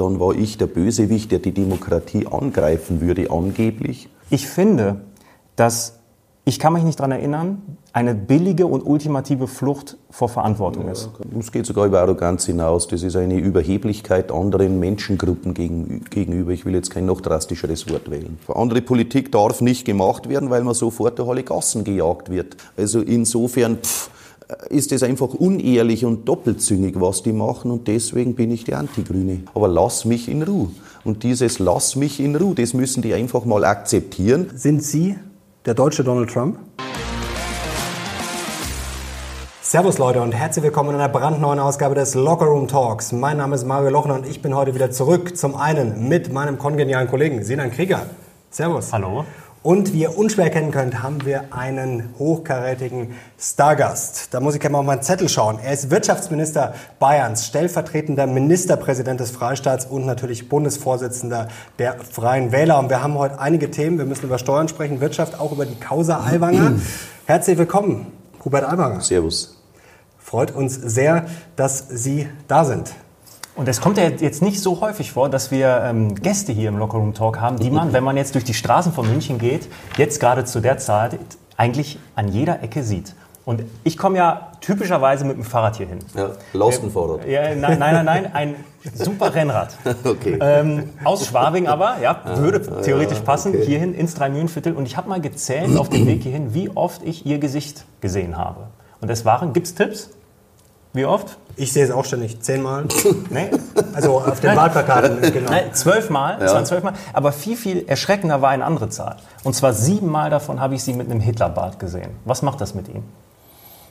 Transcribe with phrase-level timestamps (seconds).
[0.00, 4.08] dann war ich der Bösewicht, der die Demokratie angreifen würde, angeblich.
[4.30, 5.02] Ich finde,
[5.56, 6.00] dass,
[6.46, 11.10] ich kann mich nicht daran erinnern, eine billige und ultimative Flucht vor Verantwortung ist.
[11.38, 12.86] Es geht sogar über Arroganz hinaus.
[12.88, 16.52] Das ist eine Überheblichkeit anderen Menschengruppen gegenüber.
[16.52, 18.38] Ich will jetzt kein noch drastischeres Wort wählen.
[18.48, 22.56] Andere Politik darf nicht gemacht werden, weil man sofort durch alle Gassen gejagt wird.
[22.76, 24.10] Also insofern pff,
[24.68, 29.42] ist es einfach unehrlich und doppelzüngig, was die machen und deswegen bin ich die Antigrüne.
[29.54, 30.68] Aber lass mich in Ruhe.
[31.04, 34.50] Und dieses Lass mich in Ruhe, das müssen die einfach mal akzeptieren.
[34.54, 35.16] Sind Sie
[35.64, 36.58] der deutsche Donald Trump?
[39.62, 43.12] Servus Leute und herzlich willkommen in einer brandneuen Ausgabe des Locker Room Talks.
[43.12, 45.36] Mein Name ist Mario Lochner und ich bin heute wieder zurück.
[45.36, 48.06] Zum einen mit meinem kongenialen Kollegen Sinan Krieger.
[48.50, 48.92] Servus.
[48.92, 49.24] Hallo.
[49.62, 54.32] Und wie ihr unschwer erkennen könnt, haben wir einen hochkarätigen Stargast.
[54.32, 55.58] Da muss ich gerne mal auf meinen Zettel schauen.
[55.62, 62.78] Er ist Wirtschaftsminister Bayerns, stellvertretender Ministerpräsident des Freistaats und natürlich Bundesvorsitzender der Freien Wähler.
[62.78, 63.98] Und wir haben heute einige Themen.
[63.98, 66.76] Wir müssen über Steuern sprechen, Wirtschaft, auch über die Causa Aiwanger.
[67.26, 68.06] Herzlich willkommen,
[68.42, 69.02] Hubert Aiwanger.
[69.02, 69.58] Servus.
[70.16, 72.94] Freut uns sehr, dass Sie da sind.
[73.60, 76.78] Und es kommt ja jetzt nicht so häufig vor, dass wir ähm, Gäste hier im
[76.78, 80.18] Lockerroom Talk haben, die man, wenn man jetzt durch die Straßen von München geht, jetzt
[80.18, 81.18] gerade zu der Zeit
[81.58, 83.14] eigentlich an jeder Ecke sieht.
[83.44, 85.98] Und ich komme ja typischerweise mit dem Fahrrad hier hin.
[86.14, 87.28] Ja, Laustenfahrrad.
[87.28, 88.54] Ja, nein, nein, nein, ein
[88.94, 89.76] super Rennrad.
[90.04, 90.38] Okay.
[90.40, 93.66] Ähm, aus Schwabing aber, ja, würde theoretisch ja, passen, okay.
[93.66, 94.72] hierhin ins Dreimühlenviertel.
[94.72, 98.38] Und ich habe mal gezählt auf dem Weg hierhin, wie oft ich ihr Gesicht gesehen
[98.38, 98.68] habe.
[99.02, 100.08] Und es waren, gibt es Tipps?
[100.92, 101.38] Wie oft?
[101.56, 102.40] Ich sehe es auch ständig.
[102.40, 102.86] Zehnmal.
[103.30, 103.50] Nee?
[103.92, 105.50] Also auf den Wahlplakaten, genau.
[105.50, 106.38] Nein, zwölfmal.
[106.42, 106.94] Es waren zwölfmal.
[107.12, 109.16] Aber viel, viel erschreckender war eine andere Zahl.
[109.44, 112.10] Und zwar siebenmal davon habe ich sie mit einem Hitlerbart gesehen.
[112.24, 113.04] Was macht das mit Ihnen?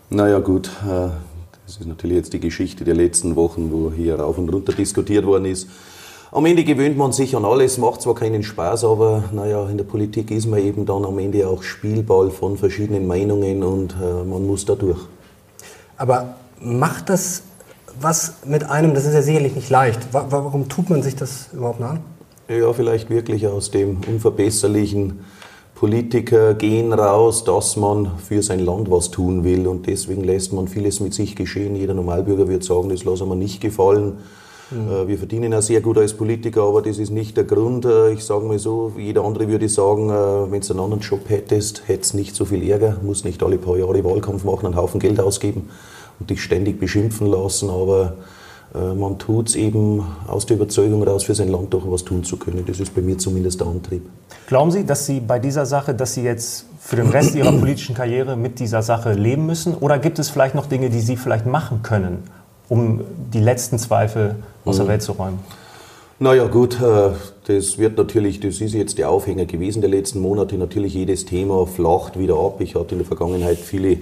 [0.09, 1.09] Naja gut, äh,
[1.65, 5.25] das ist natürlich jetzt die Geschichte der letzten Wochen, wo hier rauf und runter diskutiert
[5.25, 5.69] worden ist.
[6.31, 9.83] Am Ende gewöhnt man sich an alles, macht zwar keinen Spaß, aber naja, in der
[9.83, 14.45] Politik ist man eben dann am Ende auch Spielball von verschiedenen Meinungen und äh, man
[14.45, 14.99] muss da durch.
[15.97, 17.43] Aber macht das
[18.01, 18.93] was mit einem?
[18.93, 20.13] Das ist ja sicherlich nicht leicht.
[20.13, 21.99] Wa- Warum tut man sich das überhaupt an?
[22.47, 25.19] Ja, vielleicht wirklich aus dem unverbesserlichen
[25.75, 30.67] Politiker gehen raus, dass man für sein Land was tun will und deswegen lässt man
[30.67, 31.75] vieles mit sich geschehen.
[31.75, 34.17] Jeder Normalbürger wird sagen, das lassen wir nicht gefallen.
[34.71, 37.85] Äh, Wir verdienen ja sehr gut als Politiker, aber das ist nicht der Grund.
[37.85, 41.21] Äh, Ich sage mal so, jeder andere würde sagen, äh, wenn du einen anderen Job
[41.29, 44.99] hättest, hättest nicht so viel Ärger, musst nicht alle paar Jahre Wahlkampf machen, einen Haufen
[44.99, 45.69] Geld ausgeben
[46.19, 48.13] und dich ständig beschimpfen lassen, aber
[48.73, 52.23] äh, man tut es eben aus der Überzeugung raus, für sein Land doch was tun
[52.23, 52.63] zu können.
[52.65, 54.03] Das ist bei mir zumindest der Antrieb.
[54.47, 57.95] Glauben Sie, dass Sie bei dieser Sache, dass Sie jetzt für den Rest Ihrer politischen
[57.95, 59.75] Karriere mit dieser Sache leben müssen?
[59.75, 62.23] Oder gibt es vielleicht noch Dinge, die Sie vielleicht machen können,
[62.67, 63.01] um
[63.33, 65.39] die letzten Zweifel aus der Welt zu räumen?
[66.21, 67.11] Naja gut, äh,
[67.47, 70.57] das wird natürlich, das ist jetzt der Aufhänger gewesen der letzten Monate.
[70.57, 72.59] Natürlich jedes Thema flacht wieder ab.
[72.59, 73.97] Ich hatte in der Vergangenheit viele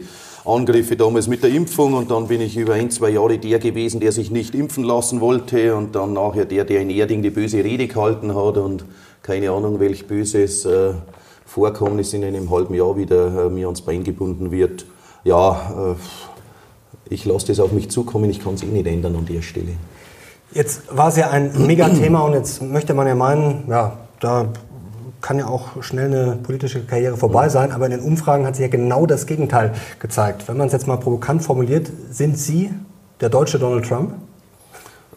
[0.47, 3.99] Angriffe damals mit der Impfung und dann bin ich über ein, zwei Jahre der gewesen,
[3.99, 7.63] der sich nicht impfen lassen wollte und dann nachher der, der in Erding die böse
[7.63, 8.85] Rede gehalten hat und
[9.21, 10.93] keine Ahnung, welch böses äh,
[11.45, 14.85] Vorkommnis in einem halben Jahr wieder äh, mir ans Bein gebunden wird.
[15.23, 19.25] Ja, äh, ich lasse das auf mich zukommen, ich kann es eh nicht ändern an
[19.25, 19.73] der Stelle.
[20.53, 24.47] Jetzt war es ja ein Megathema und jetzt möchte man ja meinen, ja, da
[25.21, 28.63] kann ja auch schnell eine politische Karriere vorbei sein, aber in den Umfragen hat sich
[28.63, 30.47] ja genau das Gegenteil gezeigt.
[30.47, 32.69] Wenn man es jetzt mal provokant formuliert, sind Sie
[33.19, 34.13] der deutsche Donald Trump?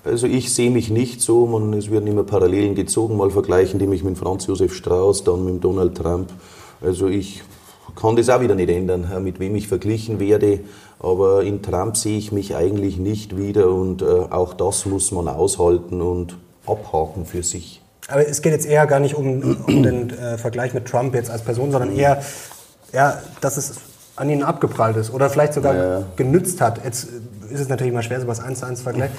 [0.02, 3.86] Also ich sehe mich nicht so, man, es werden immer Parallelen gezogen, mal vergleichen die
[3.86, 6.30] mich mit Franz Josef Strauß, dann mit Donald Trump.
[6.80, 7.42] Also ich
[7.94, 10.60] kann das auch wieder nicht ändern, mit wem ich verglichen werde,
[10.98, 15.28] aber in Trump sehe ich mich eigentlich nicht wieder und äh, auch das muss man
[15.28, 16.36] aushalten und
[16.66, 17.79] abhaken für sich.
[18.08, 21.30] Aber es geht jetzt eher gar nicht um, um den äh, Vergleich mit Trump jetzt
[21.30, 22.22] als Person, sondern eher,
[22.92, 23.74] ja, dass es
[24.16, 26.02] an Ihnen abgeprallt ist oder vielleicht sogar Ja.
[26.16, 26.84] genützt hat.
[26.84, 27.08] Jetzt
[27.50, 29.16] ist es natürlich mal schwer, sowas eins zu eins zu vergleichen.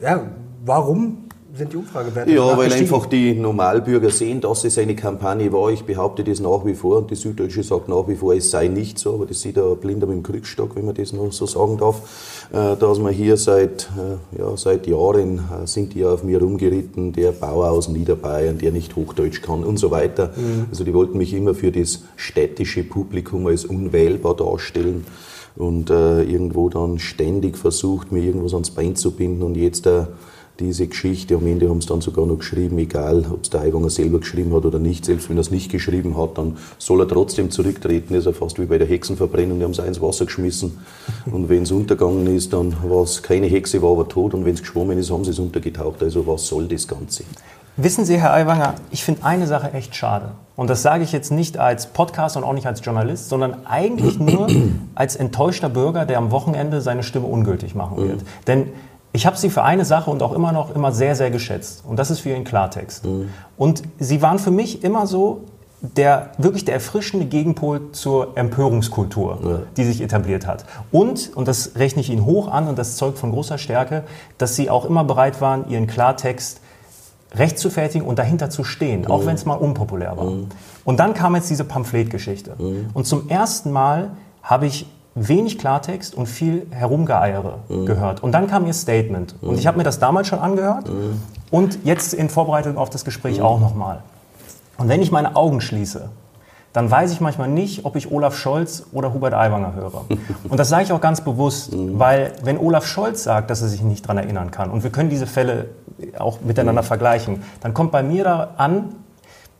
[0.00, 0.22] Ja,
[0.64, 1.27] warum
[1.58, 2.94] sind die Umfragewerte Ja, weil gestiegen?
[2.94, 5.70] einfach die Normalbürger sehen, dass es eine Kampagne war.
[5.70, 8.68] Ich behaupte das nach wie vor und die Süddeutsche sagt nach wie vor, es sei
[8.68, 11.46] nicht so, aber das sieht ein Blinder mit dem Krückstock, wenn man das noch so
[11.46, 16.22] sagen darf, äh, dass man hier seit, äh, ja, seit Jahren äh, sind die auf
[16.22, 20.32] mir rumgeritten, der Bauer aus Niederbayern, der nicht Hochdeutsch kann und so weiter.
[20.70, 25.04] Also die wollten mich immer für das städtische Publikum als unwählbar darstellen
[25.56, 30.04] und äh, irgendwo dann ständig versucht, mir irgendwas ans Bein zu binden und jetzt äh,
[30.60, 31.36] diese Geschichte.
[31.36, 34.54] Am Ende haben sie dann sogar noch geschrieben, egal ob es der Aiwanger selber geschrieben
[34.54, 38.14] hat oder nicht, selbst wenn er es nicht geschrieben hat, dann soll er trotzdem zurücktreten.
[38.14, 40.78] Das ist ja fast wie bei der Hexenverbrennung, die haben es ins Wasser geschmissen.
[41.30, 44.34] Und wenn es untergegangen ist, dann war es keine Hexe, war aber tot.
[44.34, 46.02] Und wenn es geschwommen ist, haben sie es untergetaucht.
[46.02, 47.24] Also was soll das Ganze?
[47.80, 50.32] Wissen Sie, Herr Aiwanger, ich finde eine Sache echt schade.
[50.56, 54.18] Und das sage ich jetzt nicht als Podcast und auch nicht als Journalist, sondern eigentlich
[54.18, 54.48] nur
[54.96, 58.22] als enttäuschter Bürger, der am Wochenende seine Stimme ungültig machen wird.
[58.22, 58.26] Mhm.
[58.48, 58.66] Denn
[59.18, 61.82] ich habe sie für eine Sache und auch immer noch immer sehr, sehr geschätzt.
[61.84, 63.04] Und das ist für ihren Klartext.
[63.04, 63.30] Mhm.
[63.56, 65.40] Und sie waren für mich immer so
[65.80, 69.58] der wirklich der erfrischende Gegenpol zur Empörungskultur, ja.
[69.76, 70.66] die sich etabliert hat.
[70.92, 74.04] Und, und das rechne ich Ihnen hoch an und das zeugt von großer Stärke,
[74.38, 76.60] dass Sie auch immer bereit waren, Ihren Klartext
[77.34, 79.10] recht zu fertigen und dahinter zu stehen, mhm.
[79.10, 80.26] auch wenn es mal unpopulär war.
[80.26, 80.46] Mhm.
[80.84, 82.54] Und dann kam jetzt diese Pamphletgeschichte.
[82.56, 82.90] Mhm.
[82.94, 84.12] Und zum ersten Mal
[84.44, 84.86] habe ich
[85.26, 87.86] wenig Klartext und viel Herumgeeiere mhm.
[87.86, 88.22] gehört.
[88.22, 89.40] Und dann kam ihr Statement.
[89.42, 89.48] Mhm.
[89.48, 91.20] Und ich habe mir das damals schon angehört mhm.
[91.50, 93.44] und jetzt in Vorbereitung auf das Gespräch mhm.
[93.44, 94.02] auch nochmal.
[94.76, 96.08] Und wenn ich meine Augen schließe,
[96.72, 100.04] dann weiß ich manchmal nicht, ob ich Olaf Scholz oder Hubert Aiwanger höre.
[100.48, 101.98] Und das sage ich auch ganz bewusst, mhm.
[101.98, 105.10] weil wenn Olaf Scholz sagt, dass er sich nicht daran erinnern kann, und wir können
[105.10, 105.70] diese Fälle
[106.18, 106.86] auch miteinander mhm.
[106.86, 108.94] vergleichen, dann kommt bei mir da an,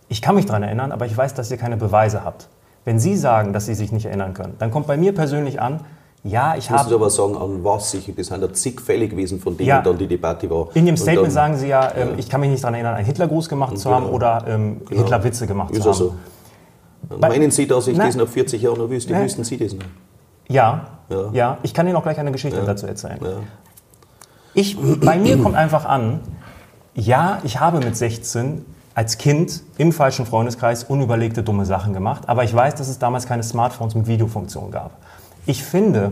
[0.09, 2.49] ich kann mich daran erinnern, aber ich weiß, dass ihr keine Beweise habt.
[2.89, 5.81] Wenn Sie sagen, dass Sie sich nicht erinnern können, dann kommt bei mir persönlich an,
[6.25, 6.85] ja, ich habe.
[6.85, 9.83] Muss aber sagen, an was sich, das sind ja zig Fälle gewesen, von denen ja.
[9.83, 10.69] dann die Debatte war.
[10.73, 12.95] In Ihrem Statement dann, sagen Sie ja, ähm, ja, ich kann mich nicht daran erinnern,
[12.95, 14.17] einen Hitlergruß gemacht zu haben genau.
[14.17, 15.03] oder ähm, genau.
[15.03, 15.99] Hitlerwitze gemacht Ist zu haben.
[15.99, 17.19] So.
[17.19, 18.07] Meinen Sie, dass ich Nein.
[18.07, 19.13] das nach 40 Jahren noch wüsste?
[19.13, 19.25] Nein.
[19.25, 19.85] Wüssten Sie das noch?
[20.49, 21.59] Ja, ja, ja.
[21.63, 23.19] Ich kann Ihnen auch gleich eine Geschichte dazu erzählen.
[24.55, 26.21] Ich, bei mir kommt einfach an,
[26.95, 28.65] ja, ich habe mit 16
[28.99, 33.29] als Kind im falschen Freundeskreis unüberlegte dumme Sachen gemacht, aber ich weiß, dass es damals
[33.29, 34.91] keine Smartphones mit Videofunktion gab.
[35.47, 36.11] Ich finde,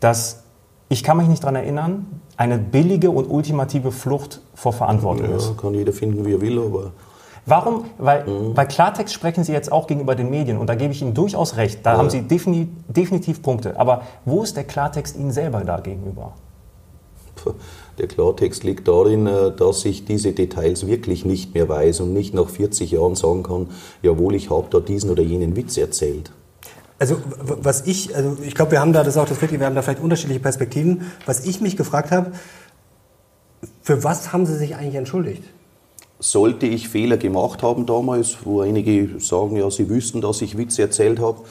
[0.00, 0.42] dass,
[0.88, 5.56] ich kann mich nicht daran erinnern, eine billige und ultimative Flucht vor Verantwortung ja, ist.
[5.56, 6.90] Kann jeder finden, wie er will, aber...
[7.48, 7.84] Warum?
[7.96, 8.54] Weil, mhm.
[8.54, 11.56] bei Klartext sprechen Sie jetzt auch gegenüber den Medien und da gebe ich Ihnen durchaus
[11.56, 11.86] recht.
[11.86, 11.98] Da ja.
[11.98, 13.78] haben Sie definitiv, definitiv Punkte.
[13.78, 16.32] Aber wo ist der Klartext Ihnen selber da gegenüber?
[17.98, 22.34] Der Klartext liegt darin, äh, dass ich diese Details wirklich nicht mehr weiß und nicht
[22.34, 23.68] nach 40 Jahren sagen kann,
[24.02, 26.30] jawohl, ich habe da diesen oder jenen Witz erzählt.
[26.98, 29.82] Also was ich, also ich glaube, wir haben da das auch das wir haben da
[29.82, 31.10] vielleicht unterschiedliche Perspektiven.
[31.26, 32.32] Was ich mich gefragt habe,
[33.82, 35.42] für was haben Sie sich eigentlich entschuldigt?
[36.18, 40.82] Sollte ich Fehler gemacht haben damals, wo einige sagen, ja, sie wüssten, dass ich Witze
[40.82, 41.42] erzählt habe.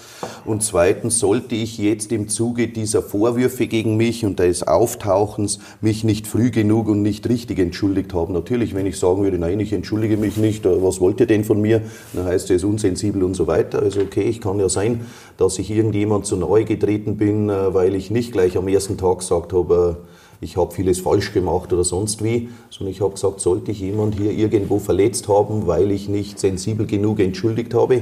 [0.43, 6.03] Und zweitens sollte ich jetzt im Zuge dieser Vorwürfe gegen mich und des Auftauchens mich
[6.03, 8.33] nicht früh genug und nicht richtig entschuldigt haben.
[8.33, 11.43] Natürlich, wenn ich sagen würde, nein, ich entschuldige mich nicht, äh, was wollt ihr denn
[11.43, 11.81] von mir?
[12.13, 13.83] Dann heißt es unsensibel und so weiter.
[13.83, 15.05] Also okay, ich kann ja sein,
[15.37, 19.19] dass ich irgendjemand zu nahe getreten bin, äh, weil ich nicht gleich am ersten Tag
[19.19, 23.39] gesagt habe, äh, ich habe vieles falsch gemacht oder sonst wie, sondern ich habe gesagt,
[23.39, 28.01] sollte ich jemand hier irgendwo verletzt haben, weil ich nicht sensibel genug entschuldigt habe, äh,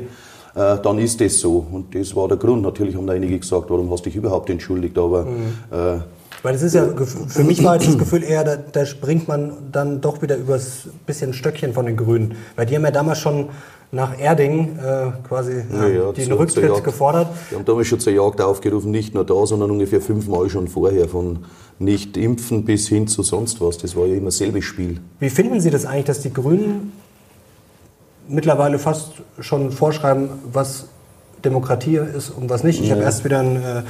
[0.56, 1.66] dann ist das so.
[1.72, 2.62] Und das war der Grund.
[2.62, 5.26] Natürlich haben einige gesagt, warum hast du dich überhaupt entschuldigt, aber...
[5.26, 5.54] Mhm.
[5.72, 6.00] Äh,
[6.42, 6.86] weil es ist ja,
[7.28, 10.90] für mich war jetzt das Gefühl eher, da, da springt man dann doch wieder übers
[11.06, 12.36] bisschen Stöckchen von den Grünen.
[12.58, 13.48] Weil die haben ja damals schon
[13.94, 17.28] nach Erding äh, quasi ja, ja, den Rücktritt gefordert.
[17.52, 21.08] Die haben damals schon zur Jagd aufgerufen, nicht nur da, sondern ungefähr fünfmal schon vorher,
[21.08, 21.46] von
[21.78, 23.78] nicht impfen bis hin zu sonst was.
[23.78, 25.00] Das war ja immer selbes Spiel.
[25.20, 26.92] Wie finden Sie das eigentlich, dass die Grünen
[28.28, 30.88] mittlerweile fast schon vorschreiben, was
[31.46, 32.82] Demokratie ist und was nicht?
[32.82, 32.96] Ich ja.
[32.96, 33.84] habe erst wieder ein äh,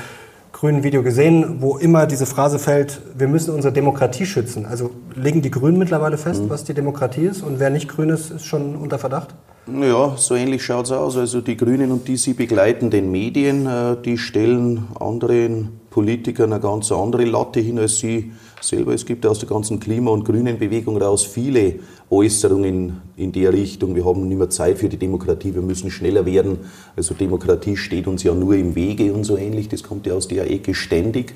[0.51, 4.65] grünen Video gesehen, wo immer diese Phrase fällt, wir müssen unsere Demokratie schützen.
[4.65, 6.49] Also legen die Grünen mittlerweile fest, mhm.
[6.49, 9.33] was die Demokratie ist und wer nicht grün ist, ist schon unter Verdacht?
[9.65, 11.15] Ja, so ähnlich schaut es aus.
[11.15, 16.61] Also die Grünen und die sie begleiten den Medien, äh, die stellen anderen Politikern eine
[16.61, 18.93] ganz andere Latte hin als sie selber.
[18.93, 21.75] Es gibt aus der ganzen Klima- und Grünen-Bewegung raus viele
[22.09, 23.95] Äußerungen in der Richtung.
[23.95, 26.57] Wir haben nicht mehr Zeit für die Demokratie, wir müssen schneller werden.
[26.97, 29.69] Also Demokratie steht uns ja nur im Wege und so ähnlich.
[29.69, 31.35] Das kommt ja aus der Ecke ständig.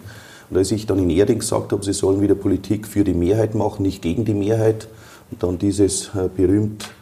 [0.49, 3.55] Und als ich dann in Erding gesagt habe, sie sollen wieder Politik für die Mehrheit
[3.55, 4.89] machen, nicht gegen die Mehrheit,
[5.29, 6.96] und dann dieses äh, berühmt äh,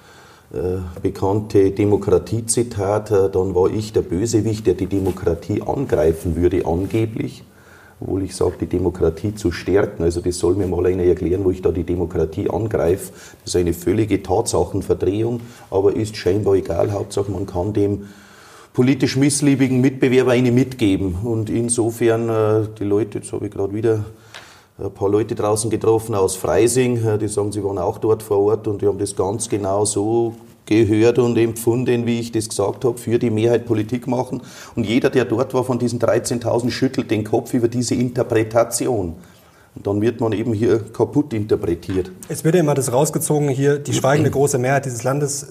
[1.02, 7.44] bekannte Demokratiezitat, äh, dann war ich der Bösewicht, der die Demokratie angreifen würde, angeblich.
[8.00, 10.04] Obwohl ich sage, die Demokratie zu stärken.
[10.04, 13.14] Also das soll mir mal einer erklären, wo ich da die Demokratie angreife.
[13.44, 15.40] Das ist eine völlige Tatsachenverdrehung,
[15.72, 16.92] aber ist scheinbar egal.
[16.92, 18.08] Hauptsache, man kann dem
[18.74, 21.16] politisch missliebigen Mitbewerber eine mitgeben.
[21.24, 24.04] Und insofern, äh, die Leute, jetzt habe ich gerade wieder
[24.78, 28.68] ein paar Leute draußen getroffen aus Freising, die sagen, sie waren auch dort vor Ort
[28.68, 30.36] und die haben das ganz genau so
[30.66, 34.42] gehört und empfunden, wie ich das gesagt habe, für die Mehrheit Politik machen.
[34.76, 39.16] Und jeder, der dort war von diesen 13.000, schüttelt den Kopf über diese Interpretation.
[39.76, 42.12] Und dann wird man eben hier kaputt interpretiert.
[42.30, 45.48] Es wird ja immer das rausgezogen, hier die schweigende große Mehrheit dieses Landes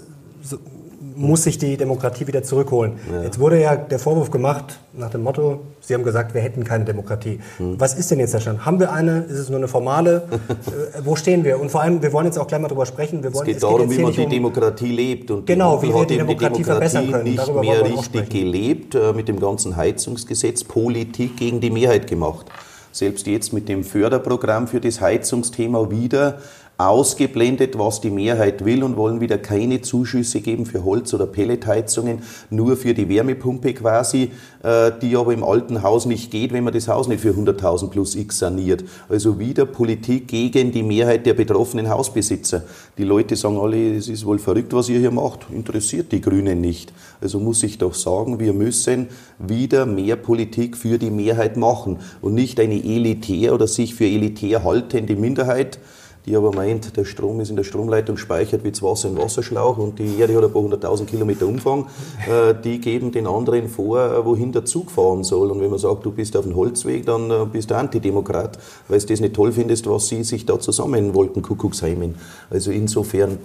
[1.16, 2.94] muss sich die Demokratie wieder zurückholen.
[3.12, 3.23] Ja.
[3.23, 6.85] Jetzt wurde ja der Vorwurf gemacht nach dem Motto, Sie haben gesagt, wir hätten keine
[6.85, 7.40] Demokratie.
[7.59, 7.78] Hm.
[7.78, 8.64] Was ist denn jetzt der Stand?
[8.64, 9.21] Haben wir eine?
[9.25, 10.23] Ist es nur eine formale?
[10.66, 11.61] äh, wo stehen wir?
[11.61, 13.23] Und vor allem, wir wollen jetzt auch gleich mal darüber sprechen.
[13.23, 15.30] Wir wollen, es geht es darum, geht wie man die um Demokratie lebt.
[15.30, 17.25] Und genau, wie wir die Demokratie, die Demokratie verbessern können.
[17.25, 22.47] nicht Darüber mehr richtig gelebt, äh, mit dem ganzen Heizungsgesetz, Politik gegen die Mehrheit gemacht.
[22.92, 26.38] Selbst jetzt mit dem Förderprogramm für das Heizungsthema wieder
[26.76, 32.23] ausgeblendet, was die Mehrheit will und wollen wieder keine Zuschüsse geben für Holz- oder Pelletheizungen,
[32.50, 34.33] nur für die Wärmepumpe quasi,
[34.64, 37.90] äh, die aber im alten Haus nicht geht, wenn man das Haus nicht für 100.000
[37.90, 38.85] plus X saniert.
[39.09, 42.64] Also wieder Politik gegen die Mehrheit der betroffenen Hausbesitzer.
[42.99, 46.61] Die Leute sagen alle, es ist wohl verrückt, was ihr hier macht, interessiert die Grünen
[46.61, 46.93] nicht.
[47.21, 52.35] Also muss ich doch sagen, wir müssen wieder mehr Politik für die Mehrheit machen und
[52.35, 55.78] nicht eine elitär oder sich für elitär haltende Minderheit,
[56.26, 59.76] die aber meint, der Strom ist in der Stromleitung speichert wie das Wasser im Wasserschlauch
[59.76, 61.87] und die Erde hat ein paar hunderttausend Kilometer Umfang,
[62.28, 65.50] äh, die geben den anderen vor, äh, wohin der Zug fahren soll.
[65.50, 69.00] Und wenn man sagt, du bist auf dem Holzweg, dann äh, bist du Antidemokrat, weil
[69.00, 72.14] du das nicht toll findest, was sie sich da zusammen wollten, Kuckucksheimen.
[72.49, 73.38] Also insofern,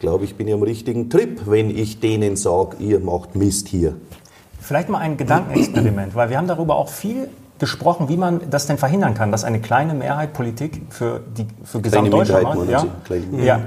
[0.00, 3.94] glaube ich, bin ich am richtigen Trip, wenn ich denen sage, ihr macht Mist hier.
[4.60, 8.78] Vielleicht mal ein Gedankenexperiment, weil wir haben darüber auch viel gesprochen, wie man das denn
[8.78, 12.68] verhindern kann, dass eine kleine Mehrheit Politik für, die, für Gesamtdeutschland macht.
[12.68, 12.86] Ja,
[13.38, 13.60] ja.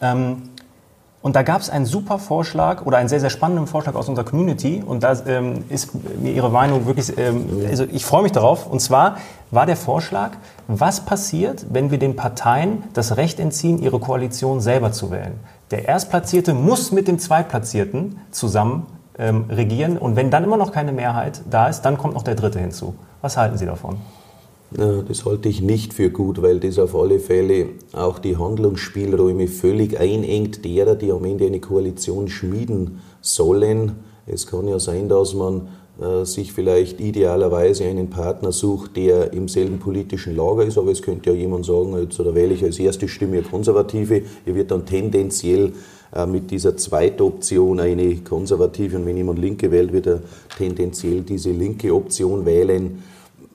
[0.00, 0.42] Ähm,
[1.20, 4.24] und da gab es einen super Vorschlag oder einen sehr, sehr spannenden Vorschlag aus unserer
[4.24, 4.82] Community.
[4.86, 5.90] Und da ähm, ist
[6.20, 8.66] mir Ihre Meinung wirklich, ähm, also ich freue mich darauf.
[8.66, 9.16] Und zwar
[9.50, 10.30] war der Vorschlag,
[10.68, 15.40] was passiert, wenn wir den Parteien das Recht entziehen, ihre Koalition selber zu wählen?
[15.72, 18.86] Der Erstplatzierte muss mit dem Zweitplatzierten zusammen
[19.18, 19.98] ähm, regieren.
[19.98, 22.94] Und wenn dann immer noch keine Mehrheit da ist, dann kommt noch der Dritte hinzu.
[23.20, 23.96] Was halten Sie davon?
[24.70, 29.98] Das halte ich nicht für gut, weil das auf alle Fälle auch die Handlungsspielräume völlig
[29.98, 33.92] einengt derer, die am Ende eine Koalition schmieden sollen.
[34.26, 35.68] Es kann ja sein, dass man
[36.00, 41.00] äh, sich vielleicht idealerweise einen Partner sucht, der im selben politischen Lager ist, aber es
[41.00, 44.84] könnte ja jemand sagen, jetzt oder wähle ich als erste Stimme Konservative, er wird dann
[44.84, 45.72] tendenziell
[46.26, 50.22] mit dieser zweiten Option eine konservative und wenn jemand Linke wählt, wird er
[50.56, 53.02] tendenziell diese linke Option wählen.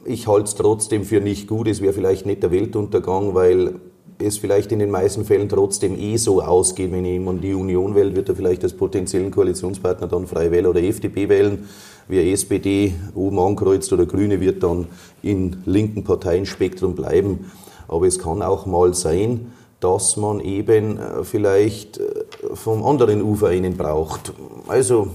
[0.05, 1.67] Ich halte es trotzdem für nicht gut.
[1.67, 3.75] Es wäre vielleicht nicht der Weltuntergang, weil
[4.19, 8.15] es vielleicht in den meisten Fällen trotzdem eh so ausgeht, wenn jemand die Union wählt,
[8.15, 11.67] wird er vielleicht als potenziellen Koalitionspartner dann Freie Wähler oder FDP wählen.
[12.07, 14.88] Wer SPD oben ankreuzt oder Grüne wird dann
[15.22, 17.51] in linken Parteienspektrum bleiben.
[17.88, 22.22] Aber es kann auch mal sein, dass man eben äh, vielleicht äh,
[22.53, 24.33] vom anderen Ufer einen braucht.
[24.67, 25.07] Also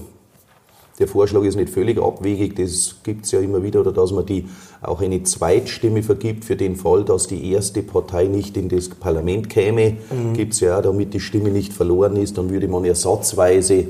[0.99, 4.25] der Vorschlag ist nicht völlig abwegig, das gibt es ja immer wieder, oder dass man
[4.25, 4.45] die
[4.81, 9.49] auch eine Zweitstimme vergibt für den Fall, dass die erste Partei nicht in das Parlament
[9.49, 9.91] käme.
[9.91, 10.33] Mhm.
[10.33, 13.85] Gibt es ja auch, damit die Stimme nicht verloren ist, dann würde man ersatzweise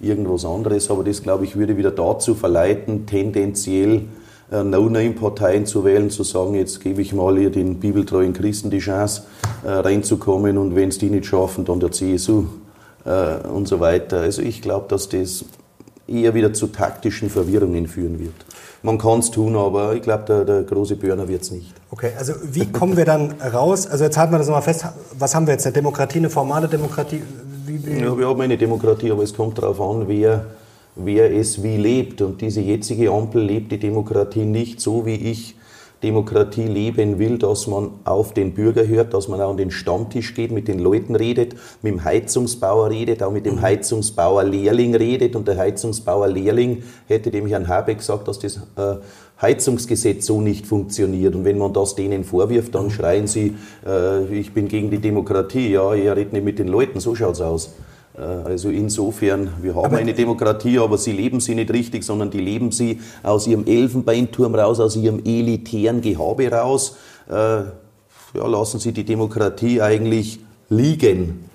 [0.00, 4.02] irgendwas anderes, aber das, glaube ich, würde wieder dazu verleiten, tendenziell
[4.52, 8.80] äh, No-Name-Parteien zu wählen, zu sagen, jetzt gebe ich mal hier den bibeltreuen Christen die
[8.80, 9.22] Chance
[9.64, 12.44] äh, reinzukommen und wenn es die nicht schaffen, dann der CSU
[13.04, 14.20] äh, und so weiter.
[14.20, 15.44] Also ich glaube, dass das
[16.06, 18.34] eher wieder zu taktischen Verwirrungen führen wird.
[18.82, 21.72] Man kann es tun, aber ich glaube, der, der große Burner wird es nicht.
[21.90, 23.86] Okay, also wie kommen wir dann raus?
[23.86, 24.84] Also jetzt halten wir das nochmal fest.
[25.18, 25.64] Was haben wir jetzt?
[25.64, 27.22] Eine Demokratie, eine formale Demokratie?
[27.64, 28.00] Wie, wie?
[28.00, 30.44] Ja, wir haben eine Demokratie, aber es kommt darauf an, wer
[30.96, 32.20] wer es wie lebt.
[32.22, 35.56] Und diese jetzige Ampel lebt die Demokratie nicht so, wie ich
[36.04, 40.34] Demokratie leben will, dass man auf den Bürger hört, dass man auch an den Stammtisch
[40.34, 43.62] geht, mit den Leuten redet, mit dem Heizungsbauer redet, auch mit dem mhm.
[43.62, 45.34] Heizungsbauer Lehrling redet.
[45.34, 48.96] Und der Heizungsbauer Lehrling hätte dem Herrn Habeck gesagt, dass das äh,
[49.40, 51.34] Heizungsgesetz so nicht funktioniert.
[51.34, 52.90] Und wenn man das denen vorwirft, dann mhm.
[52.90, 53.54] schreien sie,
[53.86, 55.72] äh, ich bin gegen die Demokratie.
[55.72, 57.72] Ja, er redet nicht mit den Leuten, so schaut's aus.
[58.16, 62.30] Äh, also insofern, wir haben aber eine Demokratie, aber sie leben sie nicht richtig, sondern
[62.30, 66.96] die leben sie aus ihrem Elfenbeinturm raus, aus ihrem elitären Gehabe raus.
[67.28, 67.62] Äh,
[68.34, 71.48] ja, lassen Sie die Demokratie eigentlich liegen.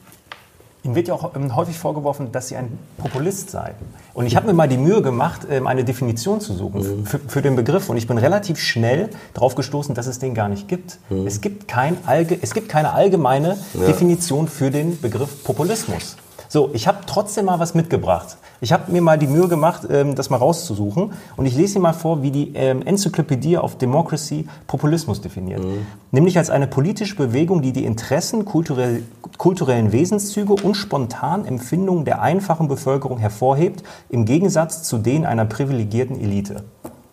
[0.82, 3.76] Ihnen wird ja auch ähm, häufig vorgeworfen, dass Sie ein Populist seien.
[4.14, 7.06] Und ich habe mir mal die Mühe gemacht, ähm, eine Definition zu suchen mhm.
[7.06, 7.90] für, für, den Begriff.
[7.90, 11.00] Und ich bin relativ schnell darauf gestoßen, dass es den gar nicht gibt.
[11.10, 11.28] Mhm.
[11.28, 13.88] Es, gibt kein Allge es gibt keine allgemeine ja.
[13.88, 16.16] Definition für den Begriff Populismus.
[16.52, 18.38] So, ich habe trotzdem mal was mitgebracht.
[18.60, 21.14] Ich habe mir mal die Mühe gemacht, ähm, das mal rauszusuchen.
[21.38, 25.64] Und ich lese Ihnen mal vor, wie die ähm, Enzyklopädie of Democracy Populismus definiert.
[25.64, 25.86] Mhm.
[26.10, 29.04] Nämlich als eine politische Bewegung, die die Interessen, kulturell,
[29.38, 36.20] kulturellen Wesenszüge und spontan Empfindungen der einfachen Bevölkerung hervorhebt, im Gegensatz zu denen einer privilegierten
[36.20, 36.64] Elite.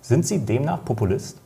[0.00, 1.36] Sind Sie demnach Populist?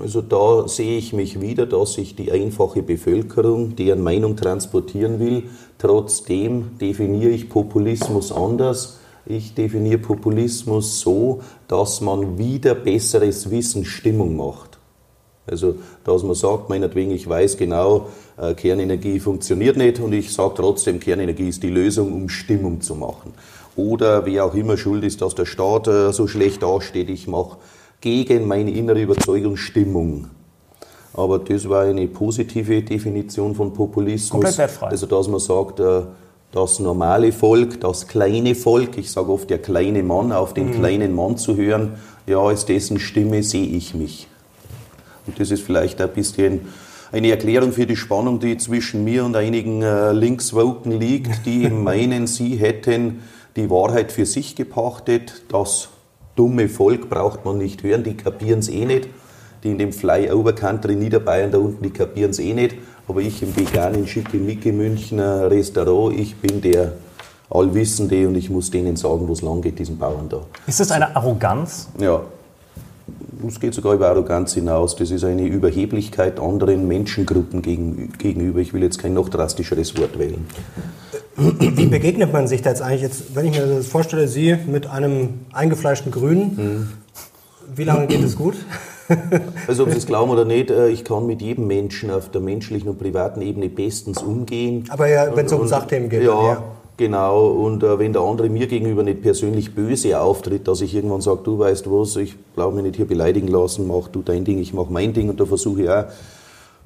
[0.00, 5.44] Also da sehe ich mich wieder, dass ich die einfache Bevölkerung, deren Meinung transportieren will,
[5.78, 8.98] trotzdem definiere ich Populismus anders.
[9.26, 14.78] Ich definiere Populismus so, dass man wieder besseres Wissen Stimmung macht.
[15.46, 18.08] Also, dass man sagt, meinetwegen, ich weiß genau,
[18.38, 22.94] äh, Kernenergie funktioniert nicht und ich sage trotzdem, Kernenergie ist die Lösung, um Stimmung zu
[22.94, 23.34] machen.
[23.76, 27.58] Oder wer auch immer schuld ist, dass der Staat äh, so schlecht dasteht, ich mache
[28.04, 30.26] gegen meine innere Überzeugung Stimmung.
[31.14, 34.30] Aber das war eine positive Definition von Populismus.
[34.30, 34.88] Komplett wertfrei.
[34.88, 36.02] Also, dass man sagt, äh,
[36.52, 40.72] das normale Volk, das kleine Volk, ich sage oft der kleine Mann, auf den mhm.
[40.72, 41.94] kleinen Mann zu hören,
[42.26, 44.28] ja, als dessen Stimme sehe ich mich.
[45.26, 46.68] Und das ist vielleicht ein bisschen
[47.10, 52.26] eine Erklärung für die Spannung, die zwischen mir und einigen äh, Linkswoken liegt, die meinen,
[52.26, 53.22] sie hätten
[53.56, 55.44] die Wahrheit für sich gepachtet.
[55.48, 55.88] Das
[56.36, 59.08] dumme Volk braucht man nicht hören, die kapieren es eh nicht.
[59.62, 62.76] Die in dem Flyover-Country Niederbayern da unten, die kapieren es eh nicht.
[63.08, 66.92] Aber ich im veganen Schickimicki Münchner Restaurant, ich bin der
[67.50, 70.40] Allwissende und ich muss denen sagen, wo es lang geht, diesen Bauern da.
[70.66, 71.88] Ist das eine Arroganz?
[71.98, 72.22] Ja,
[73.46, 74.96] es geht sogar über Arroganz hinaus.
[74.96, 78.60] Das ist eine Überheblichkeit anderen Menschengruppen gegenüber.
[78.60, 80.46] Ich will jetzt kein noch drastischeres Wort wählen.
[81.36, 83.02] Wie begegnet man sich da jetzt eigentlich?
[83.02, 86.88] Jetzt, wenn ich mir das vorstelle, Sie mit einem eingefleischten Grünen, hm.
[87.74, 88.54] wie lange geht es gut?
[89.68, 92.40] Also ob Sie es glauben oder nicht, äh, ich kann mit jedem Menschen auf der
[92.40, 94.86] menschlichen und privaten Ebene bestens umgehen.
[94.88, 96.22] Aber ja, wenn es um Sachthemen geht.
[96.22, 96.62] Ja, ja.
[96.96, 101.20] Genau, und äh, wenn der andere mir gegenüber nicht persönlich böse auftritt, dass ich irgendwann
[101.20, 104.58] sage, du weißt was, ich glaube mich nicht hier beleidigen lassen, mach du dein Ding,
[104.58, 106.04] ich mach mein Ding und da versuche ich auch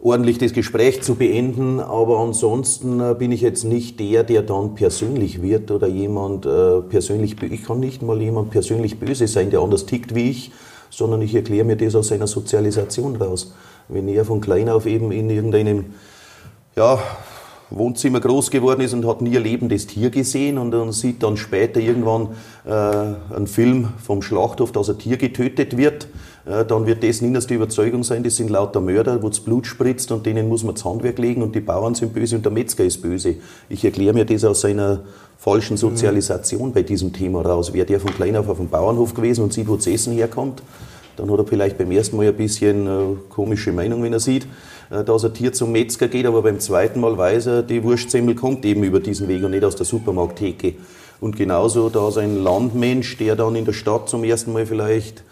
[0.00, 4.74] ordentlich das Gespräch zu beenden, aber ansonsten äh, bin ich jetzt nicht der, der dann
[4.74, 9.60] persönlich wird oder jemand äh, persönlich, ich kann nicht mal jemand persönlich böse sein, der
[9.60, 10.52] anders tickt wie ich,
[10.90, 13.52] sondern ich erkläre mir das aus seiner Sozialisation raus.
[13.88, 15.86] Wenn er von klein auf eben in irgendeinem
[16.76, 16.98] ja,
[17.70, 21.36] Wohnzimmer groß geworden ist und hat nie ein lebendes Tier gesehen und dann sieht dann
[21.36, 22.28] später irgendwann
[22.64, 22.70] äh,
[23.34, 26.08] einen Film vom Schlachthof, dass ein Tier getötet wird,
[26.48, 30.24] dann wird das innerste Überzeugung sein, das sind lauter Mörder, wo das Blut spritzt und
[30.24, 33.02] denen muss man das Handwerk legen und die Bauern sind böse und der Metzger ist
[33.02, 33.36] böse.
[33.68, 35.00] Ich erkläre mir das aus seiner
[35.38, 37.72] falschen Sozialisation bei diesem Thema raus.
[37.72, 40.62] Wäre der von klein auf auf dem Bauernhof gewesen und sieht, wo das Essen herkommt,
[41.16, 44.46] dann hat er vielleicht beim ersten Mal ein bisschen äh, komische Meinung, wenn er sieht.
[44.90, 48.34] Äh, dass ein Tier zum Metzger geht, aber beim zweiten Mal weiß er, die Wurstsemmel
[48.34, 50.74] kommt eben über diesen Weg und nicht aus der Supermarkttheke.
[51.20, 55.24] Und genauso, da ist ein Landmensch, der dann in der Stadt zum ersten Mal vielleicht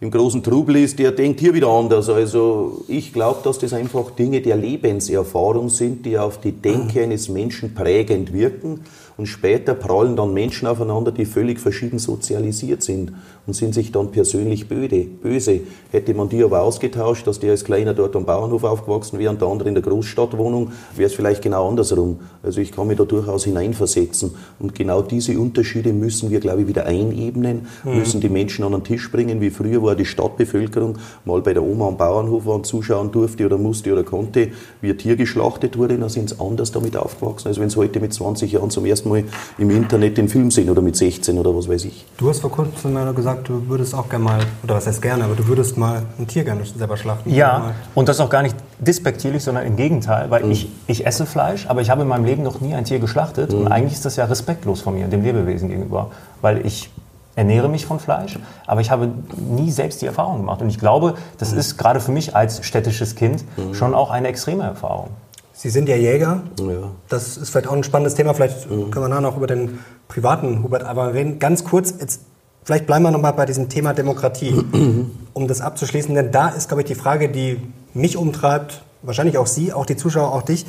[0.00, 2.08] im großen Trubel ist, der denkt hier wieder anders.
[2.08, 7.28] Also ich glaube, dass das einfach Dinge der Lebenserfahrung sind, die auf die Denke eines
[7.28, 8.80] Menschen prägend wirken.
[9.16, 13.12] Und später prallen dann Menschen aufeinander, die völlig verschieden sozialisiert sind
[13.46, 15.60] und sind sich dann persönlich böde, böse.
[15.90, 19.40] Hätte man die aber ausgetauscht, dass der als Kleiner dort am Bauernhof aufgewachsen wäre und
[19.40, 22.20] der andere in der Großstadtwohnung, wäre es vielleicht genau andersrum.
[22.42, 24.34] Also ich kann mich da durchaus hineinversetzen.
[24.58, 27.98] Und genau diese Unterschiede müssen wir, glaube ich, wieder einebnen, mhm.
[27.98, 29.40] müssen die Menschen an den Tisch bringen.
[29.40, 33.58] Wie früher war die Stadtbevölkerung mal bei der Oma am Bauernhof waren, zuschauen durfte oder
[33.58, 34.48] musste oder konnte,
[34.80, 38.00] wie ein Tier geschlachtet wurde, dann sind sie anders damit aufgewachsen, als wenn sie heute
[38.00, 39.24] mit 20 Jahren zum ersten Mal
[39.58, 42.04] im Internet den Film sehen oder mit 16 oder was weiß ich.
[42.16, 45.24] Du hast vor kurzem mal gesagt, du würdest auch gerne mal, oder was heißt gerne,
[45.24, 47.30] aber du würdest mal ein Tier gerne selber schlachten.
[47.30, 50.52] Ja, und das auch gar nicht despektierlich, sondern im Gegenteil, weil mhm.
[50.52, 53.52] ich, ich esse Fleisch, aber ich habe in meinem Leben noch nie ein Tier geschlachtet
[53.52, 53.60] mhm.
[53.60, 56.90] und eigentlich ist das ja respektlos von mir, dem Lebewesen gegenüber, weil ich
[57.36, 60.62] ernähre mich von Fleisch, aber ich habe nie selbst die Erfahrung gemacht.
[60.62, 61.58] Und ich glaube, das mhm.
[61.58, 63.74] ist gerade für mich als städtisches Kind mhm.
[63.74, 65.08] schon auch eine extreme Erfahrung.
[65.52, 66.42] Sie sind ja Jäger.
[66.60, 66.90] Ja.
[67.08, 68.34] Das ist vielleicht auch ein spannendes Thema.
[68.34, 68.90] Vielleicht mhm.
[68.90, 71.38] können wir nachher noch über den privaten Hubert aber reden.
[71.38, 72.20] Ganz kurz, jetzt,
[72.64, 74.52] vielleicht bleiben wir noch mal bei diesem Thema Demokratie,
[75.32, 76.14] um das abzuschließen.
[76.14, 77.60] Denn da ist, glaube ich, die Frage, die
[77.94, 80.66] mich umtreibt, wahrscheinlich auch Sie, auch die Zuschauer, auch dich.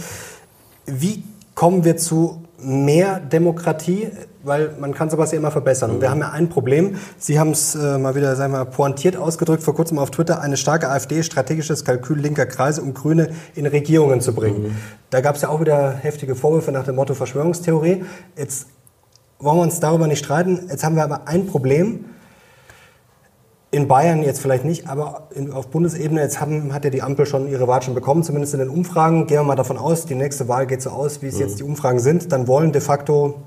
[0.85, 1.23] Wie
[1.55, 4.11] kommen wir zu mehr Demokratie?
[4.45, 5.91] weil man kann sowas ja immer verbessern.
[5.91, 6.97] Und wir haben ja ein Problem.
[7.17, 10.41] Sie haben es äh, mal wieder, sagen wir mal, pointiert ausgedrückt, vor kurzem auf Twitter,
[10.41, 14.63] eine starke AfD, strategisches Kalkül linker Kreise, um Grüne in Regierungen zu bringen.
[14.63, 14.75] Mhm.
[15.09, 18.05] Da gab es ja auch wieder heftige Vorwürfe nach dem Motto Verschwörungstheorie.
[18.37, 18.67] Jetzt
[19.39, 20.67] wollen wir uns darüber nicht streiten.
[20.69, 22.05] Jetzt haben wir aber ein Problem.
[23.71, 27.25] In Bayern jetzt vielleicht nicht, aber in, auf Bundesebene, jetzt haben, hat ja die Ampel
[27.25, 29.27] schon ihre Watschen bekommen, zumindest in den Umfragen.
[29.27, 31.41] Gehen wir mal davon aus, die nächste Wahl geht so aus, wie es mhm.
[31.41, 32.31] jetzt die Umfragen sind.
[32.31, 33.41] Dann wollen de facto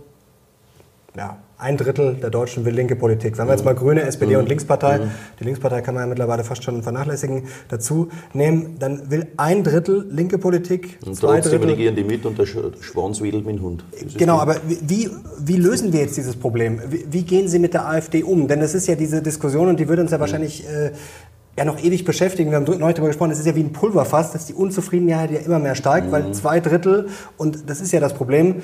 [1.17, 3.37] ja, ein Drittel der Deutschen will linke Politik.
[3.37, 4.43] Wenn wir jetzt mal Grüne, SPD mhm.
[4.43, 5.11] und Linkspartei, mhm.
[5.41, 10.07] die Linkspartei kann man ja mittlerweile fast schon vernachlässigen, dazu nehmen, dann will ein Drittel
[10.09, 11.71] linke Politik, und zwei trotzdem Drittel...
[11.71, 13.85] regieren die mit und der Schwanz wedelt mit dem Hund.
[14.17, 16.81] Genau, aber wie, wie lösen wir jetzt dieses Problem?
[16.89, 18.47] Wie, wie, gehen Sie mit der AfD um?
[18.47, 20.23] Denn es ist ja diese Diskussion und die würde uns ja mhm.
[20.23, 20.65] wahrscheinlich...
[20.67, 20.93] Äh,
[21.57, 22.51] ja noch ewig beschäftigen.
[22.51, 25.41] Wir haben neulich darüber gesprochen, es ist ja wie ein Pulverfass, dass die Unzufriedenheit ja
[25.41, 26.13] immer mehr steigt, mhm.
[26.13, 28.63] weil zwei Drittel, und das ist ja das Problem,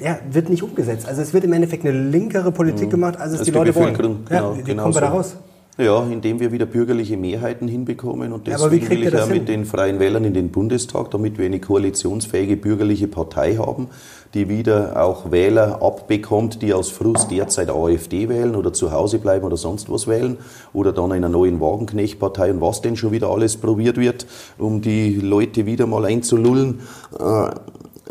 [0.00, 1.06] ja, wird nicht umgesetzt.
[1.06, 2.90] Also es wird im Endeffekt eine linkere Politik mhm.
[2.90, 3.94] gemacht, als es die, die Leute wollen.
[3.94, 5.36] Genau, ja, wie, genau kommen wir da raus?
[5.76, 8.32] Ja, indem wir wieder bürgerliche Mehrheiten hinbekommen.
[8.32, 11.58] Und deswegen will ich ja mit den Freien Wählern in den Bundestag, damit wir eine
[11.58, 13.88] koalitionsfähige bürgerliche Partei haben,
[14.34, 19.44] die wieder auch Wähler abbekommt, die aus Frust derzeit AfD wählen oder zu Hause bleiben
[19.44, 20.38] oder sonst was wählen
[20.72, 24.26] oder dann einer neuen Wagenknechtpartei und was denn schon wieder alles probiert wird,
[24.58, 26.80] um die Leute wieder mal einzulullen.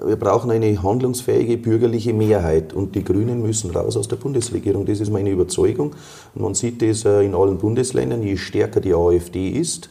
[0.02, 4.86] Wir brauchen eine handlungsfähige bürgerliche Mehrheit und die Grünen müssen raus aus der Bundesregierung.
[4.86, 5.92] Das ist meine Überzeugung.
[6.34, 9.90] Und man sieht das äh, in allen Bundesländern, je stärker die AfD ist,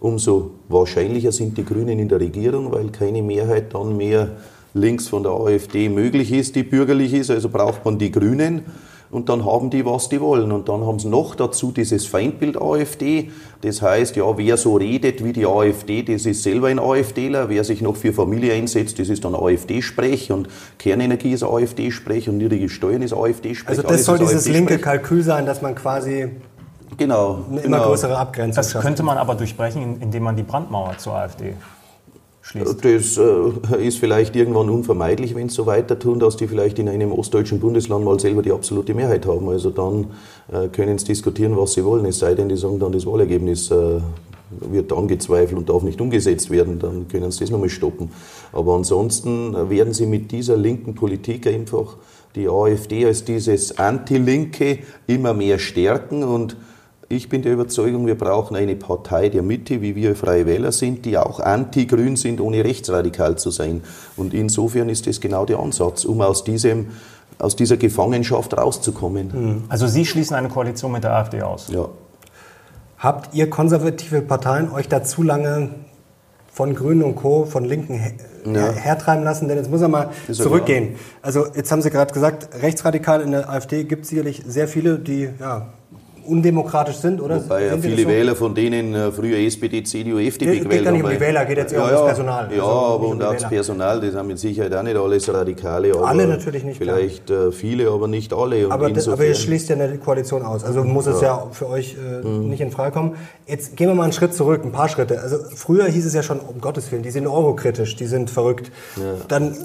[0.00, 4.36] umso wahrscheinlicher sind die Grünen in der Regierung, weil keine Mehrheit dann mehr
[4.74, 7.30] links von der AfD möglich ist, die bürgerlich ist.
[7.30, 8.62] Also braucht man die Grünen
[9.10, 10.52] und dann haben die, was die wollen.
[10.52, 13.30] Und dann haben sie noch dazu dieses Feindbild AfD.
[13.60, 17.48] Das heißt, ja, wer so redet wie die AfD, das ist selber ein AfDler.
[17.48, 20.32] Wer sich noch für Familie einsetzt, das ist dann AfD-Sprech.
[20.32, 23.78] Und Kernenergie ist AfD-Sprech und niedrige Steuern ist AfD-Sprech.
[23.78, 26.28] Also das soll dieses linke Kalkül sein, dass man quasi
[26.98, 27.44] Genau.
[27.50, 27.88] Eine immer genau.
[27.90, 28.56] größere Abgrenzung.
[28.56, 31.54] Das könnte man aber durchbrechen, indem man die Brandmauer zur AfD
[32.46, 32.84] schließt?
[32.84, 36.88] Das äh, ist vielleicht irgendwann unvermeidlich, wenn es so weiter tun, dass die vielleicht in
[36.88, 39.48] einem ostdeutschen Bundesland mal selber die absolute Mehrheit haben.
[39.48, 40.06] Also dann
[40.52, 43.70] äh, können sie diskutieren, was sie wollen, es sei denn, die sagen dann, das Wahlergebnis
[43.70, 44.00] äh,
[44.60, 48.10] wird angezweifelt und darf nicht umgesetzt werden, dann können sie das nochmal stoppen.
[48.52, 51.96] Aber ansonsten werden sie mit dieser linken Politik einfach
[52.36, 56.56] die AfD als dieses Anti-Linke immer mehr stärken und
[57.08, 61.04] ich bin der Überzeugung, wir brauchen eine Partei der Mitte, wie wir Freie Wähler sind,
[61.04, 63.82] die auch anti-grün sind, ohne rechtsradikal zu sein.
[64.16, 66.88] Und insofern ist das genau der Ansatz, um aus, diesem,
[67.38, 69.32] aus dieser Gefangenschaft rauszukommen.
[69.32, 69.64] Hm.
[69.68, 71.68] Also Sie schließen eine Koalition mit der AfD aus?
[71.68, 71.88] Ja.
[72.98, 75.70] Habt ihr konservative Parteien euch da zu lange
[76.50, 78.12] von Grünen und Co., von Linken her
[78.46, 78.72] ja.
[78.72, 79.46] hertreiben lassen?
[79.46, 80.96] Denn jetzt muss er mal ist zurückgehen.
[81.22, 84.98] Also jetzt haben Sie gerade gesagt, rechtsradikal in der AfD gibt es sicherlich sehr viele,
[84.98, 85.68] die ja,
[86.26, 87.42] undemokratisch sind, oder?
[87.42, 88.08] Wobei ja viele so?
[88.08, 90.94] Wähler von denen äh, früher SPD, CDU, FDP gewählt haben.
[90.94, 92.48] Geht nicht um die Wähler, geht jetzt eher ja, um das Personal.
[92.52, 95.32] Ja, also aber und um auch das Personal, das haben mit Sicherheit auch nicht alles
[95.32, 95.94] Radikale.
[95.96, 96.78] alle natürlich nicht.
[96.78, 97.48] Vielleicht klar.
[97.48, 98.66] Äh, viele, aber nicht alle.
[98.70, 100.64] aber, aber ihr schließt ja eine Koalition aus.
[100.64, 102.48] Also muss es ja für euch äh, mhm.
[102.48, 103.16] nicht in Frage kommen.
[103.46, 105.20] Jetzt gehen wir mal einen Schritt zurück, ein paar Schritte.
[105.20, 108.70] Also früher hieß es ja schon, um Gottes Willen, die sind eurokritisch, die sind verrückt.
[109.28, 109.56] Dann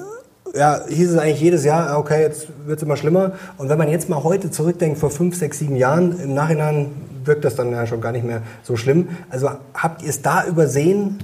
[0.56, 3.34] ja, hieß es eigentlich jedes Jahr, okay, jetzt wird es immer schlimmer.
[3.58, 6.92] Und wenn man jetzt mal heute zurückdenkt, vor fünf, sechs, sieben Jahren, im Nachhinein
[7.24, 9.10] wirkt das dann ja schon gar nicht mehr so schlimm.
[9.30, 11.20] Also habt ihr es da übersehen,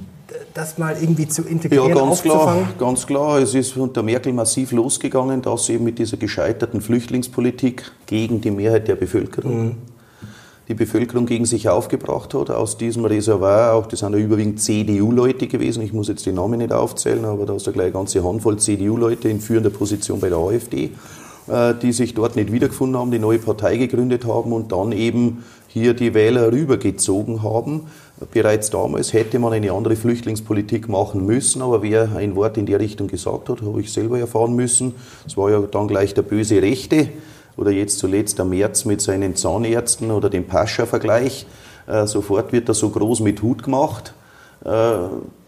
[0.53, 3.39] das mal irgendwie zu integrieren, Ja, ganz klar, ganz klar.
[3.39, 8.51] Es ist unter Merkel massiv losgegangen, dass sie eben mit dieser gescheiterten Flüchtlingspolitik gegen die
[8.51, 9.75] Mehrheit der Bevölkerung mhm
[10.67, 12.49] die Bevölkerung gegen sich aufgebracht hat.
[12.49, 16.59] Aus diesem Reservoir, auch das sind ja überwiegend CDU-Leute gewesen, ich muss jetzt die Namen
[16.59, 20.29] nicht aufzählen, aber da ist ja gleich eine ganze Handvoll CDU-Leute in führender Position bei
[20.29, 20.91] der AfD,
[21.47, 25.45] äh, die sich dort nicht wiedergefunden haben, die neue Partei gegründet haben und dann eben
[25.67, 27.87] hier die Wähler rübergezogen haben.
[28.31, 32.73] Bereits damals hätte man eine andere Flüchtlingspolitik machen müssen, aber wer ein Wort in die
[32.73, 34.95] Richtung gesagt hat, habe ich selber erfahren müssen.
[35.25, 37.09] Es war ja dann gleich der böse Rechte
[37.57, 41.45] oder jetzt zuletzt der März mit seinen Zahnärzten oder dem Pascha-Vergleich.
[41.87, 44.13] Äh, sofort wird er so groß mit Hut gemacht.
[44.63, 44.69] Äh,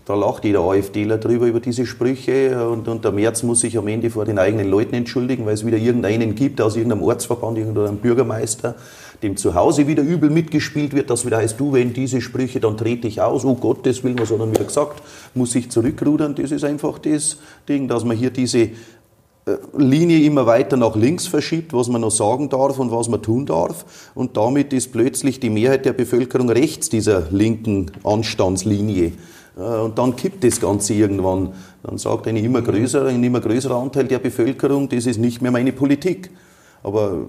[0.10, 3.88] da lacht jeder AfDler drüber über diese Sprüche und, und, der März muss sich am
[3.88, 7.98] Ende vor den eigenen Leuten entschuldigen, weil es wieder irgendeinen gibt aus irgendeinem Ortsverband, irgendeinem
[7.98, 8.74] Bürgermeister,
[9.22, 12.76] dem zu Hause wieder übel mitgespielt wird, dass wieder heißt, du, wenn diese Sprüche, dann
[12.76, 15.04] trete ich aus, oh Gottes Willen, was hat er wieder gesagt,
[15.36, 16.34] muss ich zurückrudern.
[16.34, 18.70] Das ist einfach das Ding, dass man hier diese
[19.78, 23.46] Linie immer weiter nach links verschiebt, was man noch sagen darf und was man tun
[23.46, 24.12] darf.
[24.16, 29.14] Und damit ist plötzlich die Mehrheit der Bevölkerung rechts dieser linken Anstandslinie.
[29.58, 31.54] Äh, und dann kippt das Ganze irgendwann.
[31.84, 35.52] Dann sagt ein immer größerer, ein immer größerer Anteil der Bevölkerung, das ist nicht mehr
[35.52, 36.30] meine Politik.
[36.84, 37.28] Aber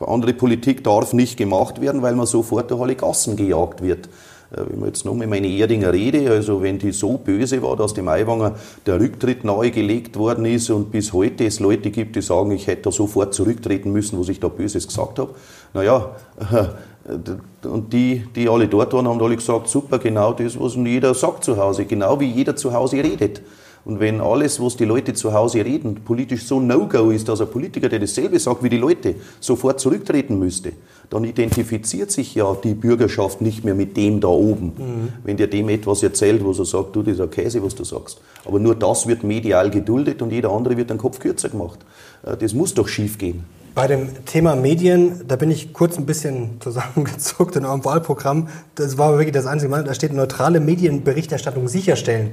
[0.00, 4.08] andere Politik darf nicht gemacht werden, weil man sofort durch alle Gassen gejagt wird.
[4.50, 7.94] Äh, wenn man jetzt nochmal meine Erdinger Rede, also wenn die so böse war, dass
[7.94, 8.54] dem Aiwanger
[8.86, 12.82] der Rücktritt nahegelegt worden ist und bis heute es Leute gibt, die sagen, ich hätte
[12.82, 15.34] da sofort zurücktreten müssen, was ich da Böses gesagt habe.
[15.74, 16.10] Naja,
[17.64, 21.44] und die, die alle dort waren, haben alle gesagt, super, genau das, was jeder sagt
[21.44, 23.42] zu Hause, genau wie jeder zu Hause redet.
[23.86, 27.46] Und wenn alles, was die Leute zu Hause reden, politisch so No-Go ist, dass ein
[27.46, 30.72] Politiker, der dasselbe sagt wie die Leute, sofort zurücktreten müsste,
[31.08, 34.72] dann identifiziert sich ja die Bürgerschaft nicht mehr mit dem da oben.
[34.76, 35.08] Mhm.
[35.22, 37.84] Wenn der dem etwas erzählt, wo er sagt, du, das ist ein Käse, was du
[37.84, 38.20] sagst.
[38.44, 41.78] Aber nur das wird medial geduldet und jeder andere wird den Kopf kürzer gemacht.
[42.24, 43.44] Äh, das muss doch schief gehen.
[43.76, 48.48] Bei dem Thema Medien, da bin ich kurz ein bisschen zusammengezuckt in eurem Wahlprogramm.
[48.74, 49.84] Das war wirklich das einzige Mal.
[49.84, 52.32] Da steht neutrale Medienberichterstattung sicherstellen.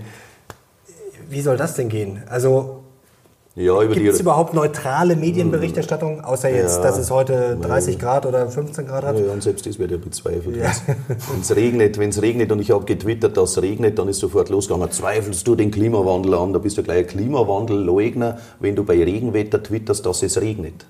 [1.33, 2.21] Wie soll das denn gehen?
[2.29, 2.83] Also
[3.55, 8.25] Ja, über gibt es überhaupt neutrale Medienberichterstattung, außer jetzt, Ja, dass es heute 30 Grad
[8.25, 9.19] oder 15 Grad hat?
[9.19, 10.57] Ja, und selbst das wird ja bezweifelt.
[10.57, 14.19] Wenn es regnet, wenn es regnet und ich habe getwittert, dass es regnet, dann ist
[14.19, 14.91] sofort losgegangen.
[14.91, 16.53] Zweifelst du den Klimawandel an?
[16.53, 20.85] Da bist du gleich ein Klimawandelleugner, wenn du bei Regenwetter twitterst, dass es regnet.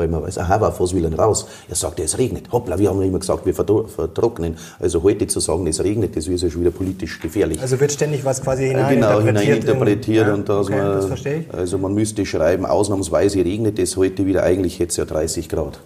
[0.00, 1.46] Weil man weiß, aha, auf was will er denn raus?
[1.68, 2.50] Er sagt, es regnet.
[2.50, 4.56] Hoppla, wir haben immer gesagt, wir vertrocknen.
[4.78, 7.60] Also heute zu sagen, es regnet, das ist ja schon wieder politisch gefährlich.
[7.60, 9.36] Also wird ständig was quasi Genau, hineininterpretiert.
[9.44, 11.54] hineininterpretiert in- und dass okay, man, das verstehe ich.
[11.54, 15.78] also man müsste schreiben, ausnahmsweise regnet es heute wieder, eigentlich hätte es ja 30 Grad.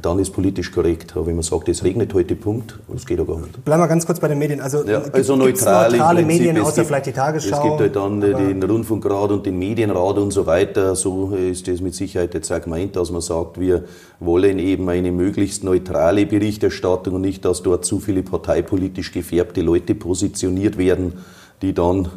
[0.00, 1.16] Dann ist politisch korrekt.
[1.16, 3.64] Aber wenn man sagt, es regnet heute, Punkt, das geht ja gar nicht.
[3.64, 4.60] Bleiben wir ganz kurz bei den Medien.
[4.60, 6.38] Also, Ja, gibt- also neutral neutrale Prinzip.
[6.46, 7.56] Medien, außer gibt- vielleicht die Tagesschau.
[7.56, 10.94] Es gibt halt dann äh, den Rundfunkrat und den Medienrat und so weiter.
[10.94, 13.82] So ist das mit Sicherheit jetzt auch gemeint, dass man sagt, wir
[14.20, 19.96] wollen eben eine möglichst neutrale Berichterstattung und nicht, dass dort zu viele parteipolitisch gefärbte Leute
[19.96, 21.14] positioniert werden,
[21.62, 22.08] die dann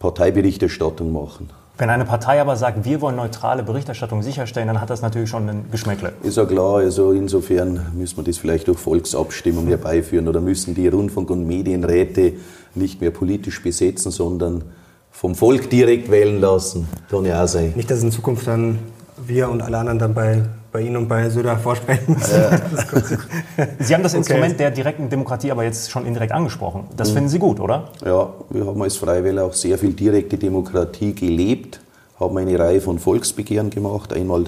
[0.00, 1.48] Parteiberichterstattung machen.
[1.82, 5.48] Wenn eine Partei aber sagt, wir wollen neutrale Berichterstattung sicherstellen, dann hat das natürlich schon
[5.48, 6.12] ein Geschmäckle.
[6.22, 10.86] Ist ja klar, also insofern müssen wir das vielleicht durch Volksabstimmung herbeiführen oder müssen die
[10.86, 12.34] Rundfunk- und Medienräte
[12.76, 14.62] nicht mehr politisch besetzen, sondern
[15.10, 16.86] vom Volk direkt wählen lassen.
[17.10, 17.72] Kann ja auch sein.
[17.74, 18.78] Nicht, dass in Zukunft dann
[19.16, 22.32] wir und alle anderen dann bei, bei Ihnen und bei Söder vorsprechen müssen.
[23.78, 24.18] Sie haben das Okay.
[24.18, 26.84] Instrument der direkten Demokratie aber jetzt schon indirekt angesprochen.
[26.96, 27.14] Das Mhm.
[27.14, 27.88] finden Sie gut, oder?
[28.04, 31.80] Ja, wir haben als Freiwähler auch sehr viel direkte Demokratie gelebt,
[32.18, 34.12] haben eine Reihe von Volksbegehren gemacht.
[34.14, 34.44] Einmal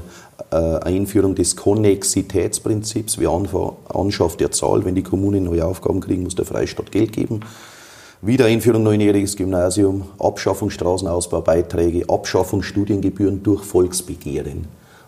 [0.51, 4.85] äh, Einführung des Konnexitätsprinzips, wer anfa- anschafft, der zahlt.
[4.87, 7.41] Wenn die Kommunen neue Aufgaben kriegen, muss der Freistaat Geld geben.
[8.23, 14.67] Wiedereinführung neunjähriges Gymnasium, Abschaffung Straßenausbaubeiträge, Abschaffung Studiengebühren durch Volksbegehren.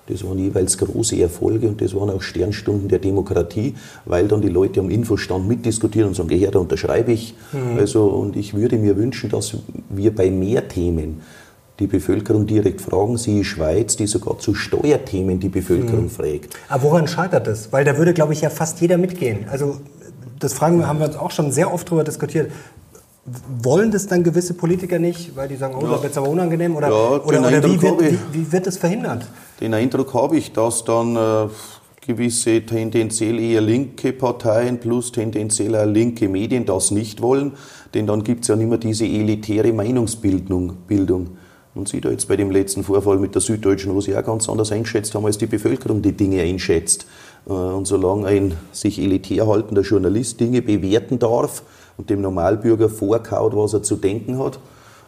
[0.08, 4.48] Das waren jeweils große Erfolge und das waren auch Sternstunden der Demokratie, weil dann die
[4.48, 7.34] Leute am Infostand mitdiskutieren und sagen, her, da unterschreibe ich.
[7.76, 9.56] Also, und ich würde mir wünschen, dass
[9.90, 11.20] wir bei mehr Themen
[11.78, 16.56] die Bevölkerung direkt fragen, siehe Schweiz, die sogar zu Steuerthemen die Bevölkerung fragt.
[16.68, 17.72] Aber woran scheitert das?
[17.72, 19.46] Weil da würde, glaube ich, ja fast jeder mitgehen.
[19.50, 19.76] Also
[20.38, 22.50] das fragen wir, haben wir uns auch schon sehr oft darüber diskutiert.
[23.62, 26.76] Wollen das dann gewisse Politiker nicht, weil die sagen, oh, da wird aber unangenehm?
[26.76, 29.26] Oder, Ja, oder, oder wie, wird, wie, wie wird das verhindert?
[29.60, 31.48] Den Eindruck habe ich, dass dann äh,
[32.06, 37.52] gewisse tendenziell eher linke Parteien plus tendenziell auch linke Medien das nicht wollen,
[37.94, 40.74] denn dann gibt es ja nicht mehr diese elitäre Meinungsbildung.
[40.86, 41.30] Bildung.
[41.74, 44.48] Man sieht ja jetzt bei dem letzten Vorfall mit der Süddeutschen, wo sie auch ganz
[44.48, 47.06] anders eingeschätzt haben, als die Bevölkerung die Dinge einschätzt.
[47.46, 51.64] Äh, Und solange ein sich elitär haltender Journalist Dinge bewerten darf
[51.96, 54.58] und dem Normalbürger vorkaut, was er zu denken hat,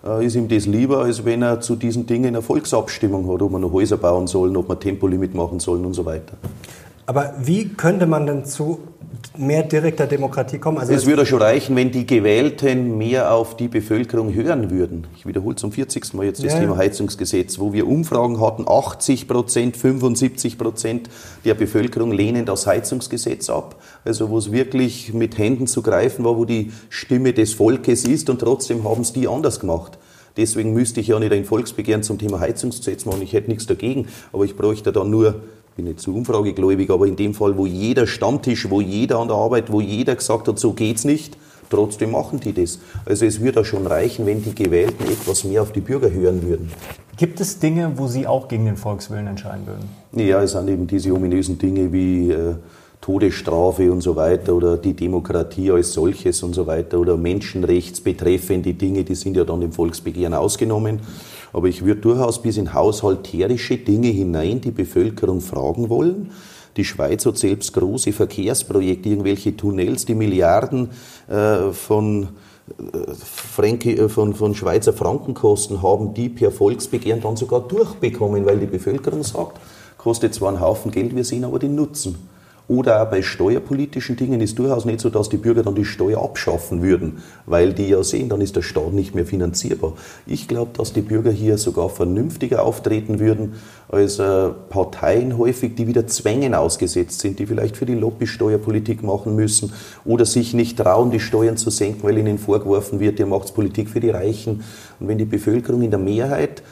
[0.04, 3.52] äh, ist ihm das lieber, als wenn er zu diesen Dingen eine Volksabstimmung hat, ob
[3.52, 6.34] man noch Häuser bauen sollen, ob man Tempolimit machen sollen und so weiter.
[7.08, 8.80] Aber wie könnte man denn zu
[9.34, 10.76] mehr direkter Demokratie kommen?
[10.76, 15.06] Also Es würde schon reichen, wenn die Gewählten mehr auf die Bevölkerung hören würden.
[15.16, 16.12] Ich wiederhole zum 40.
[16.12, 16.76] Mal jetzt das Ja, Thema.
[16.76, 21.08] Heizungsgesetz, wo wir Umfragen hatten, 80 Prozent, 75 Prozent
[21.46, 23.76] der Bevölkerung lehnen das Heizungsgesetz ab.
[24.04, 28.28] Also wo es wirklich mit Händen zu greifen war, wo die Stimme des Volkes ist
[28.28, 29.96] und trotzdem haben es die anders gemacht.
[30.36, 33.22] Deswegen müsste ich ja nicht ein Volksbegehren zum Thema Heizungsgesetz machen.
[33.22, 35.36] Ich hätte nichts dagegen, aber ich bräuchte dann nur
[35.78, 39.36] bin nicht zu umfragegläubig, aber in dem Fall, wo jeder Stammtisch, wo jeder an der
[39.36, 41.36] Arbeit, wo jeder gesagt hat, so geht's nicht,
[41.70, 42.80] trotzdem machen die das.
[43.06, 46.72] Also es würde schon reichen, wenn die Gewählten etwas mehr auf die Bürger hören würden.
[47.16, 49.88] Gibt es Dinge, wo Sie auch gegen den Volkswillen entscheiden würden?
[50.26, 52.54] Ja, es sind eben diese ominösen Dinge wie äh,
[53.00, 59.04] Todesstrafe und so weiter oder die Demokratie als solches und so weiter oder menschenrechtsbetreffende Dinge,
[59.04, 61.00] die sind ja dann im Volksbegehren ausgenommen.
[61.52, 66.30] Aber ich würde durchaus bis in haushalterische Dinge hinein die Bevölkerung fragen wollen.
[66.76, 70.90] Die Schweiz hat selbst große Verkehrsprojekte, irgendwelche Tunnels, die Milliarden
[71.28, 72.28] äh, von
[73.24, 78.66] Franke, äh, von, von Schweizer Frankenkosten haben die per Volksbegehren dann sogar durchbekommen, weil die
[78.66, 79.58] Bevölkerung sagt,
[79.96, 82.27] kostet zwar einen Haufen Geld, wir sehen aber den Nutzen.
[82.68, 86.22] Oder auch bei steuerpolitischen Dingen ist durchaus nicht so, dass die Bürger dann die Steuer
[86.22, 89.94] abschaffen würden, weil die ja sehen, dann ist der Staat nicht mehr finanzierbar.
[90.26, 93.54] Ich glaube, dass die Bürger hier sogar vernünftiger auftreten würden
[93.88, 99.02] als äh, Parteien häufig, die wieder Zwängen ausgesetzt sind, die vielleicht für die Lobby Steuerpolitik
[99.02, 99.72] machen müssen
[100.04, 103.88] oder sich nicht trauen, die Steuern zu senken, weil ihnen vorgeworfen wird, ihr macht Politik
[103.88, 104.62] für die Reichen.
[105.00, 106.62] Und wenn die Bevölkerung in der Mehrheit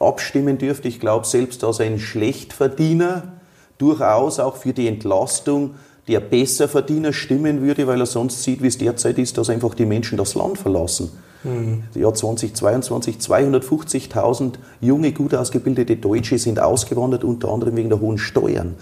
[0.00, 3.35] abstimmen dürfte, ich glaube, selbst als ein Schlechtverdiener
[3.78, 5.74] durchaus auch für die Entlastung
[6.08, 9.86] der Besserverdiener stimmen würde, weil er sonst sieht, wie es derzeit ist, dass einfach die
[9.86, 11.10] Menschen das Land verlassen.
[11.42, 11.82] Mhm.
[11.94, 18.76] Jahr 2022, 250.000 junge, gut ausgebildete Deutsche sind ausgewandert, unter anderem wegen der hohen Steuern.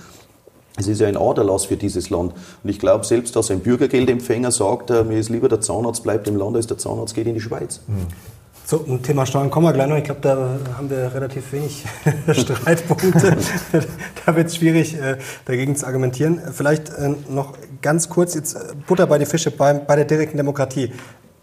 [0.76, 2.32] Es ist ja ein Aderlass für dieses Land.
[2.62, 6.26] Und ich glaube, selbst dass ein Bürgergeldempfänger sagt, äh, mir ist lieber der Zahnarzt bleibt
[6.26, 7.80] im Land, als der Zahnarzt geht in die Schweiz.
[7.86, 8.06] Mhm.
[8.66, 9.98] So, ein Thema Steuern kommen wir gleich noch.
[9.98, 11.84] Ich glaube, da haben wir relativ wenig
[12.32, 13.36] Streitpunkte.
[14.24, 16.40] da wird es schwierig, äh, dagegen zu argumentieren.
[16.50, 20.92] Vielleicht äh, noch ganz kurz jetzt Butter bei die Fische bei, bei der direkten Demokratie.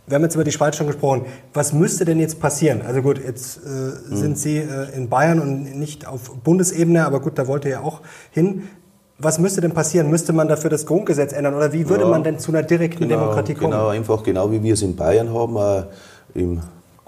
[0.07, 1.27] Wir haben jetzt über die Schweiz schon gesprochen.
[1.53, 2.81] Was müsste denn jetzt passieren?
[2.81, 4.15] Also gut, jetzt äh, mhm.
[4.15, 8.01] sind Sie äh, in Bayern und nicht auf Bundesebene, aber gut, da wollte ja auch
[8.31, 8.67] hin.
[9.19, 10.10] Was müsste denn passieren?
[10.10, 13.07] Müsste man dafür das Grundgesetz ändern oder wie würde ja, man denn zu einer direkten
[13.07, 13.73] genau, Demokratie kommen?
[13.73, 15.84] Genau, einfach genau wie wir es in Bayern haben, äh,
[16.34, 16.62] im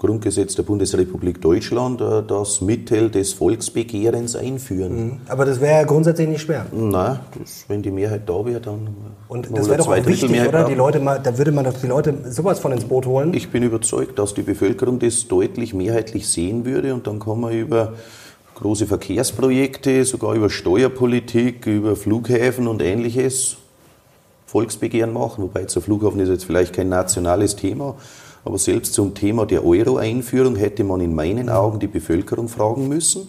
[0.04, 5.04] Grundgesetz der Bundesrepublik Deutschland äh, das Mittel des Volksbegehrens einführen.
[5.04, 5.20] Mhm.
[5.28, 6.66] Aber das wäre ja grundsätzlich nicht schwer.
[6.72, 8.88] Nein, das, wenn die Mehrheit da wäre, dann.
[9.28, 10.64] Und das wäre doch auch wichtig, oder?
[10.64, 13.32] Die Leute mal, da würde man doch die Leute sowas von ins Boot holen.
[13.34, 17.52] Ich bin überzeugt, dass die Bevölkerung das deutlich mehrheitlich sehen würde und dann kann man
[17.52, 17.94] über
[18.54, 23.56] große Verkehrsprojekte, sogar über Steuerpolitik, über Flughäfen und ähnliches
[24.46, 25.44] Volksbegehren machen.
[25.44, 27.96] Wobei der Flughafen ist jetzt vielleicht kein nationales Thema,
[28.44, 33.26] aber selbst zum Thema der Euro-Einführung hätte man in meinen Augen die Bevölkerung fragen müssen.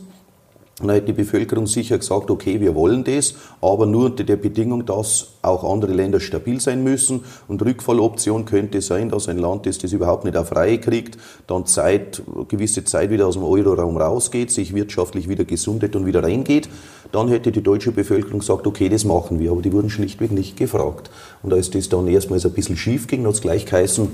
[0.79, 4.85] Dann hätte die Bevölkerung sicher gesagt, okay, wir wollen das, aber nur unter der Bedingung,
[4.85, 7.23] dass auch andere Länder stabil sein müssen.
[7.47, 11.65] Und Rückfalloption könnte sein, dass ein Land, das das überhaupt nicht auf Reihe kriegt, dann
[11.65, 16.67] Zeit, gewisse Zeit wieder aus dem Euroraum rausgeht, sich wirtschaftlich wieder gesundet und wieder reingeht.
[17.13, 19.51] Dann hätte die deutsche Bevölkerung gesagt, okay, das machen wir.
[19.51, 21.09] Aber die wurden schlichtweg nicht gefragt.
[21.41, 24.09] Und als das dann erstmals ein bisschen schief ging, hat es gleich geheißen,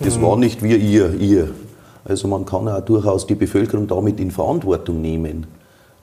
[0.00, 1.50] das war nicht wir, ihr, ihr.
[2.04, 5.46] Also man kann auch durchaus die Bevölkerung damit in Verantwortung nehmen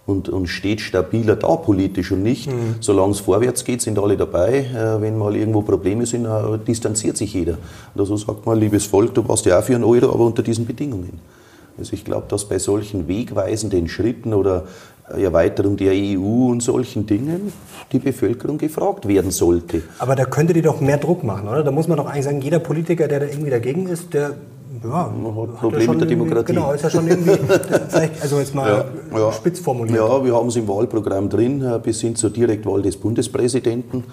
[0.05, 2.75] und, und steht stabiler da politisch und nicht, mhm.
[2.79, 4.59] solange es vorwärts geht, sind alle dabei.
[4.59, 7.57] Äh, wenn mal irgendwo Probleme sind, äh, distanziert sich jeder.
[7.93, 10.41] Und also sagt man, liebes Volk, du warst ja auch für einen Euro, aber unter
[10.41, 11.19] diesen Bedingungen.
[11.77, 14.65] Also ich glaube, dass bei solchen wegweisenden Schritten oder
[15.17, 17.51] Erweiterung der EU und solchen Dingen
[17.91, 19.81] die Bevölkerung gefragt werden sollte.
[19.99, 21.63] Aber da könnte die doch mehr Druck machen, oder?
[21.63, 24.35] Da muss man doch eigentlich sagen, jeder Politiker, der da irgendwie dagegen ist, der
[24.83, 26.53] ja, hat Probleme mit der Demokratie.
[26.53, 27.37] Genau, ist ja schon irgendwie,
[27.89, 29.31] vielleicht, also jetzt mal ja, ja.
[29.31, 29.97] spitz formuliert.
[29.97, 34.05] Ja, wir haben es im Wahlprogramm drin, äh, bis hin zur Direktwahl des Bundespräsidenten.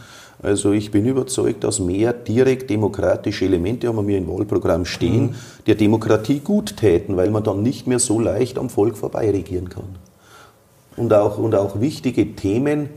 [0.42, 5.34] Also ich bin überzeugt, dass mehr direkt demokratische Elemente haben wir im Wahlprogramm stehen, mhm.
[5.66, 9.68] der Demokratie gut täten, weil man dann nicht mehr so leicht am Volk vorbei regieren
[9.68, 9.84] kann.
[10.98, 12.90] Und auch, und auch wichtige Themen,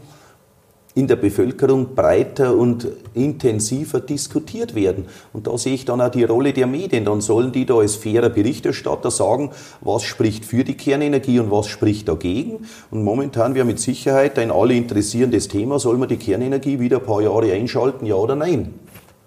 [0.93, 5.05] in der Bevölkerung breiter und intensiver diskutiert werden.
[5.31, 7.05] Und da sehe ich dann auch die Rolle der Medien.
[7.05, 11.67] Dann sollen die da als fairer Berichterstatter sagen, was spricht für die Kernenergie und was
[11.67, 12.65] spricht dagegen.
[12.89, 17.05] Und momentan wäre mit Sicherheit ein alle interessierendes Thema, soll man die Kernenergie wieder ein
[17.05, 18.73] paar Jahre einschalten, ja oder nein?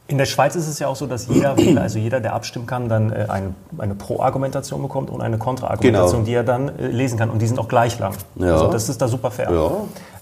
[0.07, 2.89] In der Schweiz ist es ja auch so, dass jeder, also jeder, der abstimmen kann,
[2.89, 6.27] dann äh, eine, eine Pro-Argumentation bekommt und eine Kontra-Argumentation, genau.
[6.27, 7.31] die er dann äh, lesen kann.
[7.31, 8.15] Und die sind auch gleich lang.
[8.37, 8.53] Ja.
[8.53, 9.51] Also das ist da super fair.
[9.51, 9.71] Ja.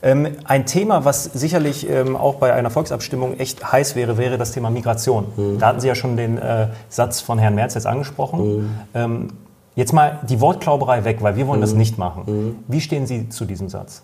[0.03, 4.53] Ähm, ein Thema, was sicherlich ähm, auch bei einer Volksabstimmung echt heiß wäre, wäre das
[4.53, 5.27] Thema Migration.
[5.37, 5.59] Mhm.
[5.59, 8.57] Da hatten Sie ja schon den äh, Satz von Herrn Merz jetzt angesprochen.
[8.57, 8.71] Mhm.
[8.95, 9.29] Ähm,
[9.75, 11.64] jetzt mal die Wortklauberei weg, weil wir wollen mhm.
[11.64, 12.23] das nicht machen.
[12.27, 12.57] Mhm.
[12.68, 14.03] Wie stehen Sie zu diesem Satz?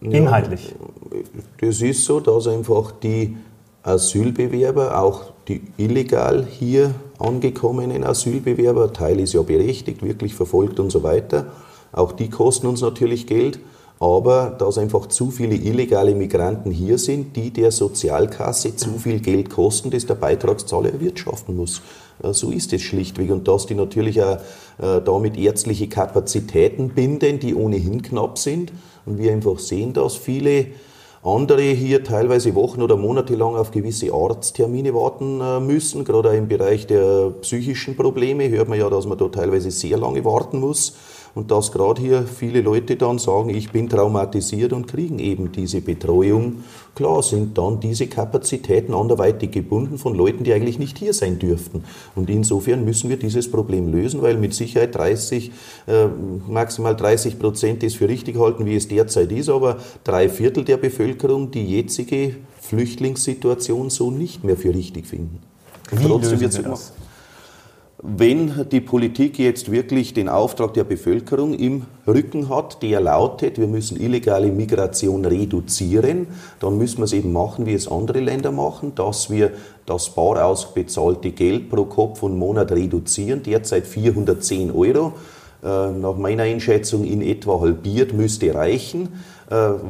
[0.00, 0.74] Inhaltlich.
[1.10, 1.18] Ja,
[1.60, 3.36] das ist so, dass einfach die
[3.82, 11.02] Asylbewerber, auch die illegal hier angekommenen Asylbewerber, Teil ist ja berechtigt, wirklich verfolgt und so
[11.02, 11.46] weiter,
[11.92, 13.58] auch die kosten uns natürlich Geld,
[14.02, 19.48] aber dass einfach zu viele illegale Migranten hier sind, die der Sozialkasse zu viel Geld
[19.48, 21.82] kosten, das der Beitragszahler erwirtschaften muss.
[22.32, 23.30] So ist es schlichtweg.
[23.30, 24.38] Und dass die natürlich auch
[24.78, 28.72] äh, damit ärztliche Kapazitäten binden, die ohnehin knapp sind.
[29.06, 30.66] Und wir einfach sehen, dass viele
[31.24, 36.04] andere hier teilweise Wochen oder Monate lang auf gewisse Arzttermine warten äh, müssen.
[36.04, 39.98] Gerade auch im Bereich der psychischen Probleme hört man ja, dass man da teilweise sehr
[39.98, 40.96] lange warten muss.
[41.34, 45.80] Und dass gerade hier viele Leute dann sagen, ich bin traumatisiert und kriegen eben diese
[45.80, 46.64] Betreuung.
[46.94, 51.84] Klar sind dann diese Kapazitäten anderweitig gebunden von Leuten, die eigentlich nicht hier sein dürften.
[52.14, 55.52] Und insofern müssen wir dieses Problem lösen, weil mit Sicherheit 30,
[55.86, 56.06] äh,
[56.48, 60.76] maximal 30 Prozent das für richtig halten, wie es derzeit ist, aber drei Viertel der
[60.76, 65.38] Bevölkerung die jetzige Flüchtlingssituation so nicht mehr für richtig finden.
[65.90, 66.92] Wie Trotzdem lösen wir das?
[68.04, 73.68] Wenn die Politik jetzt wirklich den Auftrag der Bevölkerung im Rücken hat, der lautet, wir
[73.68, 76.26] müssen illegale Migration reduzieren,
[76.58, 79.52] dann müssen wir es eben machen, wie es andere Länder machen, dass wir
[79.86, 85.12] das bar ausbezahlte Geld pro Kopf und Monat reduzieren, derzeit 410 Euro,
[85.62, 89.10] äh, nach meiner Einschätzung in etwa halbiert, müsste reichen.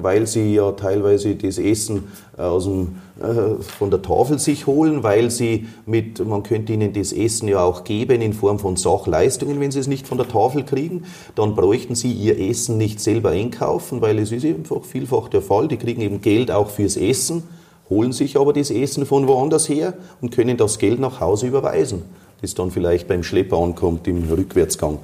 [0.03, 2.05] Weil sie ja teilweise das Essen
[2.37, 2.97] aus dem,
[3.61, 7.85] von der Tafel sich holen, weil sie mit, man könnte ihnen das Essen ja auch
[7.85, 11.05] geben in Form von Sachleistungen, wenn sie es nicht von der Tafel kriegen,
[11.37, 15.69] dann bräuchten sie ihr Essen nicht selber einkaufen, weil es ist einfach vielfach der Fall,
[15.69, 17.45] die kriegen eben Geld auch fürs Essen
[17.93, 22.03] holen sich aber das Essen von woanders her und können das Geld nach Hause überweisen,
[22.41, 24.99] das dann vielleicht beim Schlepper ankommt im Rückwärtsgang.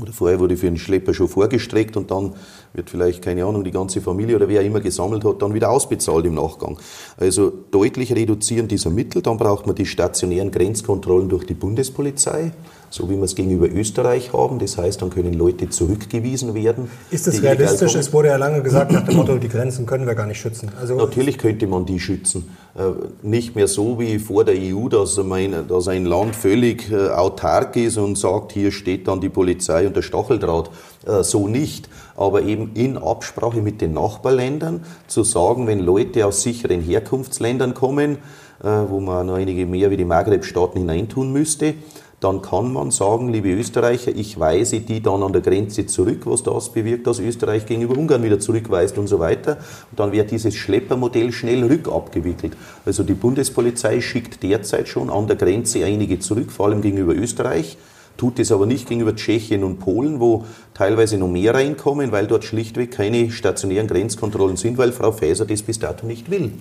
[0.00, 2.32] Oder vorher wurde für einen Schlepper schon vorgestreckt und dann
[2.72, 6.24] wird vielleicht, keine Ahnung, die ganze Familie oder wer immer gesammelt hat, dann wieder ausbezahlt
[6.26, 6.78] im Nachgang.
[7.16, 9.22] Also deutlich reduzieren dieser Mittel.
[9.22, 12.52] Dann braucht man die stationären Grenzkontrollen durch die Bundespolizei
[12.90, 14.58] so wie wir es gegenüber Österreich haben.
[14.58, 16.90] Das heißt, dann können Leute zurückgewiesen werden.
[17.10, 17.94] Ist das realistisch?
[17.94, 20.70] Es wurde ja lange gesagt nach dem Motto, die Grenzen können wir gar nicht schützen.
[20.78, 22.48] Also Natürlich könnte man die schützen.
[22.76, 22.82] Äh,
[23.22, 28.18] nicht mehr so wie vor der EU, dass, ein Land völlig äh, autark ist und
[28.18, 30.70] sagt, hier steht dann die Polizei und der Stacheldraht.
[31.06, 31.88] Äh, so nicht.
[32.20, 38.18] Aber eben in Absprache mit den Nachbarländern zu sagen, wenn Leute aus sicheren Herkunftsländern kommen,
[38.60, 41.72] wo man noch einige mehr wie die Maghreb-Staaten hineintun müsste,
[42.20, 46.42] dann kann man sagen, liebe Österreicher, ich weise die dann an der Grenze zurück, was
[46.42, 49.56] das bewirkt, dass Österreich gegenüber Ungarn wieder zurückweist und so weiter.
[49.90, 52.52] Und dann wird dieses Schleppermodell schnell rückabgewickelt.
[52.84, 57.78] Also die Bundespolizei schickt derzeit schon an der Grenze einige zurück, vor allem gegenüber Österreich
[58.16, 60.44] tut es aber nicht gegenüber Tschechien und Polen, wo
[60.74, 65.62] teilweise noch mehr reinkommen, weil dort schlichtweg keine stationären Grenzkontrollen sind, weil Frau Faeser das
[65.62, 66.52] bis dato nicht will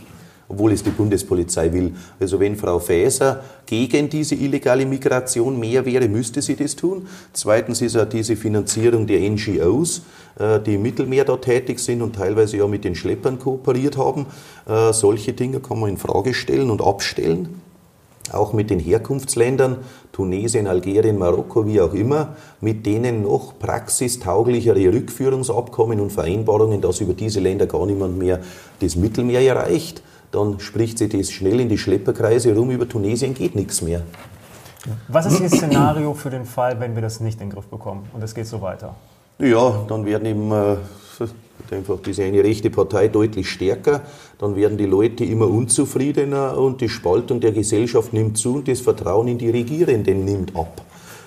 [0.49, 1.93] obwohl es die Bundespolizei will.
[2.19, 7.07] Also wenn Frau Faeser gegen diese illegale Migration mehr wäre, müsste sie das tun.
[7.33, 10.01] Zweitens ist auch diese Finanzierung der NGOs,
[10.39, 14.25] äh, die im Mittelmeer da tätig sind und teilweise ja mit den Schleppern kooperiert haben.
[14.67, 17.61] Äh, solche Dinge kann man in Frage stellen und abstellen.
[18.33, 19.77] Auch mit den Herkunftsländern,
[20.11, 27.13] Tunesien, Algerien, Marokko, wie auch immer, mit denen noch praxistauglichere Rückführungsabkommen und Vereinbarungen, dass über
[27.13, 28.39] diese Länder gar niemand mehr
[28.79, 33.55] das Mittelmeer erreicht dann spricht sich das schnell in die Schlepperkreise rum, über Tunesien geht
[33.55, 34.01] nichts mehr.
[35.07, 38.07] Was ist Ihr Szenario für den Fall, wenn wir das nicht in den Griff bekommen
[38.13, 38.95] und es geht so weiter?
[39.39, 40.77] Ja, dann werden eben äh,
[41.73, 44.01] einfach diese eine rechte Partei deutlich stärker,
[44.37, 48.81] dann werden die Leute immer unzufriedener und die Spaltung der Gesellschaft nimmt zu und das
[48.81, 50.81] Vertrauen in die Regierenden nimmt ab.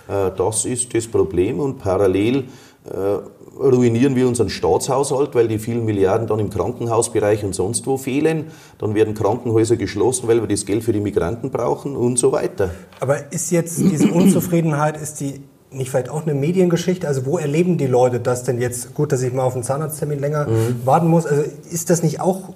[0.09, 2.45] Äh, das ist das Problem und parallel
[2.85, 3.19] äh,
[3.61, 8.47] ruinieren wir unseren Staatshaushalt, weil die vielen Milliarden dann im Krankenhausbereich und sonst wo fehlen.
[8.79, 12.71] Dann werden Krankenhäuser geschlossen, weil wir das Geld für die Migranten brauchen und so weiter.
[13.01, 15.41] Aber ist jetzt diese Unzufriedenheit, ist die
[15.73, 17.07] nicht vielleicht auch eine Mediengeschichte?
[17.07, 18.95] Also wo erleben die Leute das denn jetzt?
[18.95, 20.81] Gut, dass ich mal auf einen Zahnarzttermin länger mhm.
[20.85, 21.27] warten muss.
[21.27, 22.51] Also ist das nicht auch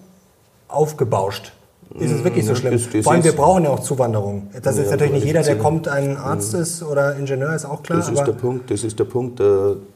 [0.68, 1.52] aufgebauscht?
[1.98, 2.72] Ist es wirklich so schlimm?
[2.72, 4.48] Das, das Vor allem, wir brauchen ja auch Zuwanderung.
[4.60, 8.00] Das ist natürlich nicht jeder, der kommt, ein Arzt ist oder Ingenieur, ist auch klar.
[8.00, 9.44] Das ist der Punkt, das ist der Punkt, äh,